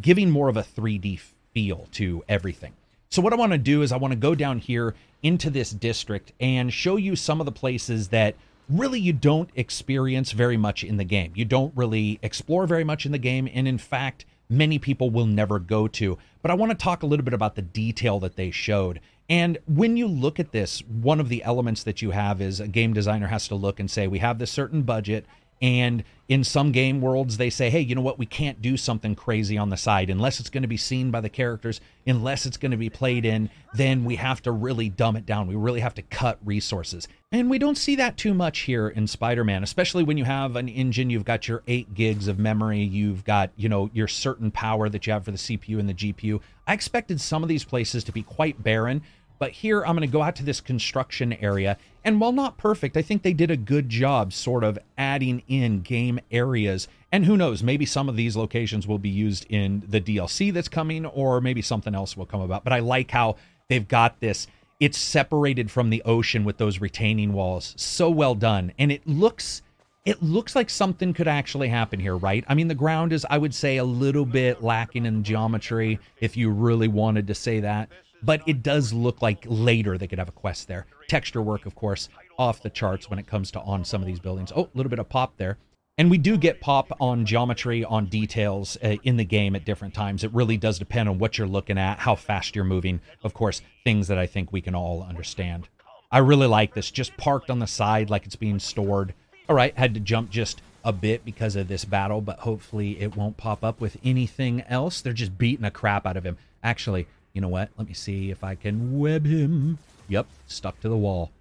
giving 0.02 0.30
more 0.30 0.50
of 0.50 0.58
a 0.58 0.64
3D 0.64 1.20
feel 1.54 1.88
to 1.92 2.24
everything. 2.28 2.74
So, 3.10 3.22
what 3.22 3.32
I 3.32 3.36
want 3.36 3.52
to 3.52 3.58
do 3.58 3.84
is 3.84 3.92
I 3.92 3.98
want 3.98 4.12
to 4.12 4.20
go 4.20 4.36
down 4.36 4.58
here 4.58 4.96
into 5.22 5.50
this 5.50 5.70
district 5.72 6.34
and 6.40 6.74
show 6.74 6.98
you 6.98 7.16
some 7.16 7.40
of 7.40 7.46
the 7.46 7.52
places 7.52 8.10
that 8.10 8.36
really 8.70 9.00
you 9.00 9.14
don't 9.14 9.50
experience 9.56 10.32
very 10.32 10.58
much 10.58 10.84
in 10.84 10.98
the 10.98 11.04
game. 11.04 11.34
You 11.36 11.46
don't 11.46 11.76
really 11.76 12.20
explore 12.22 12.66
very 12.66 12.84
much 12.84 13.06
in 13.06 13.12
the 13.12 13.18
game. 13.18 13.50
And 13.54 13.68
in 13.68 13.78
fact, 13.78 14.26
many 14.50 14.80
people 14.80 15.10
will 15.10 15.26
never 15.26 15.60
go 15.60 15.88
to. 15.88 16.18
But 16.42 16.52
I 16.52 16.56
want 16.56 16.72
to 16.72 16.78
talk 16.78 17.04
a 17.04 17.06
little 17.06 17.24
bit 17.24 17.34
about 17.34 17.56
the 17.56 17.62
detail 17.62 18.20
that 18.20 18.36
they 18.36 18.52
showed. 18.52 19.00
And 19.30 19.58
when 19.66 19.96
you 19.96 20.08
look 20.08 20.40
at 20.40 20.52
this, 20.52 20.82
one 20.82 21.20
of 21.20 21.30
the 21.30 21.44
elements 21.44 21.84
that 21.84 22.02
you 22.02 22.12
have 22.12 22.42
is 22.42 22.60
a 22.60 22.68
game 22.68 22.94
designer 22.94 23.28
has 23.28 23.48
to 23.48 23.56
look 23.56 23.80
and 23.80 23.90
say, 23.90 24.08
we 24.08 24.20
have 24.20 24.38
this 24.38 24.52
certain 24.52 24.84
budget 24.84 25.26
and 25.64 26.04
in 26.28 26.44
some 26.44 26.74
game 26.74 27.00
worlds, 27.00 27.38
they 27.38 27.50
say, 27.50 27.70
hey, 27.70 27.80
you 27.80 27.96
know 27.96 28.02
what? 28.02 28.20
We 28.20 28.26
can't 28.26 28.62
do 28.62 28.76
something 28.76 29.16
crazy 29.16 29.58
on 29.58 29.70
the 29.70 29.78
side 29.78 30.10
unless 30.10 30.42
it's 30.42 30.50
going 30.50 30.64
to 30.64 30.68
be 30.68 30.76
seen 30.76 31.10
by 31.10 31.22
the 31.22 31.30
characters, 31.30 31.80
unless 32.06 32.46
it's 32.46 32.58
going 32.58 32.72
to 32.72 32.78
be 32.78 32.90
played 32.90 33.24
in. 33.24 33.50
Then 33.74 34.04
we 34.04 34.18
have 34.18 34.42
to 34.42 34.52
really 34.52 34.90
dumb 34.90 35.16
it 35.16 35.26
down. 35.26 35.48
We 35.48 35.56
really 35.56 35.80
have 35.80 35.94
to 35.96 36.02
cut 36.02 36.38
resources. 36.44 37.08
And 37.32 37.50
we 37.50 37.60
don't 37.60 37.78
see 37.78 37.96
that 37.96 38.18
too 38.18 38.34
much 38.34 38.60
here 38.60 38.90
in 38.90 39.08
Spider 39.08 39.46
Man, 39.46 39.64
especially 39.64 40.04
when 40.04 40.18
you 40.18 40.26
have 40.26 40.58
an 40.58 40.68
engine, 40.68 41.10
you've 41.10 41.24
got 41.24 41.48
your 41.48 41.64
eight 41.66 41.94
gigs 41.94 42.28
of 42.28 42.38
memory, 42.38 42.82
you've 42.82 43.24
got, 43.24 43.52
you 43.56 43.70
know, 43.70 43.90
your 43.94 44.10
certain 44.10 44.52
power 44.52 44.90
that 44.90 45.08
you 45.08 45.14
have 45.14 45.24
for 45.24 45.32
the 45.32 45.38
CPU 45.38 45.80
and 45.80 45.88
the 45.88 45.94
GPU. 45.94 46.42
I 46.68 46.74
expected 46.74 47.22
some 47.22 47.42
of 47.42 47.48
these 47.48 47.64
places 47.64 48.04
to 48.04 48.12
be 48.12 48.24
quite 48.24 48.62
barren 48.62 49.02
but 49.44 49.52
here 49.52 49.86
I'm 49.86 49.98
going 49.98 50.08
to 50.08 50.14
go 50.14 50.22
out 50.22 50.38
to 50.38 50.46
this 50.46 50.62
construction 50.62 51.34
area. 51.34 51.78
And 52.06 52.22
while 52.22 52.32
not 52.32 52.58
perfect, 52.58 52.96
I 52.96 53.02
think 53.02 53.24
they 53.24 53.34
did 53.34 53.52
a 53.52 53.58
good 53.58 53.90
job 53.90 54.32
sort 54.32 54.64
of 54.64 54.80
adding 54.98 55.44
in 55.50 55.82
game 55.82 56.22
areas. 56.32 56.88
And 57.12 57.26
who 57.26 57.36
knows, 57.36 57.62
maybe 57.62 57.86
some 57.86 58.08
of 58.08 58.16
these 58.16 58.38
locations 58.38 58.88
will 58.88 59.00
be 59.00 59.10
used 59.10 59.46
in 59.50 59.84
the 59.86 60.00
DLC 60.00 60.54
that's 60.54 60.70
coming, 60.70 61.06
or 61.06 61.42
maybe 61.42 61.62
something 61.62 61.94
else 61.94 62.16
will 62.16 62.26
come 62.26 62.40
about. 62.40 62.64
But 62.64 62.72
I 62.72 62.80
like 62.80 63.12
how 63.12 63.36
they've 63.68 63.86
got 63.86 64.22
this. 64.22 64.48
It's 64.80 64.98
separated 64.98 65.70
from 65.70 65.90
the 65.90 66.02
ocean 66.04 66.46
with 66.46 66.58
those 66.58 66.80
retaining 66.80 67.34
walls. 67.34 67.74
So 67.76 68.10
well 68.10 68.36
done. 68.36 68.72
And 68.80 68.94
it 68.94 69.06
looks 69.06 69.62
it 70.06 70.24
looks 70.24 70.56
like 70.56 70.70
something 70.70 71.14
could 71.14 71.28
actually 71.28 71.68
happen 71.68 72.00
here, 72.00 72.16
right? 72.16 72.46
I 72.48 72.56
mean, 72.56 72.70
the 72.70 72.76
ground 72.76 73.12
is, 73.12 73.26
I 73.30 73.38
would 73.38 73.54
say, 73.54 73.76
a 73.76 73.84
little 73.84 74.26
bit 74.26 74.64
lacking 74.64 75.06
in 75.06 75.24
geometry, 75.24 76.00
if 76.22 76.38
you 76.38 76.50
really 76.50 76.88
wanted 76.88 77.28
to 77.28 77.36
say 77.36 77.60
that 77.60 77.90
but 78.24 78.42
it 78.48 78.64
does 78.64 78.94
look 78.94 79.22
like 79.22 79.46
later 79.48 79.98
they 79.98 80.08
could 80.08 80.20
have 80.20 80.30
a 80.30 80.34
quest 80.34 80.68
there. 80.68 80.86
Texture 81.08 81.42
work, 81.42 81.66
of 81.66 81.76
course, 81.76 82.10
off 82.38 82.64
the 82.64 82.70
charts 82.70 83.10
when 83.10 83.20
it 83.20 83.28
comes 83.28 83.52
to 83.52 83.60
on 83.62 83.86
some 83.86 84.02
of 84.02 84.08
these 84.08 84.20
buildings. 84.20 84.52
Oh, 84.56 84.64
a 84.64 84.78
little 84.78 84.90
bit 84.90 85.00
of 85.00 85.10
pop 85.10 85.38
there. 85.38 85.58
And 85.98 86.10
we 86.10 86.18
do 86.18 86.38
get 86.38 86.60
pop 86.60 86.92
on 87.00 87.24
geometry, 87.24 87.86
on 87.86 88.08
details 88.08 88.78
uh, 88.84 88.96
in 89.04 89.18
the 89.18 89.24
game 89.24 89.56
at 89.56 89.64
different 89.64 89.94
times. 89.94 90.24
It 90.24 90.34
really 90.34 90.58
does 90.58 90.80
depend 90.80 91.08
on 91.08 91.20
what 91.20 91.38
you're 91.38 91.48
looking 91.48 91.78
at, 91.78 92.00
how 92.00 92.16
fast 92.16 92.56
you're 92.56 92.66
moving. 92.66 93.00
Of 93.24 93.36
course, 93.36 93.62
things 93.84 94.08
that 94.08 94.18
I 94.18 94.26
think 94.26 94.52
we 94.52 94.62
can 94.62 94.74
all 94.74 95.04
understand. 95.04 95.70
I 96.12 96.18
really 96.20 96.48
like 96.48 96.74
this, 96.74 96.90
just 96.90 97.16
parked 97.18 97.52
on 97.52 97.60
the 97.60 97.68
side 97.68 98.10
like 98.10 98.26
it's 98.26 98.36
being 98.36 98.58
stored. 98.58 99.14
All 99.48 99.56
right, 99.56 99.78
had 99.78 99.94
to 99.94 100.00
jump 100.00 100.32
just 100.32 100.64
a 100.84 100.92
bit 100.92 101.24
because 101.24 101.56
of 101.56 101.68
this 101.68 101.86
battle, 101.86 102.22
but 102.22 102.40
hopefully 102.40 103.00
it 103.00 103.16
won't 103.16 103.38
pop 103.38 103.64
up 103.64 103.80
with 103.80 103.98
anything 104.04 104.62
else. 104.64 105.00
They're 105.00 105.14
just 105.14 105.38
beating 105.38 105.64
the 105.64 105.72
crap 105.72 106.08
out 106.08 106.18
of 106.18 106.26
him. 106.26 106.38
Actually, 106.64 107.08
you 107.34 107.42
know 107.42 107.48
what? 107.48 107.70
Let 107.78 107.88
me 107.88 107.94
see 107.94 108.30
if 108.32 108.44
I 108.44 108.56
can 108.56 109.00
web 109.00 109.26
him. 109.26 109.80
Yep, 110.08 110.28
stuck 110.48 110.80
to 110.82 110.90
the 110.90 110.98
wall. 110.98 111.32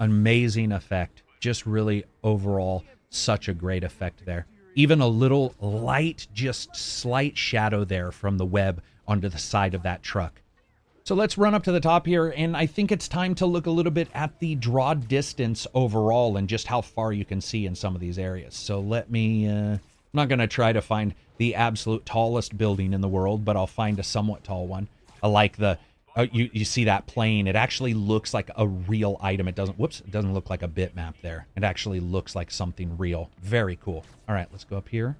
Amazing 0.00 0.72
effect. 0.72 1.22
Just 1.40 1.66
really 1.66 2.04
overall, 2.24 2.84
such 3.10 3.48
a 3.48 3.54
great 3.54 3.84
effect 3.84 4.24
there. 4.24 4.46
Even 4.74 5.00
a 5.00 5.06
little 5.06 5.54
light, 5.60 6.26
just 6.32 6.74
slight 6.74 7.36
shadow 7.36 7.84
there 7.84 8.10
from 8.10 8.38
the 8.38 8.46
web 8.46 8.82
onto 9.06 9.28
the 9.28 9.38
side 9.38 9.74
of 9.74 9.82
that 9.82 10.02
truck. 10.02 10.40
So 11.04 11.14
let's 11.14 11.36
run 11.36 11.52
up 11.52 11.64
to 11.64 11.72
the 11.72 11.80
top 11.80 12.06
here, 12.06 12.32
and 12.36 12.56
I 12.56 12.66
think 12.66 12.92
it's 12.92 13.08
time 13.08 13.34
to 13.34 13.46
look 13.46 13.66
a 13.66 13.70
little 13.70 13.90
bit 13.92 14.08
at 14.14 14.38
the 14.38 14.54
draw 14.54 14.94
distance 14.94 15.66
overall 15.74 16.36
and 16.36 16.48
just 16.48 16.68
how 16.68 16.80
far 16.80 17.12
you 17.12 17.24
can 17.24 17.40
see 17.40 17.66
in 17.66 17.74
some 17.74 17.94
of 17.94 18.00
these 18.00 18.20
areas. 18.20 18.54
So 18.54 18.80
let 18.80 19.10
me, 19.10 19.48
uh, 19.48 19.78
I'm 20.12 20.18
not 20.18 20.28
going 20.28 20.40
to 20.40 20.46
try 20.46 20.72
to 20.72 20.82
find 20.82 21.14
the 21.38 21.54
absolute 21.54 22.04
tallest 22.04 22.58
building 22.58 22.92
in 22.92 23.00
the 23.00 23.08
world, 23.08 23.44
but 23.44 23.56
I'll 23.56 23.66
find 23.66 23.98
a 23.98 24.02
somewhat 24.02 24.44
tall 24.44 24.66
one. 24.66 24.88
I 25.22 25.28
like 25.28 25.56
the 25.56 25.78
uh, 26.14 26.26
you 26.30 26.50
you 26.52 26.66
see 26.66 26.84
that 26.84 27.06
plane. 27.06 27.46
It 27.46 27.56
actually 27.56 27.94
looks 27.94 28.34
like 28.34 28.50
a 28.56 28.66
real 28.66 29.16
item. 29.22 29.48
It 29.48 29.54
doesn't. 29.54 29.78
Whoops! 29.78 30.00
It 30.00 30.10
doesn't 30.10 30.34
look 30.34 30.50
like 30.50 30.62
a 30.62 30.68
bitmap 30.68 31.14
there. 31.22 31.46
It 31.56 31.64
actually 31.64 32.00
looks 32.00 32.36
like 32.36 32.50
something 32.50 32.98
real. 32.98 33.30
Very 33.40 33.78
cool. 33.82 34.04
All 34.28 34.34
right, 34.34 34.46
let's 34.52 34.64
go 34.64 34.76
up 34.76 34.90
here, 34.90 35.16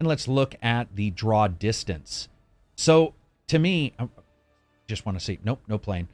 and 0.00 0.08
let's 0.08 0.26
look 0.26 0.56
at 0.60 0.96
the 0.96 1.10
draw 1.10 1.46
distance. 1.46 2.28
So 2.74 3.14
to 3.46 3.60
me, 3.60 3.92
I 3.96 4.08
just 4.88 5.06
want 5.06 5.16
to 5.16 5.24
see. 5.24 5.38
Nope, 5.44 5.60
no 5.68 5.78
plane 5.78 6.08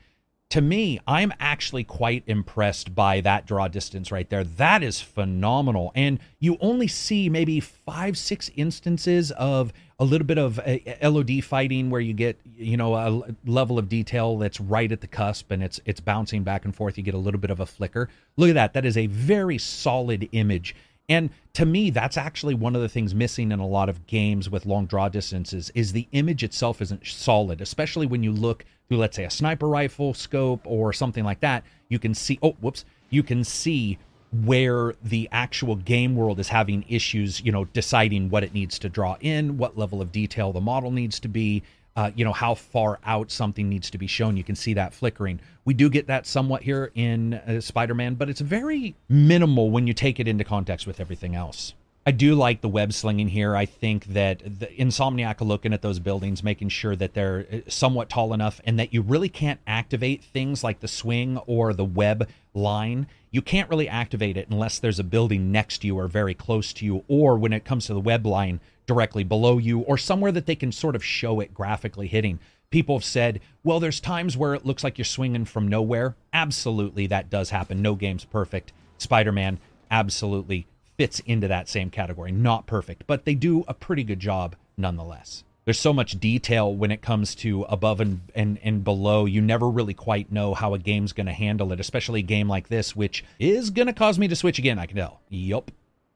to 0.50 0.60
me, 0.60 0.98
I'm 1.06 1.32
actually 1.38 1.84
quite 1.84 2.24
impressed 2.26 2.92
by 2.92 3.20
that 3.20 3.46
draw 3.46 3.68
distance 3.68 4.10
right 4.10 4.28
there. 4.28 4.42
That 4.42 4.82
is 4.82 5.00
phenomenal. 5.00 5.92
And 5.94 6.18
you 6.40 6.58
only 6.60 6.88
see 6.88 7.28
maybe 7.28 7.60
five, 7.60 8.18
six 8.18 8.50
instances 8.56 9.30
of 9.32 9.72
a 10.00 10.04
little 10.04 10.26
bit 10.26 10.38
of 10.38 10.58
uh, 10.58 10.78
uh, 11.02 11.10
LOD 11.10 11.44
fighting 11.44 11.88
where 11.88 12.00
you 12.00 12.12
get, 12.14 12.40
you 12.56 12.76
know, 12.76 12.96
a 12.96 13.22
level 13.48 13.78
of 13.78 13.88
detail 13.88 14.38
that's 14.38 14.60
right 14.60 14.90
at 14.90 15.00
the 15.00 15.06
cusp 15.06 15.52
and 15.52 15.62
it's 15.62 15.78
it's 15.84 16.00
bouncing 16.00 16.42
back 16.42 16.64
and 16.64 16.74
forth. 16.74 16.98
You 16.98 17.04
get 17.04 17.14
a 17.14 17.18
little 17.18 17.40
bit 17.40 17.50
of 17.50 17.60
a 17.60 17.66
flicker. 17.66 18.08
Look 18.36 18.48
at 18.48 18.54
that. 18.54 18.72
That 18.72 18.84
is 18.84 18.96
a 18.96 19.06
very 19.06 19.58
solid 19.58 20.28
image. 20.32 20.74
And 21.10 21.30
to 21.54 21.66
me, 21.66 21.90
that's 21.90 22.16
actually 22.16 22.54
one 22.54 22.76
of 22.76 22.82
the 22.82 22.88
things 22.88 23.16
missing 23.16 23.50
in 23.50 23.58
a 23.58 23.66
lot 23.66 23.88
of 23.88 24.06
games 24.06 24.48
with 24.48 24.64
long 24.64 24.86
draw 24.86 25.08
distances 25.08 25.70
is 25.74 25.92
the 25.92 26.06
image 26.12 26.44
itself 26.44 26.80
isn't 26.80 27.04
solid, 27.04 27.60
especially 27.60 28.06
when 28.06 28.22
you 28.22 28.30
look 28.30 28.64
through, 28.88 28.98
let's 28.98 29.16
say, 29.16 29.24
a 29.24 29.30
sniper 29.30 29.68
rifle 29.68 30.14
scope 30.14 30.60
or 30.64 30.92
something 30.92 31.24
like 31.24 31.40
that. 31.40 31.64
You 31.88 31.98
can 31.98 32.14
see, 32.14 32.38
oh, 32.42 32.52
whoops, 32.60 32.84
you 33.10 33.24
can 33.24 33.42
see 33.42 33.98
where 34.44 34.94
the 35.02 35.28
actual 35.32 35.74
game 35.74 36.14
world 36.14 36.38
is 36.38 36.46
having 36.46 36.84
issues, 36.88 37.40
you 37.40 37.50
know, 37.50 37.64
deciding 37.64 38.30
what 38.30 38.44
it 38.44 38.54
needs 38.54 38.78
to 38.78 38.88
draw 38.88 39.16
in, 39.20 39.58
what 39.58 39.76
level 39.76 40.00
of 40.00 40.12
detail 40.12 40.52
the 40.52 40.60
model 40.60 40.92
needs 40.92 41.18
to 41.18 41.28
be, 41.28 41.64
uh, 41.96 42.10
you 42.14 42.24
know, 42.24 42.32
how 42.32 42.54
far 42.54 42.98
out 43.04 43.30
something 43.30 43.68
needs 43.68 43.90
to 43.90 43.98
be 43.98 44.06
shown. 44.06 44.36
You 44.36 44.44
can 44.44 44.54
see 44.54 44.74
that 44.74 44.94
flickering. 44.94 45.40
We 45.64 45.74
do 45.74 45.90
get 45.90 46.06
that 46.06 46.26
somewhat 46.26 46.62
here 46.62 46.92
in 46.94 47.34
uh, 47.34 47.60
Spider 47.60 47.94
Man, 47.94 48.14
but 48.14 48.28
it's 48.28 48.40
very 48.40 48.94
minimal 49.08 49.70
when 49.70 49.86
you 49.86 49.94
take 49.94 50.20
it 50.20 50.28
into 50.28 50.44
context 50.44 50.86
with 50.86 51.00
everything 51.00 51.34
else. 51.34 51.74
I 52.06 52.12
do 52.12 52.34
like 52.34 52.62
the 52.62 52.68
web 52.68 52.94
slinging 52.94 53.28
here. 53.28 53.54
I 53.54 53.66
think 53.66 54.06
that 54.06 54.40
the 54.42 54.66
Insomniac 54.66 55.40
looking 55.42 55.74
at 55.74 55.82
those 55.82 55.98
buildings, 55.98 56.42
making 56.42 56.70
sure 56.70 56.96
that 56.96 57.12
they're 57.12 57.46
uh, 57.52 57.58
somewhat 57.68 58.08
tall 58.08 58.32
enough 58.32 58.58
and 58.64 58.78
that 58.78 58.94
you 58.94 59.02
really 59.02 59.28
can't 59.28 59.60
activate 59.66 60.24
things 60.24 60.64
like 60.64 60.80
the 60.80 60.88
swing 60.88 61.36
or 61.46 61.74
the 61.74 61.84
web 61.84 62.26
line. 62.54 63.06
You 63.30 63.42
can't 63.42 63.68
really 63.68 63.88
activate 63.88 64.38
it 64.38 64.48
unless 64.48 64.78
there's 64.78 64.98
a 64.98 65.04
building 65.04 65.52
next 65.52 65.78
to 65.78 65.88
you 65.88 65.98
or 65.98 66.08
very 66.08 66.34
close 66.34 66.72
to 66.74 66.86
you, 66.86 67.04
or 67.06 67.36
when 67.36 67.52
it 67.52 67.66
comes 67.66 67.86
to 67.86 67.94
the 67.94 68.00
web 68.00 68.24
line, 68.24 68.60
directly 68.86 69.22
below 69.22 69.58
you 69.58 69.80
or 69.80 69.98
somewhere 69.98 70.32
that 70.32 70.46
they 70.46 70.56
can 70.56 70.72
sort 70.72 70.96
of 70.96 71.04
show 71.04 71.38
it 71.38 71.54
graphically 71.54 72.08
hitting. 72.08 72.40
People 72.70 72.96
have 72.96 73.04
said, 73.04 73.40
well, 73.62 73.78
there's 73.78 74.00
times 74.00 74.36
where 74.36 74.54
it 74.54 74.64
looks 74.64 74.82
like 74.82 74.96
you're 74.96 75.04
swinging 75.04 75.44
from 75.44 75.68
nowhere. 75.68 76.16
Absolutely, 76.32 77.06
that 77.08 77.28
does 77.28 77.50
happen. 77.50 77.82
No 77.82 77.94
game's 77.94 78.24
perfect. 78.24 78.72
Spider 78.96 79.32
Man 79.32 79.58
absolutely 79.90 80.66
fits 81.00 81.20
into 81.20 81.48
that 81.48 81.66
same 81.66 81.88
category. 81.88 82.30
Not 82.30 82.66
perfect, 82.66 83.06
but 83.06 83.24
they 83.24 83.34
do 83.34 83.64
a 83.66 83.72
pretty 83.72 84.04
good 84.04 84.20
job 84.20 84.54
nonetheless. 84.76 85.44
There's 85.64 85.78
so 85.78 85.94
much 85.94 86.20
detail 86.20 86.74
when 86.74 86.90
it 86.90 87.00
comes 87.00 87.34
to 87.36 87.62
above 87.70 88.02
and, 88.02 88.20
and, 88.34 88.58
and 88.62 88.84
below. 88.84 89.24
You 89.24 89.40
never 89.40 89.70
really 89.70 89.94
quite 89.94 90.30
know 90.30 90.52
how 90.52 90.74
a 90.74 90.78
game's 90.78 91.14
going 91.14 91.24
to 91.24 91.32
handle 91.32 91.72
it, 91.72 91.80
especially 91.80 92.20
a 92.20 92.22
game 92.22 92.50
like 92.50 92.68
this, 92.68 92.94
which 92.94 93.24
is 93.38 93.70
going 93.70 93.86
to 93.86 93.94
cause 93.94 94.18
me 94.18 94.28
to 94.28 94.36
switch 94.36 94.58
again, 94.58 94.78
I 94.78 94.84
can 94.84 94.98
tell. 94.98 95.22
Yup. 95.30 95.70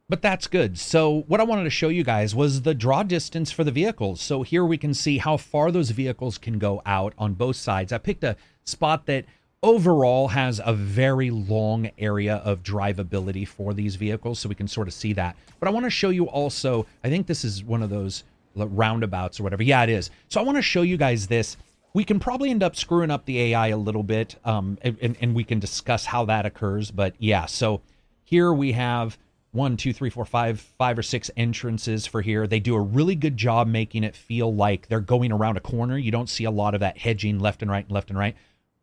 But 0.07 0.21
that's 0.21 0.49
good. 0.49 0.79
So 0.79 1.25
what 1.29 1.41
I 1.41 1.45
wanted 1.45 1.65
to 1.65 1.71
show 1.71 1.89
you 1.89 2.05
guys 2.05 2.35
was 2.35 2.61
the 2.61 2.75
draw 2.75 3.03
distance 3.05 3.51
for 3.51 3.65
the 3.65 3.71
vehicles. 3.71 4.21
So 4.21 4.43
here 4.43 4.67
we 4.67 4.77
can 4.77 4.93
see 4.93 5.17
how 5.17 5.39
far 5.39 5.71
those 5.71 5.93
vehicles 5.93 6.37
can 6.37 6.59
go 6.59 6.83
out 6.85 7.15
on 7.17 7.33
both 7.33 7.57
sides. 7.57 7.91
I 7.91 7.97
picked 7.97 8.23
a 8.23 8.37
spot 8.65 9.07
that 9.07 9.25
overall 9.65 10.29
has 10.29 10.61
a 10.63 10.75
very 10.75 11.31
long 11.31 11.91
area 11.99 12.37
of 12.45 12.63
drivability 12.63 13.49
for 13.49 13.73
these 13.73 13.97
vehicles 13.97 14.39
so 14.39 14.49
we 14.49 14.55
can 14.55 14.69
sort 14.69 14.87
of 14.87 14.95
see 14.95 15.15
that. 15.15 15.37
But 15.59 15.69
I 15.69 15.73
want 15.73 15.87
to 15.87 15.91
show 15.91 16.11
you 16.11 16.27
also, 16.27 16.87
I 17.03 17.09
think 17.09 17.27
this 17.27 17.45
is 17.45 17.65
one 17.65 17.83
of 17.83 17.89
those 17.89 18.25
roundabouts 18.55 19.41
or 19.41 19.43
whatever. 19.43 19.63
Yeah, 19.63 19.83
it 19.83 19.89
is. 19.89 20.11
So 20.29 20.39
I 20.39 20.45
want 20.45 20.59
to 20.59 20.63
show 20.63 20.83
you 20.83 20.99
guys 20.99 21.27
this. 21.27 21.57
We 21.95 22.05
can 22.05 22.21
probably 22.21 22.51
end 22.51 22.63
up 22.63 22.77
screwing 22.77 23.11
up 23.11 23.25
the 23.25 23.41
AI 23.41 23.69
a 23.69 23.77
little 23.77 24.03
bit 24.03 24.37
um, 24.45 24.79
and, 24.83 25.17
and 25.21 25.35
we 25.35 25.45
can 25.45 25.61
discuss 25.61 26.05
how 26.05 26.27
that 26.27 26.45
occurs. 26.45 26.91
But 26.91 27.15
yeah, 27.19 27.47
so 27.47 27.81
here 28.23 28.53
we 28.53 28.73
have 28.73 29.17
one, 29.53 29.77
two, 29.77 29.95
three, 29.95 30.11
four, 30.11 30.27
five, 30.27 30.61
five 30.61 30.99
or 30.99 31.03
six 31.03 31.31
entrances 31.37 32.07
for 32.07 32.21
here. 32.21 32.47
They 32.47 32.61
do 32.61 32.75
a 32.75 32.81
really 32.81 33.15
good 33.15 33.37
job 33.37 33.67
making 33.67 34.05
it 34.05 34.15
feel 34.15 34.53
like 34.55 34.89
they're 34.89 35.01
going 35.01 35.33
around 35.33 35.57
a 35.57 35.61
corner. 35.61 35.97
You 35.97 36.11
don't 36.11 36.29
see 36.29 36.45
a 36.45 36.51
lot 36.51 36.75
of 36.75 36.81
that 36.81 36.99
hedging 36.99 37.39
left 37.39 37.63
and 37.63 37.71
right 37.71 37.85
and 37.85 37.95
left 37.95 38.11
and 38.11 38.19
right. 38.19 38.37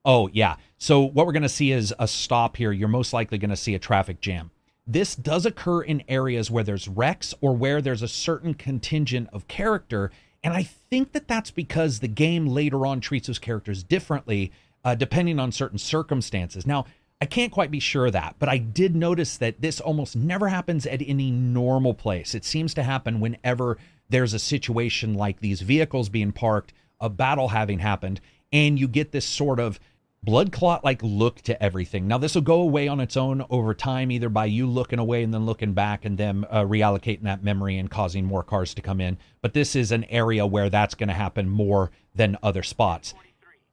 Oh, 0.03 0.29
yeah. 0.33 0.55
So 0.77 1.01
what 1.01 1.25
we're 1.25 1.33
going 1.33 1.43
to 1.43 1.49
see 1.49 1.71
is 1.71 1.93
a 1.99 2.07
stop 2.07 2.57
here. 2.57 2.71
You're 2.71 2.87
most 2.87 3.13
likely 3.13 3.37
going 3.37 3.49
to 3.51 3.55
see 3.55 3.75
a 3.75 3.79
traffic 3.79 4.19
jam. 4.19 4.51
This 4.87 5.15
does 5.15 5.45
occur 5.45 5.81
in 5.81 6.03
areas 6.07 6.49
where 6.49 6.63
there's 6.63 6.87
wrecks 6.87 7.33
or 7.39 7.55
where 7.55 7.81
there's 7.81 8.01
a 8.01 8.07
certain 8.07 8.53
contingent 8.53 9.29
of 9.31 9.47
character. 9.47 10.11
And 10.43 10.53
I 10.53 10.63
think 10.63 11.11
that 11.11 11.27
that's 11.27 11.51
because 11.51 11.99
the 11.99 12.07
game 12.07 12.47
later 12.47 12.85
on 12.85 12.99
treats 12.99 13.27
those 13.27 13.39
characters 13.39 13.83
differently 13.83 14.51
uh, 14.83 14.95
depending 14.95 15.39
on 15.39 15.51
certain 15.51 15.77
circumstances. 15.77 16.65
Now, 16.65 16.85
I 17.21 17.25
can't 17.25 17.51
quite 17.51 17.69
be 17.69 17.79
sure 17.79 18.07
of 18.07 18.13
that, 18.13 18.37
but 18.39 18.49
I 18.49 18.57
did 18.57 18.95
notice 18.95 19.37
that 19.37 19.61
this 19.61 19.79
almost 19.79 20.15
never 20.15 20.47
happens 20.47 20.87
at 20.87 21.03
any 21.05 21.29
normal 21.29 21.93
place. 21.93 22.33
It 22.33 22.43
seems 22.43 22.73
to 22.73 22.83
happen 22.83 23.19
whenever 23.19 23.77
there's 24.09 24.33
a 24.33 24.39
situation 24.39 25.13
like 25.13 25.39
these 25.39 25.61
vehicles 25.61 26.09
being 26.09 26.31
parked, 26.31 26.73
a 26.99 27.09
battle 27.09 27.49
having 27.49 27.77
happened, 27.77 28.21
and 28.51 28.79
you 28.79 28.87
get 28.87 29.11
this 29.11 29.25
sort 29.25 29.59
of 29.59 29.79
blood 30.23 30.51
clot 30.51 30.83
like 30.83 31.01
look 31.01 31.41
to 31.41 31.61
everything. 31.61 32.07
Now, 32.07 32.17
this 32.17 32.35
will 32.35 32.41
go 32.41 32.61
away 32.61 32.87
on 32.87 32.99
its 32.99 33.17
own 33.17 33.43
over 33.49 33.73
time, 33.73 34.11
either 34.11 34.29
by 34.29 34.45
you 34.45 34.67
looking 34.67 34.99
away 34.99 35.23
and 35.23 35.33
then 35.33 35.45
looking 35.45 35.73
back 35.73 36.05
and 36.05 36.17
them 36.17 36.45
uh, 36.49 36.61
reallocating 36.61 37.23
that 37.23 37.43
memory 37.43 37.77
and 37.77 37.89
causing 37.89 38.25
more 38.25 38.43
cars 38.43 38.73
to 38.75 38.81
come 38.81 39.01
in. 39.01 39.17
But 39.41 39.53
this 39.53 39.75
is 39.75 39.91
an 39.91 40.03
area 40.05 40.45
where 40.45 40.69
that's 40.69 40.95
going 40.95 41.09
to 41.09 41.15
happen 41.15 41.49
more 41.49 41.91
than 42.13 42.37
other 42.43 42.61
spots. 42.61 43.15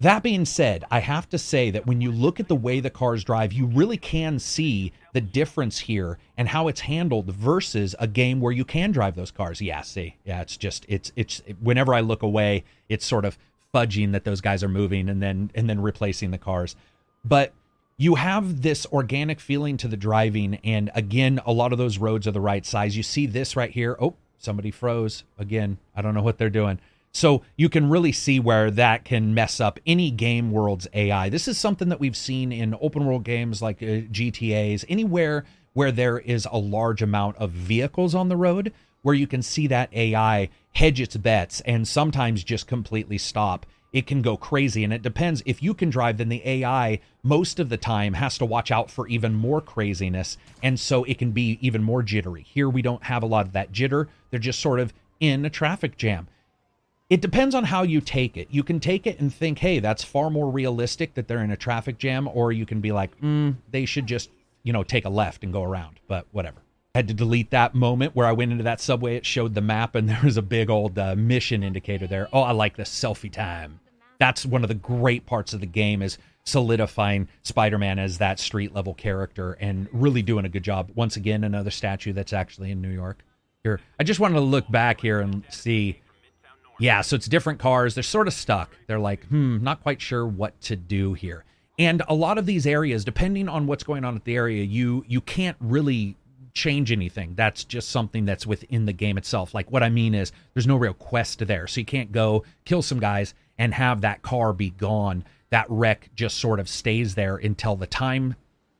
That 0.01 0.22
being 0.22 0.44
said, 0.44 0.84
I 0.92 1.01
have 1.01 1.28
to 1.30 1.38
say 1.38 1.72
that 1.72 1.86
when 1.86 2.01
you 2.01 2.12
look 2.12 2.38
at 2.38 2.46
the 2.46 2.55
way 2.55 2.78
the 2.78 2.88
cars 2.88 3.24
drive, 3.24 3.53
you 3.53 3.66
really 3.66 3.96
can 3.96 4.38
see 4.38 4.92
the 5.12 5.20
difference 5.20 5.80
here 5.80 6.18
and 6.36 6.49
how 6.49 6.68
it's 6.68 6.82
handled 6.82 7.26
versus 7.32 7.96
a 7.99 8.07
game 8.07 8.40
where 8.40 8.53
you 8.53 8.64
can 8.64 8.92
drive 8.92 9.16
those 9.16 9.32
cars. 9.32 9.61
Yeah, 9.61 9.80
see, 9.80 10.14
yeah, 10.24 10.40
it's 10.40 10.57
just 10.57 10.86
it's 10.88 11.11
it's 11.16 11.42
whenever 11.61 11.94
I 11.94 12.01
look 12.01 12.22
away, 12.22 12.62
it's 12.88 13.05
sort 13.05 13.24
of 13.24 13.36
fudging 13.75 14.12
that 14.12 14.25
those 14.25 14.41
guys 14.41 14.62
are 14.62 14.69
moving 14.69 15.09
and 15.09 15.23
then 15.23 15.51
and 15.55 15.69
then 15.69 15.81
replacing 15.81 16.31
the 16.31 16.39
cars. 16.39 16.77
But 17.25 17.53
you 17.97 18.14
have 18.14 18.62
this 18.62 18.87
organic 18.87 19.41
feeling 19.41 19.77
to 19.79 19.89
the 19.89 19.97
driving 19.97 20.59
and 20.64 20.91
again 20.95 21.41
a 21.45 21.53
lot 21.53 21.73
of 21.73 21.79
those 21.79 21.99
roads 21.99 22.27
are 22.27 22.33
the 22.33 22.41
right 22.41 22.64
size. 22.64 22.97
You 22.97 23.03
see 23.03 23.27
this 23.27 23.57
right 23.57 23.71
here. 23.71 23.97
Oh, 24.01 24.14
somebody 24.39 24.71
froze. 24.71 25.25
Again, 25.39 25.79
I 25.95 26.03
don't 26.03 26.14
know 26.14 26.23
what 26.23 26.39
they're 26.39 26.51
doing. 26.51 26.79
So 27.12 27.43
you 27.57 27.69
can 27.69 27.89
really 27.89 28.12
see 28.12 28.39
where 28.39 28.71
that 28.71 29.05
can 29.05 29.35
mess 29.35 29.61
up 29.61 29.81
any 29.87 30.11
game 30.11 30.53
world's 30.53 30.87
AI. 30.93 31.29
This 31.29 31.49
is 31.49 31.59
something 31.59 31.89
that 31.89 32.01
we've 32.01 32.16
seen 32.16 32.53
in 32.53 32.77
open 32.81 33.07
world 33.07 33.25
games 33.25 33.62
like 33.62 33.83
uh, 33.83 34.07
GTA's, 34.12 34.85
anywhere 34.89 35.45
where 35.73 35.91
there 35.93 36.19
is 36.19 36.47
a 36.51 36.59
large 36.59 37.03
amount 37.03 37.37
of 37.37 37.51
vehicles 37.51 38.14
on 38.14 38.29
the 38.29 38.37
road, 38.37 38.73
where 39.03 39.14
you 39.14 39.26
can 39.26 39.42
see 39.42 39.66
that 39.66 39.92
AI 39.92 40.49
hedge 40.72 41.01
its 41.01 41.16
bets 41.16 41.61
and 41.62 41.86
sometimes 41.86 42.44
just 42.44 42.66
completely 42.66 43.18
stop. 43.18 43.66
It 43.92 44.07
can 44.07 44.20
go 44.20 44.36
crazy, 44.36 44.84
and 44.84 44.92
it 44.92 45.01
depends. 45.01 45.42
If 45.46 45.62
you 45.62 45.72
can 45.72 45.88
drive, 45.88 46.18
then 46.18 46.28
the 46.28 46.46
AI 46.46 47.01
most 47.22 47.59
of 47.59 47.70
the 47.70 47.78
time 47.78 48.14
has 48.14 48.36
to 48.38 48.44
watch 48.44 48.70
out 48.70 48.90
for 48.90 49.09
even 49.09 49.34
more 49.34 49.62
craziness, 49.62 50.36
and 50.62 50.78
so 50.78 51.05
it 51.05 51.18
can 51.18 51.30
be 51.30 51.59
even 51.62 51.82
more 51.82 52.03
jittery. 52.03 52.42
Here, 52.42 52.68
we 52.68 52.82
don't 52.82 53.05
have 53.05 53.22
a 53.22 53.26
lot 53.26 53.46
of 53.46 53.53
that 53.53 53.72
jitter. 53.72 54.09
They're 54.30 54.38
just 54.38 54.61
sort 54.61 54.78
of 54.78 54.92
in 55.20 55.44
a 55.46 55.51
traffic 55.51 55.96
jam 55.96 56.28
it 57.11 57.22
depends 57.22 57.55
on 57.55 57.64
how 57.64 57.82
you 57.82 58.01
take 58.01 58.36
it. 58.36 58.49
You 58.51 58.62
can 58.62 58.80
take 58.80 59.07
it 59.07 59.18
and 59.18 59.32
think, 59.32 59.61
hey, 59.61 59.78
that's 59.78 60.05
far 60.05 60.28
more 60.28 60.51
realistic 60.51 61.14
that 61.14 61.26
they're 61.26 61.42
in 61.42 61.51
a 61.51 61.57
traffic 61.57 61.99
jam, 61.99 62.28
or 62.28 62.53
you 62.53 62.66
can 62.66 62.80
be 62.80 62.92
like, 62.92 63.18
mm, 63.20 63.57
they 63.70 63.86
should 63.86 64.07
just, 64.07 64.30
you 64.62 64.72
know, 64.72 64.82
take 64.82 65.07
a 65.07 65.09
left 65.09 65.42
and 65.42 65.53
go 65.53 65.62
around. 65.62 66.01
But 66.07 66.26
whatever. 66.32 66.59
Had 66.95 67.09
to 67.09 67.14
delete 67.14 67.51
that 67.51 67.74
moment 67.74 68.16
where 68.16 68.26
I 68.26 68.32
went 68.32 68.51
into 68.51 68.64
that 68.64 68.80
subway. 68.80 69.16
It 69.16 69.26
showed 69.26 69.55
the 69.55 69.61
map, 69.61 69.95
and 69.95 70.09
there 70.09 70.20
was 70.22 70.36
a 70.36 70.43
big 70.43 70.70
old 70.70 70.99
uh, 70.99 71.14
mission 71.16 71.62
indicator 71.62 72.07
there. 72.07 72.28
Oh, 72.32 72.43
I 72.43 72.53
like 72.53 72.76
the 72.76 72.84
selfie 72.84 73.32
time. 73.32 73.80
That's 74.18 74.45
one 74.45 74.64
of 74.64 74.68
the 74.68 74.74
great 74.74 75.26
parts 75.26 75.53
of 75.53 75.61
the 75.61 75.66
game 75.66 76.03
is 76.03 76.18
solidifying 76.45 77.28
Spider-Man 77.43 77.99
as 77.99 78.18
that 78.18 78.41
street 78.41 78.74
level 78.74 78.95
character 78.95 79.53
and 79.61 79.86
really 79.93 80.22
doing 80.22 80.45
a 80.45 80.49
good 80.49 80.64
job. 80.64 80.91
Once 80.95 81.16
again, 81.16 81.45
another 81.45 81.70
statue 81.70 82.12
that's 82.12 82.32
actually 82.32 82.72
in 82.72 82.80
New 82.80 82.91
York. 82.91 83.22
Here, 83.62 83.80
I 84.01 84.05
just 84.05 84.18
wanted 84.18 84.36
to 84.36 84.41
look 84.41 84.68
back 84.70 85.01
here 85.01 85.20
and 85.20 85.45
see 85.51 86.01
yeah, 86.78 87.01
so 87.01 87.16
it's 87.16 87.26
different 87.26 87.59
cars. 87.59 87.95
They're 87.95 88.03
sort 88.03 88.28
of 88.28 88.34
stuck. 88.34 88.76
They're 88.86 89.01
like, 89.01 89.24
hmm, 89.26 89.62
not 89.62 89.82
quite 89.82 90.01
sure 90.01 90.26
what 90.26 90.61
to 90.62 90.76
do 90.76 91.14
here. 91.14 91.45
And 91.78 92.03
a 92.09 92.14
lot 92.14 92.39
of 92.39 92.47
these 92.47 92.66
areas, 92.66 93.05
depending 93.05 93.49
on 93.49 93.66
what's 93.66 93.84
going 93.84 94.05
on 94.05 94.16
at 94.16 94.24
the 94.24 94.36
area, 94.36 94.64
you 94.64 95.05
you 95.07 95.20
can't 95.20 95.57
really 95.61 96.16
change 96.55 96.92
anything. 96.92 97.34
That's 97.34 97.64
just 97.64 97.90
something 97.90 98.24
that's 98.24 98.46
within 98.46 98.86
the 98.86 98.92
game 98.92 99.18
itself. 99.18 99.55
Like 99.55 99.70
what 99.70 99.82
I 99.82 99.88
mean 99.88 100.14
is 100.14 100.32
there's 100.55 100.66
no 100.66 100.76
real 100.76 100.94
quest 100.94 101.46
there. 101.46 101.66
So 101.66 101.80
you 101.80 101.86
can't 101.86 102.12
go 102.12 102.44
kill 102.64 102.82
some 102.82 103.01
guys 103.01 103.34
and 103.59 103.74
have 103.74 104.01
that 104.01 104.22
car 104.22 104.53
be 104.53 104.70
gone. 104.70 105.24
That 105.51 105.66
wreck 105.68 106.11
just 106.14 106.38
sort 106.38 106.61
of 106.61 106.68
stays 106.68 107.14
there 107.14 107.36
until 107.36 107.76
the 107.76 107.86
time 107.86 108.36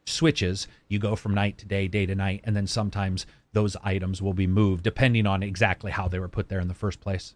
switches. 0.07 0.69
You 0.89 0.99
go 0.99 1.17
from 1.17 1.35
night 1.35 1.59
to 1.59 1.67
day, 1.67 1.89
day 1.89 2.07
to 2.07 2.15
night, 2.15 2.43
and 2.45 2.55
then 2.57 2.67
sometimes 2.67 3.27
those 3.53 3.77
items 3.83 4.21
will 4.21 4.35
be 4.35 4.47
moved 4.47 4.85
depending 4.85 5.27
on 5.27 5.43
exactly 5.43 5.91
how 5.91 6.09
they 6.09 6.19
were 6.19 6.29
put 6.29 6.49
there 6.49 6.61
in 6.61 6.69
the 6.69 6.75
first 6.75 7.01
place. 7.01 7.35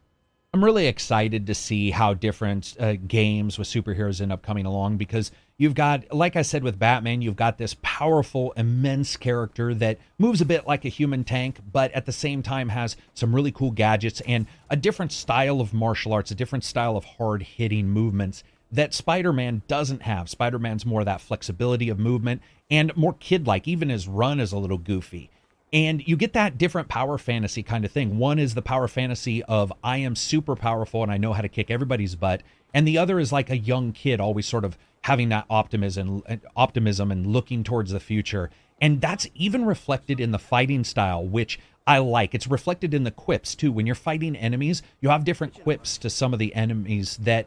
I'm 0.54 0.62
really 0.62 0.86
excited 0.86 1.46
to 1.46 1.54
see 1.54 1.92
how 1.92 2.12
different 2.12 2.76
uh, 2.78 2.96
games 2.96 3.58
with 3.58 3.68
superheroes 3.68 4.20
end 4.20 4.32
up 4.32 4.42
coming 4.42 4.66
along 4.66 4.98
because 4.98 5.30
you've 5.56 5.74
got, 5.74 6.12
like 6.12 6.36
I 6.36 6.42
said 6.42 6.62
with 6.62 6.78
Batman, 6.78 7.22
you've 7.22 7.36
got 7.36 7.56
this 7.56 7.74
powerful, 7.80 8.52
immense 8.54 9.16
character 9.16 9.72
that 9.72 9.98
moves 10.18 10.42
a 10.42 10.44
bit 10.44 10.66
like 10.66 10.84
a 10.84 10.90
human 10.90 11.24
tank, 11.24 11.60
but 11.72 11.90
at 11.92 12.04
the 12.04 12.12
same 12.12 12.42
time 12.42 12.68
has 12.68 12.98
some 13.14 13.34
really 13.34 13.50
cool 13.50 13.70
gadgets 13.70 14.20
and 14.26 14.44
a 14.68 14.76
different 14.76 15.12
style 15.12 15.58
of 15.58 15.72
martial 15.72 16.12
arts, 16.12 16.30
a 16.30 16.34
different 16.34 16.64
style 16.64 16.98
of 16.98 17.04
hard 17.06 17.42
hitting 17.42 17.88
movements 17.88 18.44
that 18.70 18.92
Spider 18.92 19.32
Man 19.32 19.62
doesn't 19.68 20.02
have. 20.02 20.28
Spider 20.28 20.58
Man's 20.58 20.84
more 20.84 21.02
that 21.02 21.22
flexibility 21.22 21.88
of 21.88 21.98
movement 21.98 22.42
and 22.70 22.94
more 22.94 23.14
kid 23.14 23.46
like. 23.46 23.66
Even 23.66 23.88
his 23.88 24.06
run 24.06 24.38
is 24.38 24.52
a 24.52 24.58
little 24.58 24.76
goofy. 24.76 25.30
And 25.72 26.06
you 26.06 26.16
get 26.16 26.34
that 26.34 26.58
different 26.58 26.88
power 26.88 27.16
fantasy 27.16 27.62
kind 27.62 27.84
of 27.84 27.90
thing. 27.90 28.18
One 28.18 28.38
is 28.38 28.54
the 28.54 28.62
power 28.62 28.88
fantasy 28.88 29.42
of 29.44 29.72
I 29.82 29.98
am 29.98 30.14
super 30.14 30.54
powerful 30.54 31.02
and 31.02 31.10
I 31.10 31.16
know 31.16 31.32
how 31.32 31.40
to 31.40 31.48
kick 31.48 31.70
everybody's 31.70 32.14
butt. 32.14 32.42
And 32.74 32.86
the 32.86 32.98
other 32.98 33.18
is 33.18 33.32
like 33.32 33.48
a 33.48 33.56
young 33.56 33.92
kid 33.92 34.20
always 34.20 34.46
sort 34.46 34.64
of 34.64 34.76
having 35.02 35.30
that 35.30 35.46
optimism 35.48 36.22
optimism 36.56 37.10
and 37.10 37.26
looking 37.26 37.64
towards 37.64 37.90
the 37.90 38.00
future. 38.00 38.50
And 38.80 39.00
that's 39.00 39.28
even 39.34 39.64
reflected 39.64 40.20
in 40.20 40.32
the 40.32 40.38
fighting 40.38 40.84
style, 40.84 41.24
which 41.24 41.58
I 41.86 41.98
like. 41.98 42.34
It's 42.34 42.46
reflected 42.46 42.92
in 42.92 43.04
the 43.04 43.10
quips 43.10 43.54
too. 43.54 43.72
When 43.72 43.86
you're 43.86 43.94
fighting 43.94 44.36
enemies, 44.36 44.82
you 45.00 45.08
have 45.08 45.24
different 45.24 45.54
quips 45.54 45.96
to 45.98 46.10
some 46.10 46.32
of 46.32 46.38
the 46.38 46.54
enemies 46.54 47.16
that 47.18 47.46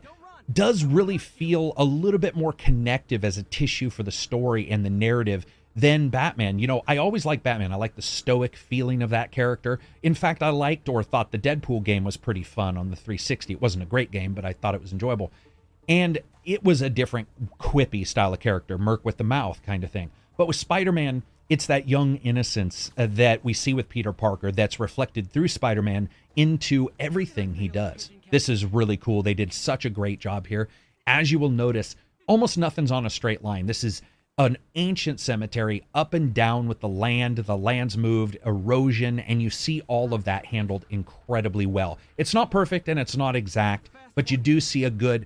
does 0.52 0.84
really 0.84 1.18
feel 1.18 1.74
a 1.78 1.84
little 1.84 2.20
bit 2.20 2.36
more 2.36 2.54
connective 2.54 3.26
as 3.26 3.38
a 3.38 3.44
tissue 3.44 3.90
for 3.90 4.04
the 4.04 4.12
story 4.12 4.70
and 4.70 4.86
the 4.86 4.90
narrative 4.90 5.46
than 5.76 6.10
Batman. 6.10 6.60
You 6.60 6.68
know, 6.68 6.84
I 6.88 6.98
always 6.98 7.26
like 7.26 7.44
Batman. 7.44 7.74
I 7.74 7.76
like 7.76 7.96
the 7.96 8.02
stoic 8.02 8.56
feeling 8.56 9.04
of 9.04 9.10
that 9.10 9.32
character. 9.32 9.80
In 10.02 10.14
fact, 10.14 10.42
I 10.42 10.50
liked 10.50 10.88
or 10.88 11.04
thought 11.04 11.32
the 11.32 11.38
Deadpool 11.38 11.84
game 11.84 12.04
was 12.04 12.18
pretty 12.18 12.44
fun 12.44 12.78
on 12.78 12.90
the 12.90 12.96
360. 12.96 13.54
It 13.54 13.62
wasn't 13.62 13.84
a 13.84 13.88
great 13.88 14.12
game, 14.12 14.34
but 14.34 14.46
I 14.46 14.54
thought 14.54 14.76
it 14.76 14.82
was 14.82 14.94
enjoyable. 14.94 15.32
And 15.90 16.20
it 16.46 16.64
was 16.64 16.82
a 16.82 16.90
different 16.90 17.28
quippy 17.60 18.08
style 18.08 18.34
of 18.34 18.40
character, 18.40 18.78
Merc 18.78 19.04
with 19.04 19.18
the 19.18 19.24
mouth 19.24 19.62
kind 19.66 19.84
of 19.84 19.92
thing. 19.92 20.12
But 20.38 20.48
with 20.48 20.56
Spider 20.56 20.92
Man, 20.92 21.24
it's 21.50 21.68
that 21.68 21.88
young 21.88 22.18
innocence 22.18 22.92
uh, 22.98 23.08
that 23.12 23.44
we 23.44 23.54
see 23.54 23.74
with 23.74 23.90
Peter 23.90 24.14
Parker 24.14 24.52
that's 24.52 24.80
reflected 24.80 25.30
through 25.30 25.50
Spider 25.50 25.82
Man 25.82 26.10
into 26.36 26.90
everything 27.00 27.56
he 27.56 27.68
does. 27.68 28.10
This 28.32 28.50
is 28.50 28.66
really 28.66 28.98
cool. 28.98 29.22
They 29.22 29.34
did 29.34 29.54
such 29.54 29.86
a 29.86 29.90
great 29.90 30.20
job 30.20 30.48
here. 30.48 30.68
As 31.06 31.32
you 31.32 31.38
will 31.38 31.50
notice, 31.50 31.96
almost 32.28 32.58
nothing's 32.58 32.92
on 32.92 33.06
a 33.06 33.12
straight 33.12 33.44
line. 33.44 33.68
This 33.68 33.84
is 33.84 34.02
an 34.38 34.58
ancient 34.76 35.18
cemetery 35.18 35.82
up 35.94 36.14
and 36.14 36.34
down 36.34 36.68
with 36.68 36.82
the 36.82 36.90
land. 36.90 37.38
The 37.38 37.56
land's 37.56 37.98
moved, 37.98 38.38
erosion, 38.46 39.20
and 39.20 39.42
you 39.42 39.50
see 39.50 39.82
all 39.88 40.14
of 40.14 40.26
that 40.26 40.46
handled 40.46 40.86
incredibly 40.90 41.66
well. 41.66 41.98
It's 42.18 42.34
not 42.34 42.52
perfect 42.52 42.90
and 42.90 43.00
it's 43.00 43.16
not 43.16 43.38
exact, 43.38 43.90
but 44.14 44.30
you 44.32 44.36
do 44.36 44.60
see 44.60 44.84
a 44.84 44.90
good 44.90 45.26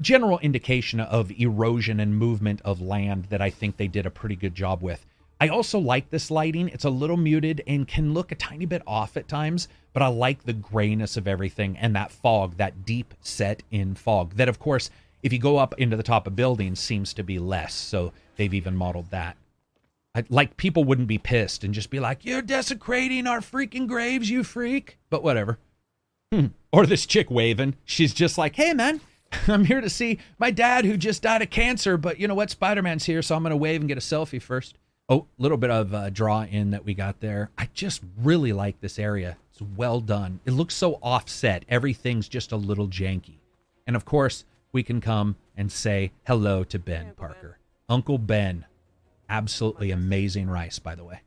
general 0.00 0.38
indication 0.38 1.00
of 1.00 1.32
erosion 1.32 1.98
and 1.98 2.16
movement 2.16 2.60
of 2.64 2.80
land 2.80 3.24
that 3.30 3.42
I 3.42 3.50
think 3.50 3.76
they 3.76 3.88
did 3.88 4.06
a 4.06 4.10
pretty 4.10 4.36
good 4.36 4.54
job 4.54 4.80
with. 4.80 5.04
I 5.40 5.48
also 5.48 5.80
like 5.80 6.10
this 6.10 6.30
lighting. 6.30 6.68
It's 6.68 6.84
a 6.84 6.90
little 6.90 7.16
muted 7.16 7.62
and 7.66 7.86
can 7.86 8.14
look 8.14 8.30
a 8.30 8.36
tiny 8.36 8.64
bit 8.64 8.82
off 8.86 9.16
at 9.16 9.26
times, 9.26 9.66
but 9.92 10.04
I 10.04 10.06
like 10.06 10.44
the 10.44 10.52
grayness 10.52 11.16
of 11.16 11.26
everything 11.26 11.76
and 11.78 11.96
that 11.96 12.12
fog, 12.12 12.56
that 12.58 12.84
deep 12.84 13.12
set 13.20 13.64
in 13.72 13.96
fog. 13.96 14.34
That, 14.36 14.48
of 14.48 14.60
course, 14.60 14.88
if 15.24 15.32
you 15.32 15.40
go 15.40 15.58
up 15.58 15.74
into 15.78 15.96
the 15.96 16.02
top 16.04 16.28
of 16.28 16.36
buildings, 16.36 16.78
seems 16.78 17.12
to 17.14 17.24
be 17.24 17.40
less. 17.40 17.74
So 17.74 18.12
they've 18.36 18.54
even 18.54 18.76
modeled 18.76 19.10
that. 19.10 19.36
I, 20.14 20.24
like 20.30 20.56
people 20.56 20.84
wouldn't 20.84 21.08
be 21.08 21.18
pissed 21.18 21.62
and 21.64 21.74
just 21.74 21.90
be 21.90 22.00
like, 22.00 22.24
"You're 22.24 22.42
desecrating 22.42 23.26
our 23.26 23.40
freaking 23.40 23.86
graves, 23.86 24.30
you 24.30 24.44
freak." 24.44 24.98
But 25.10 25.22
whatever. 25.22 25.58
Hmm. 26.32 26.46
Or 26.72 26.86
this 26.86 27.06
chick 27.06 27.30
waving. 27.30 27.76
She's 27.84 28.14
just 28.14 28.38
like, 28.38 28.56
"Hey, 28.56 28.72
man, 28.72 29.00
I'm 29.48 29.64
here 29.64 29.80
to 29.80 29.90
see 29.90 30.18
my 30.38 30.50
dad 30.50 30.84
who 30.84 30.96
just 30.96 31.22
died 31.22 31.42
of 31.42 31.50
cancer, 31.50 31.96
but 31.96 32.18
you 32.18 32.28
know 32.28 32.34
what? 32.34 32.50
Spider 32.50 32.82
Man's 32.82 33.04
here, 33.04 33.22
so 33.22 33.34
I'm 33.34 33.42
going 33.42 33.50
to 33.50 33.56
wave 33.56 33.80
and 33.80 33.88
get 33.88 33.98
a 33.98 34.00
selfie 34.00 34.40
first. 34.40 34.76
Oh, 35.08 35.26
a 35.38 35.42
little 35.42 35.58
bit 35.58 35.70
of 35.70 35.94
uh, 35.94 36.10
draw 36.10 36.42
in 36.42 36.70
that 36.70 36.84
we 36.84 36.94
got 36.94 37.20
there. 37.20 37.50
I 37.56 37.68
just 37.72 38.02
really 38.18 38.52
like 38.52 38.80
this 38.80 38.98
area. 38.98 39.36
It's 39.52 39.62
well 39.62 40.00
done. 40.00 40.40
It 40.44 40.50
looks 40.50 40.74
so 40.74 40.94
offset. 41.02 41.64
Everything's 41.68 42.28
just 42.28 42.52
a 42.52 42.56
little 42.56 42.88
janky. 42.88 43.38
And 43.86 43.94
of 43.94 44.04
course, 44.04 44.44
we 44.72 44.82
can 44.82 45.00
come 45.00 45.36
and 45.56 45.70
say 45.70 46.12
hello 46.26 46.64
to 46.64 46.78
Ben 46.78 47.12
Parker. 47.16 47.58
Uncle 47.88 48.18
Ben. 48.18 48.64
Absolutely 49.28 49.90
amazing 49.90 50.48
rice, 50.48 50.78
by 50.78 50.94
the 50.94 51.04
way. 51.04 51.20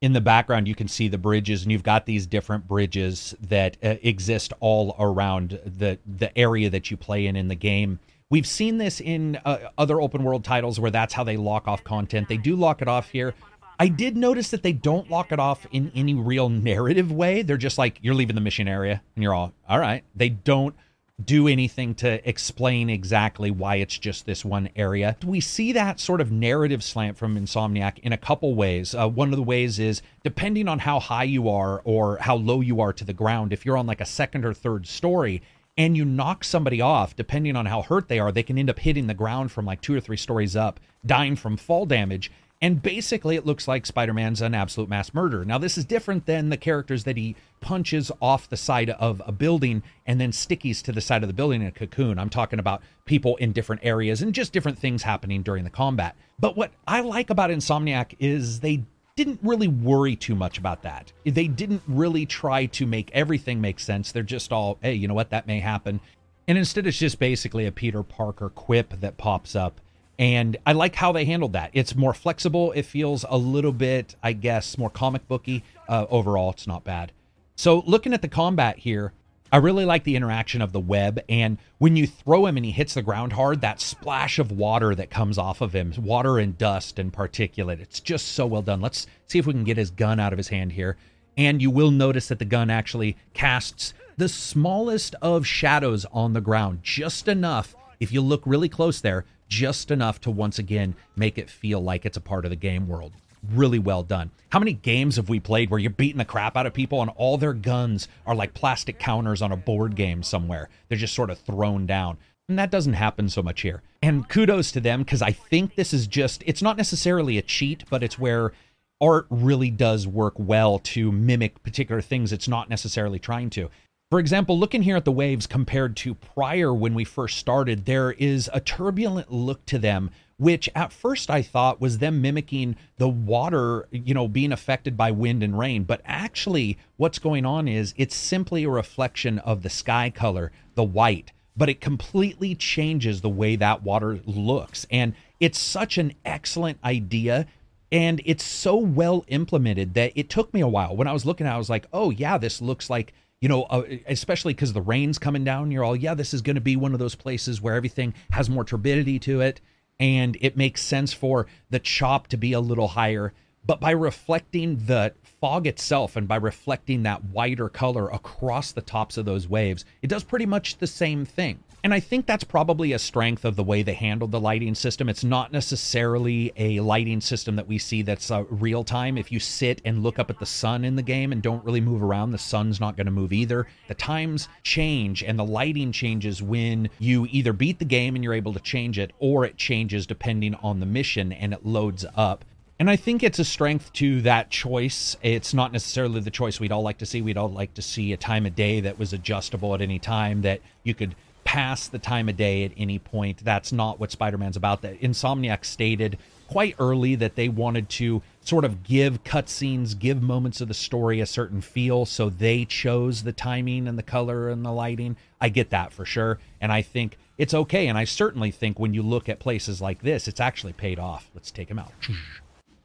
In 0.00 0.12
the 0.12 0.20
background, 0.20 0.68
you 0.68 0.74
can 0.74 0.88
see 0.88 1.08
the 1.08 1.18
bridges, 1.18 1.62
and 1.62 1.72
you've 1.72 1.82
got 1.82 2.04
these 2.04 2.26
different 2.26 2.68
bridges 2.68 3.34
that 3.40 3.78
uh, 3.82 3.94
exist 4.02 4.52
all 4.60 4.94
around 4.98 5.58
the 5.64 5.98
the 6.04 6.36
area 6.36 6.68
that 6.68 6.90
you 6.90 6.96
play 6.96 7.26
in 7.26 7.36
in 7.36 7.48
the 7.48 7.54
game. 7.54 8.00
We've 8.30 8.46
seen 8.46 8.78
this 8.78 9.00
in 9.00 9.38
uh, 9.44 9.58
other 9.78 10.00
open 10.00 10.24
world 10.24 10.44
titles 10.44 10.78
where 10.78 10.90
that's 10.90 11.14
how 11.14 11.24
they 11.24 11.36
lock 11.36 11.68
off 11.68 11.84
content. 11.84 12.28
They 12.28 12.36
do 12.36 12.56
lock 12.56 12.82
it 12.82 12.88
off 12.88 13.10
here. 13.10 13.34
I 13.78 13.88
did 13.88 14.16
notice 14.16 14.50
that 14.50 14.62
they 14.62 14.72
don't 14.72 15.10
lock 15.10 15.32
it 15.32 15.38
off 15.38 15.66
in 15.72 15.90
any 15.94 16.14
real 16.14 16.48
narrative 16.48 17.10
way. 17.10 17.42
They're 17.42 17.56
just 17.56 17.78
like, 17.78 17.98
you're 18.02 18.14
leaving 18.14 18.34
the 18.34 18.40
mission 18.40 18.68
area, 18.68 19.02
and 19.14 19.22
you're 19.22 19.34
all, 19.34 19.52
all 19.68 19.78
right. 19.78 20.04
They 20.14 20.28
don't 20.28 20.74
do 21.22 21.46
anything 21.46 21.94
to 21.94 22.28
explain 22.28 22.90
exactly 22.90 23.50
why 23.50 23.76
it's 23.76 23.98
just 23.98 24.26
this 24.26 24.44
one 24.44 24.68
area. 24.74 25.16
We 25.24 25.40
see 25.40 25.72
that 25.72 26.00
sort 26.00 26.20
of 26.20 26.32
narrative 26.32 26.82
slant 26.82 27.16
from 27.16 27.38
Insomniac 27.38 27.98
in 28.00 28.12
a 28.12 28.18
couple 28.18 28.54
ways. 28.54 28.94
Uh, 28.94 29.08
one 29.08 29.30
of 29.30 29.36
the 29.36 29.42
ways 29.42 29.78
is 29.78 30.02
depending 30.24 30.66
on 30.66 30.80
how 30.80 30.98
high 30.98 31.24
you 31.24 31.48
are 31.48 31.80
or 31.84 32.16
how 32.18 32.34
low 32.34 32.60
you 32.60 32.80
are 32.80 32.92
to 32.92 33.04
the 33.04 33.12
ground, 33.12 33.52
if 33.52 33.64
you're 33.64 33.76
on 33.76 33.86
like 33.86 34.00
a 34.00 34.06
second 34.06 34.44
or 34.44 34.52
third 34.52 34.86
story 34.86 35.40
and 35.76 35.96
you 35.96 36.04
knock 36.04 36.44
somebody 36.44 36.80
off, 36.80 37.16
depending 37.16 37.56
on 37.56 37.66
how 37.66 37.82
hurt 37.82 38.08
they 38.08 38.18
are, 38.18 38.30
they 38.30 38.42
can 38.42 38.58
end 38.58 38.70
up 38.70 38.78
hitting 38.78 39.06
the 39.06 39.14
ground 39.14 39.50
from 39.50 39.64
like 39.64 39.80
two 39.80 39.94
or 39.94 40.00
three 40.00 40.16
stories 40.16 40.54
up, 40.54 40.78
dying 41.04 41.36
from 41.36 41.56
fall 41.56 41.86
damage. 41.86 42.30
And 42.62 42.80
basically, 42.80 43.36
it 43.36 43.44
looks 43.44 43.68
like 43.68 43.84
Spider 43.84 44.14
Man's 44.14 44.40
an 44.40 44.54
absolute 44.54 44.88
mass 44.88 45.12
murderer. 45.12 45.44
Now, 45.44 45.58
this 45.58 45.76
is 45.76 45.84
different 45.84 46.24
than 46.24 46.48
the 46.48 46.56
characters 46.56 47.04
that 47.04 47.16
he 47.16 47.36
punches 47.60 48.10
off 48.22 48.48
the 48.48 48.56
side 48.56 48.90
of 48.90 49.20
a 49.26 49.32
building 49.32 49.82
and 50.06 50.20
then 50.20 50.30
stickies 50.30 50.80
to 50.84 50.92
the 50.92 51.00
side 51.00 51.22
of 51.22 51.28
the 51.28 51.34
building 51.34 51.60
in 51.60 51.66
a 51.66 51.72
cocoon. 51.72 52.18
I'm 52.18 52.30
talking 52.30 52.60
about 52.60 52.80
people 53.04 53.36
in 53.36 53.52
different 53.52 53.84
areas 53.84 54.22
and 54.22 54.32
just 54.32 54.52
different 54.52 54.78
things 54.78 55.02
happening 55.02 55.42
during 55.42 55.64
the 55.64 55.70
combat. 55.70 56.16
But 56.38 56.56
what 56.56 56.70
I 56.86 57.00
like 57.00 57.28
about 57.28 57.50
Insomniac 57.50 58.14
is 58.18 58.60
they 58.60 58.84
didn't 59.16 59.38
really 59.42 59.68
worry 59.68 60.16
too 60.16 60.34
much 60.34 60.58
about 60.58 60.82
that. 60.82 61.12
They 61.24 61.46
didn't 61.46 61.82
really 61.86 62.26
try 62.26 62.66
to 62.66 62.86
make 62.86 63.10
everything 63.12 63.60
make 63.60 63.78
sense. 63.78 64.10
They're 64.10 64.22
just 64.22 64.52
all, 64.52 64.78
hey, 64.82 64.94
you 64.94 65.06
know 65.06 65.14
what, 65.14 65.30
that 65.30 65.46
may 65.46 65.60
happen. 65.60 66.00
And 66.48 66.58
instead, 66.58 66.86
it's 66.86 66.98
just 66.98 67.18
basically 67.18 67.64
a 67.66 67.72
Peter 67.72 68.02
Parker 68.02 68.50
quip 68.50 69.00
that 69.00 69.16
pops 69.16 69.54
up 69.54 69.80
and 70.18 70.56
I 70.64 70.72
like 70.72 70.94
how 70.94 71.12
they 71.12 71.24
handled 71.24 71.54
that. 71.54 71.70
It's 71.72 71.96
more 71.96 72.14
flexible. 72.14 72.72
It 72.72 72.82
feels 72.82 73.24
a 73.28 73.36
little 73.36 73.72
bit, 73.72 74.14
I 74.22 74.32
guess, 74.32 74.78
more 74.78 74.90
comic 74.90 75.26
booky. 75.26 75.64
Uh, 75.88 76.06
overall, 76.08 76.50
it's 76.50 76.66
not 76.66 76.84
bad. 76.84 77.12
So 77.56 77.82
looking 77.86 78.14
at 78.14 78.22
the 78.22 78.28
combat 78.28 78.78
here, 78.78 79.12
I 79.54 79.58
really 79.58 79.84
like 79.84 80.02
the 80.02 80.16
interaction 80.16 80.62
of 80.62 80.72
the 80.72 80.80
web. 80.80 81.20
And 81.28 81.58
when 81.78 81.94
you 81.94 82.08
throw 82.08 82.44
him 82.46 82.56
and 82.56 82.66
he 82.66 82.72
hits 82.72 82.94
the 82.94 83.02
ground 83.02 83.34
hard, 83.34 83.60
that 83.60 83.80
splash 83.80 84.40
of 84.40 84.50
water 84.50 84.96
that 84.96 85.10
comes 85.10 85.38
off 85.38 85.60
of 85.60 85.72
him, 85.72 85.94
water 85.96 86.40
and 86.40 86.58
dust 86.58 86.98
and 86.98 87.12
particulate, 87.12 87.78
it's 87.78 88.00
just 88.00 88.32
so 88.32 88.46
well 88.46 88.62
done. 88.62 88.80
Let's 88.80 89.06
see 89.28 89.38
if 89.38 89.46
we 89.46 89.52
can 89.52 89.62
get 89.62 89.76
his 89.76 89.92
gun 89.92 90.18
out 90.18 90.32
of 90.32 90.38
his 90.38 90.48
hand 90.48 90.72
here. 90.72 90.96
And 91.36 91.62
you 91.62 91.70
will 91.70 91.92
notice 91.92 92.26
that 92.26 92.40
the 92.40 92.44
gun 92.44 92.68
actually 92.68 93.16
casts 93.32 93.94
the 94.16 94.28
smallest 94.28 95.14
of 95.22 95.46
shadows 95.46 96.04
on 96.10 96.32
the 96.32 96.40
ground, 96.40 96.80
just 96.82 97.28
enough. 97.28 97.76
If 98.00 98.10
you 98.10 98.22
look 98.22 98.42
really 98.44 98.68
close 98.68 99.00
there, 99.02 99.24
just 99.46 99.92
enough 99.92 100.20
to 100.22 100.32
once 100.32 100.58
again 100.58 100.96
make 101.14 101.38
it 101.38 101.48
feel 101.48 101.80
like 101.80 102.04
it's 102.04 102.16
a 102.16 102.20
part 102.20 102.44
of 102.44 102.50
the 102.50 102.56
game 102.56 102.88
world. 102.88 103.12
Really 103.52 103.78
well 103.78 104.02
done. 104.02 104.30
How 104.50 104.58
many 104.58 104.72
games 104.72 105.16
have 105.16 105.28
we 105.28 105.40
played 105.40 105.70
where 105.70 105.80
you're 105.80 105.90
beating 105.90 106.18
the 106.18 106.24
crap 106.24 106.56
out 106.56 106.66
of 106.66 106.72
people 106.72 107.02
and 107.02 107.10
all 107.16 107.36
their 107.36 107.52
guns 107.52 108.08
are 108.26 108.34
like 108.34 108.54
plastic 108.54 108.98
counters 108.98 109.42
on 109.42 109.52
a 109.52 109.56
board 109.56 109.96
game 109.96 110.22
somewhere? 110.22 110.68
They're 110.88 110.98
just 110.98 111.14
sort 111.14 111.30
of 111.30 111.38
thrown 111.38 111.86
down. 111.86 112.18
And 112.48 112.58
that 112.58 112.70
doesn't 112.70 112.92
happen 112.94 113.28
so 113.28 113.42
much 113.42 113.62
here. 113.62 113.82
And 114.02 114.28
kudos 114.28 114.70
to 114.72 114.80
them 114.80 115.02
because 115.02 115.22
I 115.22 115.32
think 115.32 115.74
this 115.74 115.94
is 115.94 116.06
just, 116.06 116.42
it's 116.46 116.62
not 116.62 116.76
necessarily 116.76 117.38
a 117.38 117.42
cheat, 117.42 117.84
but 117.88 118.02
it's 118.02 118.18
where 118.18 118.52
art 119.00 119.26
really 119.30 119.70
does 119.70 120.06
work 120.06 120.34
well 120.36 120.78
to 120.78 121.10
mimic 121.10 121.62
particular 121.62 122.00
things 122.00 122.32
it's 122.32 122.48
not 122.48 122.68
necessarily 122.68 123.18
trying 123.18 123.50
to. 123.50 123.70
For 124.10 124.20
example, 124.20 124.58
looking 124.58 124.82
here 124.82 124.96
at 124.96 125.04
the 125.04 125.12
waves 125.12 125.46
compared 125.46 125.96
to 125.96 126.14
prior 126.14 126.72
when 126.72 126.94
we 126.94 127.04
first 127.04 127.38
started, 127.38 127.84
there 127.84 128.12
is 128.12 128.48
a 128.52 128.60
turbulent 128.60 129.32
look 129.32 129.64
to 129.66 129.78
them, 129.78 130.10
which 130.36 130.68
at 130.74 130.92
first 130.92 131.30
I 131.30 131.42
thought 131.42 131.80
was 131.80 131.98
them 131.98 132.20
mimicking 132.20 132.76
the 132.98 133.08
water, 133.08 133.88
you 133.90 134.14
know, 134.14 134.28
being 134.28 134.52
affected 134.52 134.96
by 134.96 135.10
wind 135.10 135.42
and 135.42 135.58
rain. 135.58 135.84
But 135.84 136.00
actually, 136.04 136.78
what's 136.96 137.18
going 137.18 137.46
on 137.46 137.68
is 137.68 137.94
it's 137.96 138.16
simply 138.16 138.64
a 138.64 138.70
reflection 138.70 139.38
of 139.40 139.62
the 139.62 139.70
sky 139.70 140.10
color, 140.10 140.52
the 140.74 140.84
white, 140.84 141.32
but 141.56 141.68
it 141.68 141.80
completely 141.80 142.54
changes 142.54 143.20
the 143.20 143.28
way 143.28 143.56
that 143.56 143.82
water 143.82 144.20
looks. 144.26 144.86
And 144.90 145.14
it's 145.40 145.58
such 145.58 145.98
an 145.98 146.14
excellent 146.24 146.78
idea 146.84 147.46
and 147.92 148.20
it's 148.24 148.42
so 148.42 148.74
well 148.76 149.24
implemented 149.28 149.94
that 149.94 150.12
it 150.16 150.28
took 150.28 150.52
me 150.52 150.60
a 150.60 150.66
while. 150.66 150.96
When 150.96 151.06
I 151.06 151.12
was 151.12 151.24
looking 151.24 151.46
at 151.46 151.52
it, 151.52 151.54
I 151.54 151.58
was 151.58 151.70
like, 151.70 151.86
oh, 151.92 152.10
yeah, 152.10 152.38
this 152.38 152.60
looks 152.60 152.90
like 152.90 153.12
you 153.44 153.48
know, 153.48 153.64
uh, 153.64 153.82
especially 154.08 154.54
because 154.54 154.72
the 154.72 154.80
rain's 154.80 155.18
coming 155.18 155.44
down, 155.44 155.70
you're 155.70 155.84
all, 155.84 155.94
yeah, 155.94 156.14
this 156.14 156.32
is 156.32 156.40
going 156.40 156.54
to 156.54 156.62
be 156.62 156.76
one 156.76 156.94
of 156.94 156.98
those 156.98 157.14
places 157.14 157.60
where 157.60 157.74
everything 157.74 158.14
has 158.30 158.48
more 158.48 158.64
turbidity 158.64 159.18
to 159.18 159.42
it. 159.42 159.60
And 160.00 160.36
it 160.40 160.56
makes 160.56 160.82
sense 160.82 161.12
for 161.12 161.46
the 161.70 161.78
chop 161.78 162.28
to 162.28 162.36
be 162.36 162.52
a 162.52 162.60
little 162.60 162.88
higher. 162.88 163.32
But 163.66 163.80
by 163.80 163.92
reflecting 163.92 164.86
the 164.86 165.14
fog 165.22 165.66
itself 165.66 166.16
and 166.16 166.28
by 166.28 166.36
reflecting 166.36 167.02
that 167.02 167.24
whiter 167.24 167.68
color 167.68 168.08
across 168.08 168.72
the 168.72 168.82
tops 168.82 169.16
of 169.16 169.24
those 169.24 169.48
waves, 169.48 169.84
it 170.02 170.08
does 170.08 170.24
pretty 170.24 170.46
much 170.46 170.78
the 170.78 170.86
same 170.86 171.24
thing. 171.24 171.60
And 171.84 171.92
I 171.92 172.00
think 172.00 172.24
that's 172.24 172.44
probably 172.44 172.94
a 172.94 172.98
strength 172.98 173.44
of 173.44 173.56
the 173.56 173.62
way 173.62 173.82
they 173.82 173.92
handled 173.92 174.32
the 174.32 174.40
lighting 174.40 174.74
system. 174.74 175.06
It's 175.10 175.22
not 175.22 175.52
necessarily 175.52 176.50
a 176.56 176.80
lighting 176.80 177.20
system 177.20 177.56
that 177.56 177.68
we 177.68 177.76
see 177.76 178.00
that's 178.00 178.30
uh, 178.30 178.44
real 178.48 178.84
time. 178.84 179.18
If 179.18 179.30
you 179.30 179.38
sit 179.38 179.82
and 179.84 180.02
look 180.02 180.18
up 180.18 180.30
at 180.30 180.38
the 180.38 180.46
sun 180.46 180.86
in 180.86 180.96
the 180.96 181.02
game 181.02 181.30
and 181.30 181.42
don't 181.42 181.62
really 181.62 181.82
move 181.82 182.02
around, 182.02 182.30
the 182.30 182.38
sun's 182.38 182.80
not 182.80 182.96
going 182.96 183.04
to 183.04 183.10
move 183.10 183.34
either. 183.34 183.66
The 183.88 183.94
times 183.94 184.48
change 184.62 185.22
and 185.22 185.38
the 185.38 185.44
lighting 185.44 185.92
changes 185.92 186.42
when 186.42 186.88
you 186.98 187.28
either 187.30 187.52
beat 187.52 187.78
the 187.78 187.84
game 187.84 188.14
and 188.14 188.24
you're 188.24 188.32
able 188.32 188.54
to 188.54 188.60
change 188.60 188.98
it, 188.98 189.12
or 189.18 189.44
it 189.44 189.58
changes 189.58 190.06
depending 190.06 190.54
on 190.54 190.80
the 190.80 190.86
mission 190.86 191.34
and 191.34 191.52
it 191.52 191.66
loads 191.66 192.06
up. 192.16 192.46
And 192.78 192.88
I 192.88 192.96
think 192.96 193.22
it's 193.22 193.38
a 193.38 193.44
strength 193.44 193.92
to 193.94 194.22
that 194.22 194.50
choice. 194.50 195.18
It's 195.22 195.52
not 195.52 195.70
necessarily 195.70 196.20
the 196.20 196.30
choice 196.30 196.58
we'd 196.58 196.72
all 196.72 196.82
like 196.82 196.98
to 196.98 197.06
see. 197.06 197.20
We'd 197.20 197.36
all 197.36 197.52
like 197.52 197.74
to 197.74 197.82
see 197.82 198.14
a 198.14 198.16
time 198.16 198.46
of 198.46 198.56
day 198.56 198.80
that 198.80 198.98
was 198.98 199.12
adjustable 199.12 199.74
at 199.74 199.82
any 199.82 199.98
time, 199.98 200.40
that 200.42 200.62
you 200.82 200.94
could 200.94 201.14
past 201.44 201.92
the 201.92 201.98
time 201.98 202.28
of 202.28 202.36
day 202.36 202.64
at 202.64 202.72
any 202.76 202.98
point. 202.98 203.44
That's 203.44 203.72
not 203.72 204.00
what 204.00 204.10
Spider 204.10 204.38
Man's 204.38 204.56
about. 204.56 204.82
That 204.82 205.00
Insomniac 205.00 205.64
stated 205.64 206.18
quite 206.48 206.74
early 206.78 207.14
that 207.14 207.36
they 207.36 207.48
wanted 207.48 207.88
to 207.88 208.22
sort 208.40 208.64
of 208.64 208.82
give 208.82 209.24
cutscenes, 209.24 209.98
give 209.98 210.22
moments 210.22 210.60
of 210.60 210.68
the 210.68 210.74
story 210.74 211.20
a 211.20 211.26
certain 211.26 211.60
feel. 211.60 212.06
So 212.06 212.28
they 212.28 212.64
chose 212.64 213.22
the 213.22 213.32
timing 213.32 213.88
and 213.88 213.98
the 213.98 214.02
color 214.02 214.48
and 214.48 214.64
the 214.64 214.72
lighting. 214.72 215.16
I 215.40 215.48
get 215.48 215.70
that 215.70 215.92
for 215.92 216.04
sure. 216.04 216.38
And 216.60 216.72
I 216.72 216.82
think 216.82 217.16
it's 217.38 217.54
okay. 217.54 217.88
And 217.88 217.98
I 217.98 218.04
certainly 218.04 218.50
think 218.50 218.78
when 218.78 218.94
you 218.94 219.02
look 219.02 219.28
at 219.28 219.38
places 219.38 219.80
like 219.80 220.02
this, 220.02 220.28
it's 220.28 220.40
actually 220.40 220.72
paid 220.72 220.98
off. 220.98 221.30
Let's 221.34 221.50
take 221.50 221.70
him 221.70 221.78
out. 221.78 221.92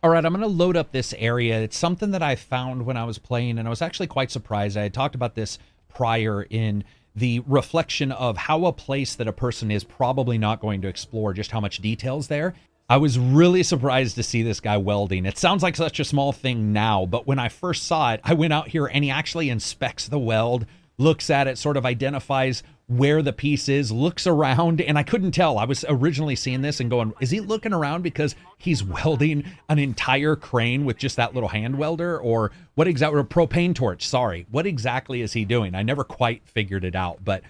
All 0.02 0.10
right, 0.10 0.24
I'm 0.24 0.32
going 0.32 0.42
to 0.42 0.48
load 0.48 0.78
up 0.78 0.94
this 0.94 1.14
area. 1.18 1.60
It's 1.60 1.78
something 1.78 2.12
that 2.12 2.24
I 2.24 2.36
found 2.36 2.86
when 2.86 2.96
I 2.96 3.04
was 3.04 3.18
playing, 3.18 3.58
and 3.58 3.68
I 3.68 3.70
was 3.70 3.82
actually 3.82 4.08
quite 4.08 4.32
surprised. 4.32 4.78
I 4.78 4.84
had 4.84 4.94
talked 4.94 5.14
about 5.14 5.36
this 5.36 5.60
prior 5.90 6.44
in 6.44 6.86
the 7.20 7.42
reflection 7.42 8.12
of 8.14 8.38
how 8.38 8.66
a 8.66 8.74
place 8.74 9.16
that 9.16 9.28
a 9.28 9.34
person 9.34 9.70
is 9.70 9.84
probably 9.84 10.38
not 10.38 10.62
going 10.62 10.82
to 10.82 10.88
explore 10.88 11.34
just 11.34 11.52
how 11.52 11.60
much 11.60 11.80
details 11.80 12.28
there. 12.28 12.56
I 12.88 12.98
was 12.98 13.20
really 13.20 13.62
surprised 13.62 14.16
to 14.16 14.24
see 14.24 14.42
this 14.42 14.60
guy 14.60 14.78
welding. 14.78 15.26
It 15.26 15.38
sounds 15.38 15.62
like 15.62 15.76
such 15.76 16.00
a 16.00 16.06
small 16.06 16.32
thing 16.32 16.74
now, 16.74 17.06
but 17.06 17.28
when 17.28 17.38
I 17.38 17.50
first 17.50 17.84
saw 17.84 18.14
it, 18.14 18.22
I 18.24 18.34
went 18.34 18.54
out 18.54 18.70
here 18.70 18.88
and 18.88 19.04
he 19.04 19.12
actually 19.12 19.50
inspects 19.50 20.08
the 20.08 20.18
weld, 20.18 20.66
looks 20.98 21.30
at 21.30 21.48
it, 21.48 21.58
sort 21.58 21.78
of 21.78 21.86
identifies 21.86 22.64
where 22.90 23.22
the 23.22 23.32
piece 23.32 23.70
is, 23.70 23.92
looks 23.92 24.26
around, 24.26 24.82
and 24.82 24.98
I 24.98 25.04
couldn't 25.04 25.32
tell. 25.32 25.60
I 25.60 25.66
was 25.66 25.86
originally 25.88 26.36
seeing 26.36 26.62
this 26.62 26.80
and 26.80 26.90
going, 26.90 27.14
is 27.22 27.30
he 27.30 27.40
looking 27.40 27.72
around 27.72 28.02
because 28.02 28.36
he's 28.58 28.84
welding 28.84 29.44
an 29.70 29.78
entire 29.78 30.36
crane 30.36 30.86
with 30.86 30.98
just 30.98 31.16
that 31.18 31.36
little 31.36 31.50
hand 31.50 31.78
welder? 31.78 32.20
Or 32.20 32.52
what 32.74 32.88
exactly, 32.88 33.20
or 33.20 33.24
propane 33.24 33.76
torch, 33.76 34.08
sorry. 34.08 34.48
What 34.50 34.66
exactly 34.66 35.22
is 35.22 35.34
he 35.34 35.46
doing? 35.46 35.76
I 35.76 35.84
never 35.84 36.04
quite 36.04 36.48
figured 36.48 36.84
it 36.84 36.96
out. 36.96 37.24
But 37.24 37.44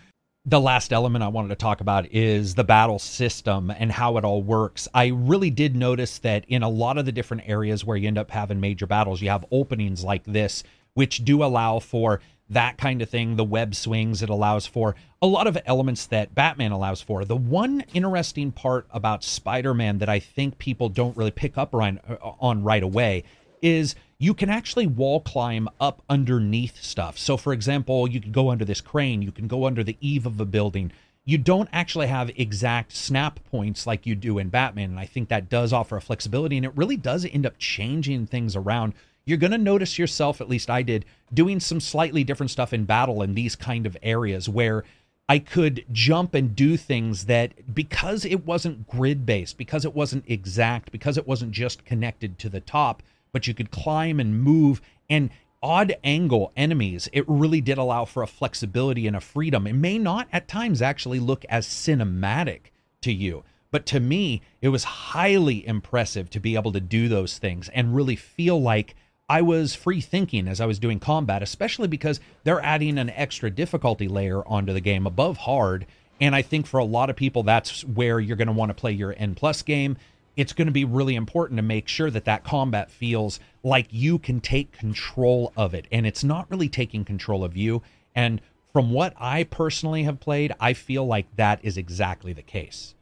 the 0.46 0.60
last 0.60 0.92
element 0.92 1.24
I 1.24 1.30
wanted 1.30 1.50
to 1.50 1.56
talk 1.56 1.80
about 1.80 2.12
is 2.12 2.56
the 2.56 2.66
battle 2.66 3.00
system 3.00 3.72
and 3.72 3.94
how 3.94 4.18
it 4.18 4.26
all 4.26 4.44
works. 4.44 4.90
I 4.94 5.08
really 5.08 5.52
did 5.52 5.74
notice 5.74 6.20
that 6.20 6.44
in 6.50 6.64
a 6.64 6.70
lot 6.70 6.98
of 6.98 7.06
the 7.06 7.14
different 7.14 7.48
areas 7.48 7.86
where 7.86 7.96
you 7.96 8.10
end 8.10 8.18
up 8.18 8.30
having 8.30 8.60
major 8.60 8.88
battles, 8.88 9.22
you 9.22 9.30
have 9.30 9.46
openings 9.52 10.04
like 10.04 10.26
this, 10.26 10.64
which 10.96 11.24
do 11.24 11.46
allow 11.46 11.80
for 11.80 12.20
that 12.50 12.78
kind 12.78 13.02
of 13.02 13.10
thing, 13.10 13.36
the 13.36 13.44
web 13.44 13.76
swings 13.76 14.24
it 14.24 14.30
allows 14.30 14.66
for, 14.66 14.96
a 15.22 15.28
lot 15.28 15.48
of 15.48 15.58
elements 15.66 16.06
that 16.08 16.34
Batman 16.34 16.72
allows 16.72 17.02
for. 17.02 17.26
The 17.26 17.36
one 17.36 17.84
interesting 17.94 18.52
part 18.52 18.88
about 18.92 19.24
Spider 19.24 19.74
Man 19.74 20.00
that 20.00 20.10
I 20.10 20.20
think 20.20 20.58
people 20.58 20.90
don't 20.90 21.16
really 21.16 21.32
pick 21.32 21.58
up 21.58 21.76
on, 21.76 22.00
uh, 22.10 22.16
on 22.40 22.64
right 22.64 22.84
away 22.84 23.24
is 23.62 23.96
you 24.18 24.34
can 24.34 24.50
actually 24.50 24.88
wall 24.88 25.22
climb 25.22 25.70
up 25.80 26.02
underneath 26.10 26.82
stuff. 26.82 27.18
So, 27.18 27.38
for 27.38 27.54
example, 27.54 28.08
you 28.08 28.20
can 28.20 28.32
go 28.32 28.50
under 28.50 28.66
this 28.66 28.82
crane, 28.82 29.22
you 29.22 29.32
can 29.32 29.48
go 29.48 29.66
under 29.66 29.84
the 29.84 29.98
eave 30.02 30.26
of 30.26 30.40
a 30.40 30.46
building. 30.46 30.92
You 31.26 31.38
don't 31.38 31.70
actually 31.72 32.08
have 32.08 32.32
exact 32.36 32.94
snap 32.94 33.40
points 33.52 33.86
like 33.86 34.08
you 34.08 34.16
do 34.16 34.40
in 34.40 34.50
Batman. 34.50 34.90
And 34.90 35.00
I 35.00 35.06
think 35.06 35.30
that 35.30 35.50
does 35.50 35.72
offer 35.72 35.98
a 35.98 36.02
flexibility 36.02 36.58
and 36.58 36.66
it 36.66 36.76
really 36.76 36.98
does 36.98 37.26
end 37.26 37.46
up 37.46 37.58
changing 37.60 38.26
things 38.26 38.56
around 38.56 38.94
you're 39.30 39.38
going 39.38 39.52
to 39.52 39.58
notice 39.60 40.00
yourself, 40.00 40.42
at 40.42 40.50
least 40.50 40.70
I 40.70 40.82
did, 40.82 41.06
doing 41.32 41.60
some 41.60 41.80
slightly 41.80 42.24
different 42.24 42.50
stuff 42.50 42.74
in 42.74 42.86
battle 42.86 43.22
in 43.22 43.36
these 43.36 43.56
kind 43.56 43.86
of 43.86 43.96
areas 44.02 44.50
where 44.50 44.84
I 45.30 45.38
could 45.38 45.86
jump 45.92 46.34
and 46.34 46.56
do 46.56 46.76
things 46.76 47.26
that 47.28 47.76
because 47.76 48.26
it 48.26 48.48
wasn't 48.48 48.88
grid 48.88 49.28
based, 49.28 49.60
because 49.60 49.86
it 49.86 49.94
wasn't 49.94 50.24
exact, 50.28 50.92
because 50.92 51.18
it 51.18 51.28
wasn't 51.28 51.52
just 51.52 51.86
connected 51.86 52.40
to 52.40 52.50
the 52.50 52.60
top, 52.60 53.04
but 53.32 53.46
you 53.46 53.54
could 53.54 53.70
climb 53.70 54.20
and 54.20 54.42
move 54.42 54.82
and 55.08 55.30
odd 55.62 55.96
angle 56.04 56.52
enemies. 56.58 57.08
It 57.14 57.26
really 57.28 57.62
did 57.62 57.78
allow 57.78 58.06
for 58.06 58.24
a 58.24 58.28
flexibility 58.28 59.06
and 59.06 59.16
a 59.16 59.22
freedom. 59.22 59.68
It 59.68 59.74
may 59.74 60.00
not 60.00 60.28
at 60.34 60.48
times 60.48 60.82
actually 60.82 61.20
look 61.20 61.46
as 61.50 61.68
cinematic 61.68 62.72
to 63.02 63.14
you. 63.14 63.44
But 63.70 63.86
to 63.88 64.00
me, 64.00 64.42
it 64.62 64.70
was 64.70 64.84
highly 64.84 65.68
impressive 65.68 66.32
to 66.32 66.40
be 66.40 66.56
able 66.56 66.72
to 66.72 66.80
do 66.80 67.08
those 67.08 67.38
things 67.38 67.70
and 67.70 67.96
really 67.96 68.16
feel 68.16 68.60
like 68.60 68.96
I 69.30 69.44
was 69.44 69.76
free 69.76 70.02
thinking 70.02 70.48
as 70.48 70.60
I 70.60 70.66
was 70.66 70.80
doing 70.80 71.00
combat, 71.00 71.44
especially 71.44 71.88
because 71.88 72.20
they're 72.44 72.62
adding 72.62 72.98
an 72.98 73.12
extra 73.12 73.52
difficulty 73.52 74.08
layer 74.08 74.46
onto 74.48 74.74
the 74.74 74.82
game 74.82 75.06
above 75.06 75.38
hard. 75.38 75.86
And 76.20 76.36
I 76.36 76.42
think 76.42 76.66
for 76.66 76.80
a 76.80 76.86
lot 76.86 77.12
of 77.12 77.16
people, 77.16 77.44
that's 77.44 77.86
where 77.86 78.20
you're 78.20 78.36
going 78.36 78.48
to 78.48 78.54
want 78.54 78.72
to 78.72 78.74
play 78.74 78.92
your 78.92 79.14
N 79.16 79.36
plus 79.36 79.62
game. 79.62 79.98
It's 80.36 80.54
going 80.54 80.68
to 80.68 80.74
be 80.74 80.86
really 80.86 81.16
important 81.16 81.58
to 81.58 81.64
make 81.64 81.88
sure 81.88 82.10
that 82.10 82.26
that 82.26 82.44
combat 82.44 82.90
feels 82.90 83.40
like 83.62 83.88
you 83.92 84.18
can 84.18 84.40
take 84.40 84.72
control 84.72 85.54
of 85.56 85.74
it. 85.74 85.86
And 85.92 86.08
it's 86.08 86.24
not 86.24 86.50
really 86.50 86.70
taking 86.70 87.06
control 87.06 87.44
of 87.44 87.56
you. 87.56 87.84
And 88.16 88.42
from 88.74 88.92
what 88.92 89.14
I 89.18 89.44
personally 89.44 90.04
have 90.04 90.20
played, 90.20 90.54
I 90.60 90.74
feel 90.74 91.06
like 91.06 91.36
that 91.36 91.60
is 91.64 91.78
exactly 91.78 92.34
the 92.34 92.42
case. 92.42 92.96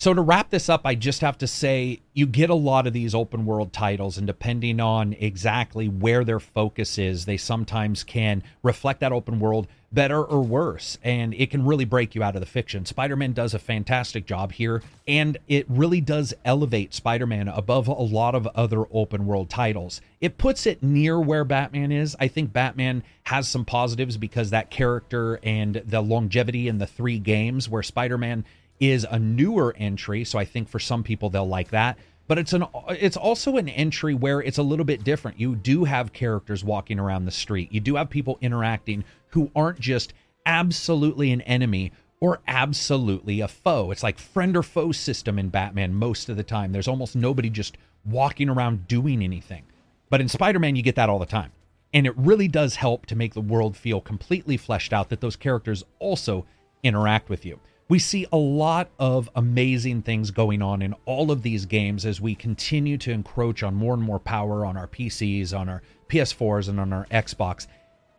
So 0.00 0.14
to 0.14 0.20
wrap 0.20 0.50
this 0.50 0.68
up, 0.68 0.82
I 0.84 0.94
just 0.94 1.22
have 1.22 1.38
to 1.38 1.48
say 1.48 2.02
you 2.12 2.24
get 2.26 2.50
a 2.50 2.54
lot 2.54 2.86
of 2.86 2.92
these 2.92 3.16
open 3.16 3.44
world 3.44 3.72
titles, 3.72 4.16
and 4.16 4.28
depending 4.28 4.78
on 4.78 5.14
exactly 5.14 5.88
where 5.88 6.22
their 6.22 6.38
focus 6.38 6.98
is, 6.98 7.24
they 7.24 7.36
sometimes 7.36 8.04
can 8.04 8.44
reflect 8.62 9.00
that 9.00 9.10
open 9.10 9.40
world 9.40 9.66
better 9.90 10.22
or 10.22 10.40
worse, 10.40 10.98
and 11.02 11.34
it 11.34 11.50
can 11.50 11.66
really 11.66 11.84
break 11.84 12.14
you 12.14 12.22
out 12.22 12.36
of 12.36 12.40
the 12.40 12.46
fiction. 12.46 12.86
Spider 12.86 13.16
Man 13.16 13.32
does 13.32 13.54
a 13.54 13.58
fantastic 13.58 14.24
job 14.24 14.52
here, 14.52 14.84
and 15.08 15.36
it 15.48 15.66
really 15.68 16.00
does 16.00 16.32
elevate 16.44 16.94
Spider 16.94 17.26
Man 17.26 17.48
above 17.48 17.88
a 17.88 17.92
lot 17.92 18.36
of 18.36 18.46
other 18.48 18.84
open 18.92 19.26
world 19.26 19.50
titles. 19.50 20.00
It 20.20 20.38
puts 20.38 20.64
it 20.64 20.80
near 20.80 21.18
where 21.18 21.44
Batman 21.44 21.90
is. 21.90 22.14
I 22.20 22.28
think 22.28 22.52
Batman 22.52 23.02
has 23.24 23.48
some 23.48 23.64
positives 23.64 24.16
because 24.16 24.50
that 24.50 24.70
character 24.70 25.40
and 25.42 25.82
the 25.84 26.02
longevity 26.02 26.68
in 26.68 26.78
the 26.78 26.86
three 26.86 27.18
games, 27.18 27.68
where 27.68 27.82
Spider 27.82 28.16
Man 28.18 28.44
is 28.80 29.06
a 29.10 29.18
newer 29.18 29.74
entry, 29.76 30.24
so 30.24 30.38
I 30.38 30.44
think 30.44 30.68
for 30.68 30.78
some 30.78 31.02
people 31.02 31.30
they'll 31.30 31.48
like 31.48 31.70
that. 31.70 31.98
But 32.26 32.38
it's 32.38 32.52
an 32.52 32.66
it's 32.90 33.16
also 33.16 33.56
an 33.56 33.70
entry 33.70 34.14
where 34.14 34.40
it's 34.40 34.58
a 34.58 34.62
little 34.62 34.84
bit 34.84 35.02
different. 35.02 35.40
You 35.40 35.56
do 35.56 35.84
have 35.84 36.12
characters 36.12 36.62
walking 36.62 36.98
around 36.98 37.24
the 37.24 37.30
street. 37.30 37.72
You 37.72 37.80
do 37.80 37.96
have 37.96 38.10
people 38.10 38.38
interacting 38.42 39.04
who 39.28 39.50
aren't 39.56 39.80
just 39.80 40.12
absolutely 40.44 41.32
an 41.32 41.40
enemy 41.42 41.92
or 42.20 42.40
absolutely 42.46 43.40
a 43.40 43.48
foe. 43.48 43.90
It's 43.90 44.02
like 44.02 44.18
friend 44.18 44.56
or 44.56 44.62
foe 44.62 44.92
system 44.92 45.38
in 45.38 45.48
Batman 45.48 45.94
most 45.94 46.28
of 46.28 46.36
the 46.36 46.42
time. 46.42 46.72
There's 46.72 46.88
almost 46.88 47.16
nobody 47.16 47.48
just 47.48 47.78
walking 48.04 48.50
around 48.50 48.88
doing 48.88 49.22
anything. 49.22 49.64
But 50.10 50.20
in 50.20 50.28
Spider-Man 50.28 50.76
you 50.76 50.82
get 50.82 50.96
that 50.96 51.08
all 51.08 51.18
the 51.18 51.26
time. 51.26 51.52
And 51.94 52.06
it 52.06 52.16
really 52.18 52.48
does 52.48 52.76
help 52.76 53.06
to 53.06 53.16
make 53.16 53.32
the 53.32 53.40
world 53.40 53.74
feel 53.74 54.02
completely 54.02 54.58
fleshed 54.58 54.92
out 54.92 55.08
that 55.08 55.22
those 55.22 55.36
characters 55.36 55.84
also 55.98 56.44
interact 56.82 57.30
with 57.30 57.46
you 57.46 57.58
we 57.88 57.98
see 57.98 58.26
a 58.30 58.36
lot 58.36 58.90
of 58.98 59.30
amazing 59.34 60.02
things 60.02 60.30
going 60.30 60.60
on 60.60 60.82
in 60.82 60.94
all 61.06 61.30
of 61.30 61.42
these 61.42 61.64
games 61.64 62.04
as 62.04 62.20
we 62.20 62.34
continue 62.34 62.98
to 62.98 63.10
encroach 63.10 63.62
on 63.62 63.74
more 63.74 63.94
and 63.94 64.02
more 64.02 64.18
power 64.18 64.66
on 64.66 64.76
our 64.76 64.86
PCs, 64.86 65.58
on 65.58 65.68
our 65.68 65.82
PS4s, 66.08 66.68
and 66.68 66.78
on 66.78 66.92
our 66.92 67.06
Xbox. 67.06 67.66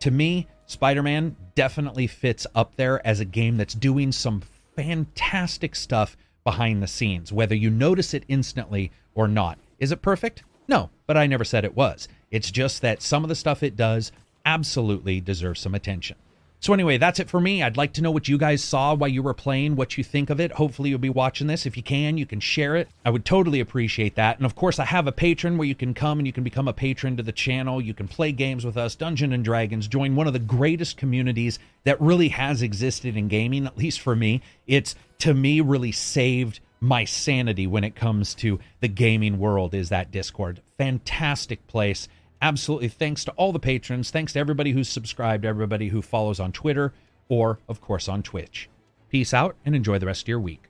To 0.00 0.10
me, 0.10 0.48
Spider 0.66 1.02
Man 1.02 1.36
definitely 1.54 2.08
fits 2.08 2.46
up 2.54 2.74
there 2.76 3.04
as 3.06 3.20
a 3.20 3.24
game 3.24 3.56
that's 3.56 3.74
doing 3.74 4.10
some 4.10 4.42
fantastic 4.74 5.76
stuff 5.76 6.16
behind 6.42 6.82
the 6.82 6.88
scenes, 6.88 7.32
whether 7.32 7.54
you 7.54 7.70
notice 7.70 8.12
it 8.12 8.24
instantly 8.28 8.90
or 9.14 9.28
not. 9.28 9.58
Is 9.78 9.92
it 9.92 10.02
perfect? 10.02 10.42
No, 10.66 10.90
but 11.06 11.16
I 11.16 11.26
never 11.26 11.44
said 11.44 11.64
it 11.64 11.76
was. 11.76 12.08
It's 12.30 12.50
just 12.50 12.82
that 12.82 13.02
some 13.02 13.24
of 13.24 13.28
the 13.28 13.34
stuff 13.34 13.62
it 13.62 13.76
does 13.76 14.10
absolutely 14.44 15.20
deserves 15.20 15.60
some 15.60 15.74
attention. 15.74 16.16
So, 16.62 16.74
anyway, 16.74 16.98
that's 16.98 17.18
it 17.18 17.30
for 17.30 17.40
me. 17.40 17.62
I'd 17.62 17.78
like 17.78 17.94
to 17.94 18.02
know 18.02 18.10
what 18.10 18.28
you 18.28 18.36
guys 18.36 18.62
saw 18.62 18.94
while 18.94 19.08
you 19.08 19.22
were 19.22 19.32
playing, 19.32 19.76
what 19.76 19.96
you 19.96 20.04
think 20.04 20.28
of 20.28 20.38
it. 20.40 20.52
Hopefully, 20.52 20.90
you'll 20.90 20.98
be 20.98 21.08
watching 21.08 21.46
this. 21.46 21.64
If 21.64 21.74
you 21.74 21.82
can, 21.82 22.18
you 22.18 22.26
can 22.26 22.38
share 22.38 22.76
it. 22.76 22.88
I 23.02 23.08
would 23.08 23.24
totally 23.24 23.60
appreciate 23.60 24.14
that. 24.16 24.36
And 24.36 24.44
of 24.44 24.54
course, 24.54 24.78
I 24.78 24.84
have 24.84 25.06
a 25.06 25.12
Patreon 25.12 25.56
where 25.56 25.66
you 25.66 25.74
can 25.74 25.94
come 25.94 26.18
and 26.18 26.26
you 26.26 26.34
can 26.34 26.44
become 26.44 26.68
a 26.68 26.74
patron 26.74 27.16
to 27.16 27.22
the 27.22 27.32
channel. 27.32 27.80
You 27.80 27.94
can 27.94 28.08
play 28.08 28.30
games 28.30 28.66
with 28.66 28.76
us, 28.76 28.94
Dungeon 28.94 29.32
and 29.32 29.42
Dragons, 29.42 29.88
join 29.88 30.14
one 30.14 30.26
of 30.26 30.34
the 30.34 30.38
greatest 30.38 30.98
communities 30.98 31.58
that 31.84 31.98
really 31.98 32.28
has 32.28 32.60
existed 32.60 33.16
in 33.16 33.28
gaming, 33.28 33.64
at 33.64 33.78
least 33.78 34.00
for 34.00 34.14
me. 34.14 34.42
It's 34.66 34.94
to 35.20 35.32
me 35.32 35.62
really 35.62 35.92
saved 35.92 36.60
my 36.80 37.04
sanity 37.04 37.66
when 37.66 37.84
it 37.84 37.94
comes 37.94 38.34
to 38.34 38.58
the 38.80 38.88
gaming 38.88 39.38
world 39.38 39.74
is 39.74 39.88
that 39.88 40.10
Discord. 40.10 40.60
Fantastic 40.78 41.66
place 41.66 42.06
absolutely 42.40 42.88
thanks 42.88 43.24
to 43.24 43.32
all 43.32 43.52
the 43.52 43.58
patrons. 43.58 44.10
Thanks 44.10 44.32
to 44.32 44.38
everybody 44.38 44.72
who's 44.72 44.88
subscribed, 44.88 45.44
everybody 45.44 45.88
who 45.88 46.02
follows 46.02 46.40
on 46.40 46.52
Twitter, 46.52 46.92
or, 47.28 47.60
of 47.68 47.80
course, 47.80 48.08
on 48.08 48.22
Twitch. 48.22 48.68
Peace 49.08 49.34
out 49.34 49.56
and 49.64 49.74
enjoy 49.74 49.98
the 49.98 50.06
rest 50.06 50.22
of 50.22 50.28
your 50.28 50.40
week. 50.40 50.69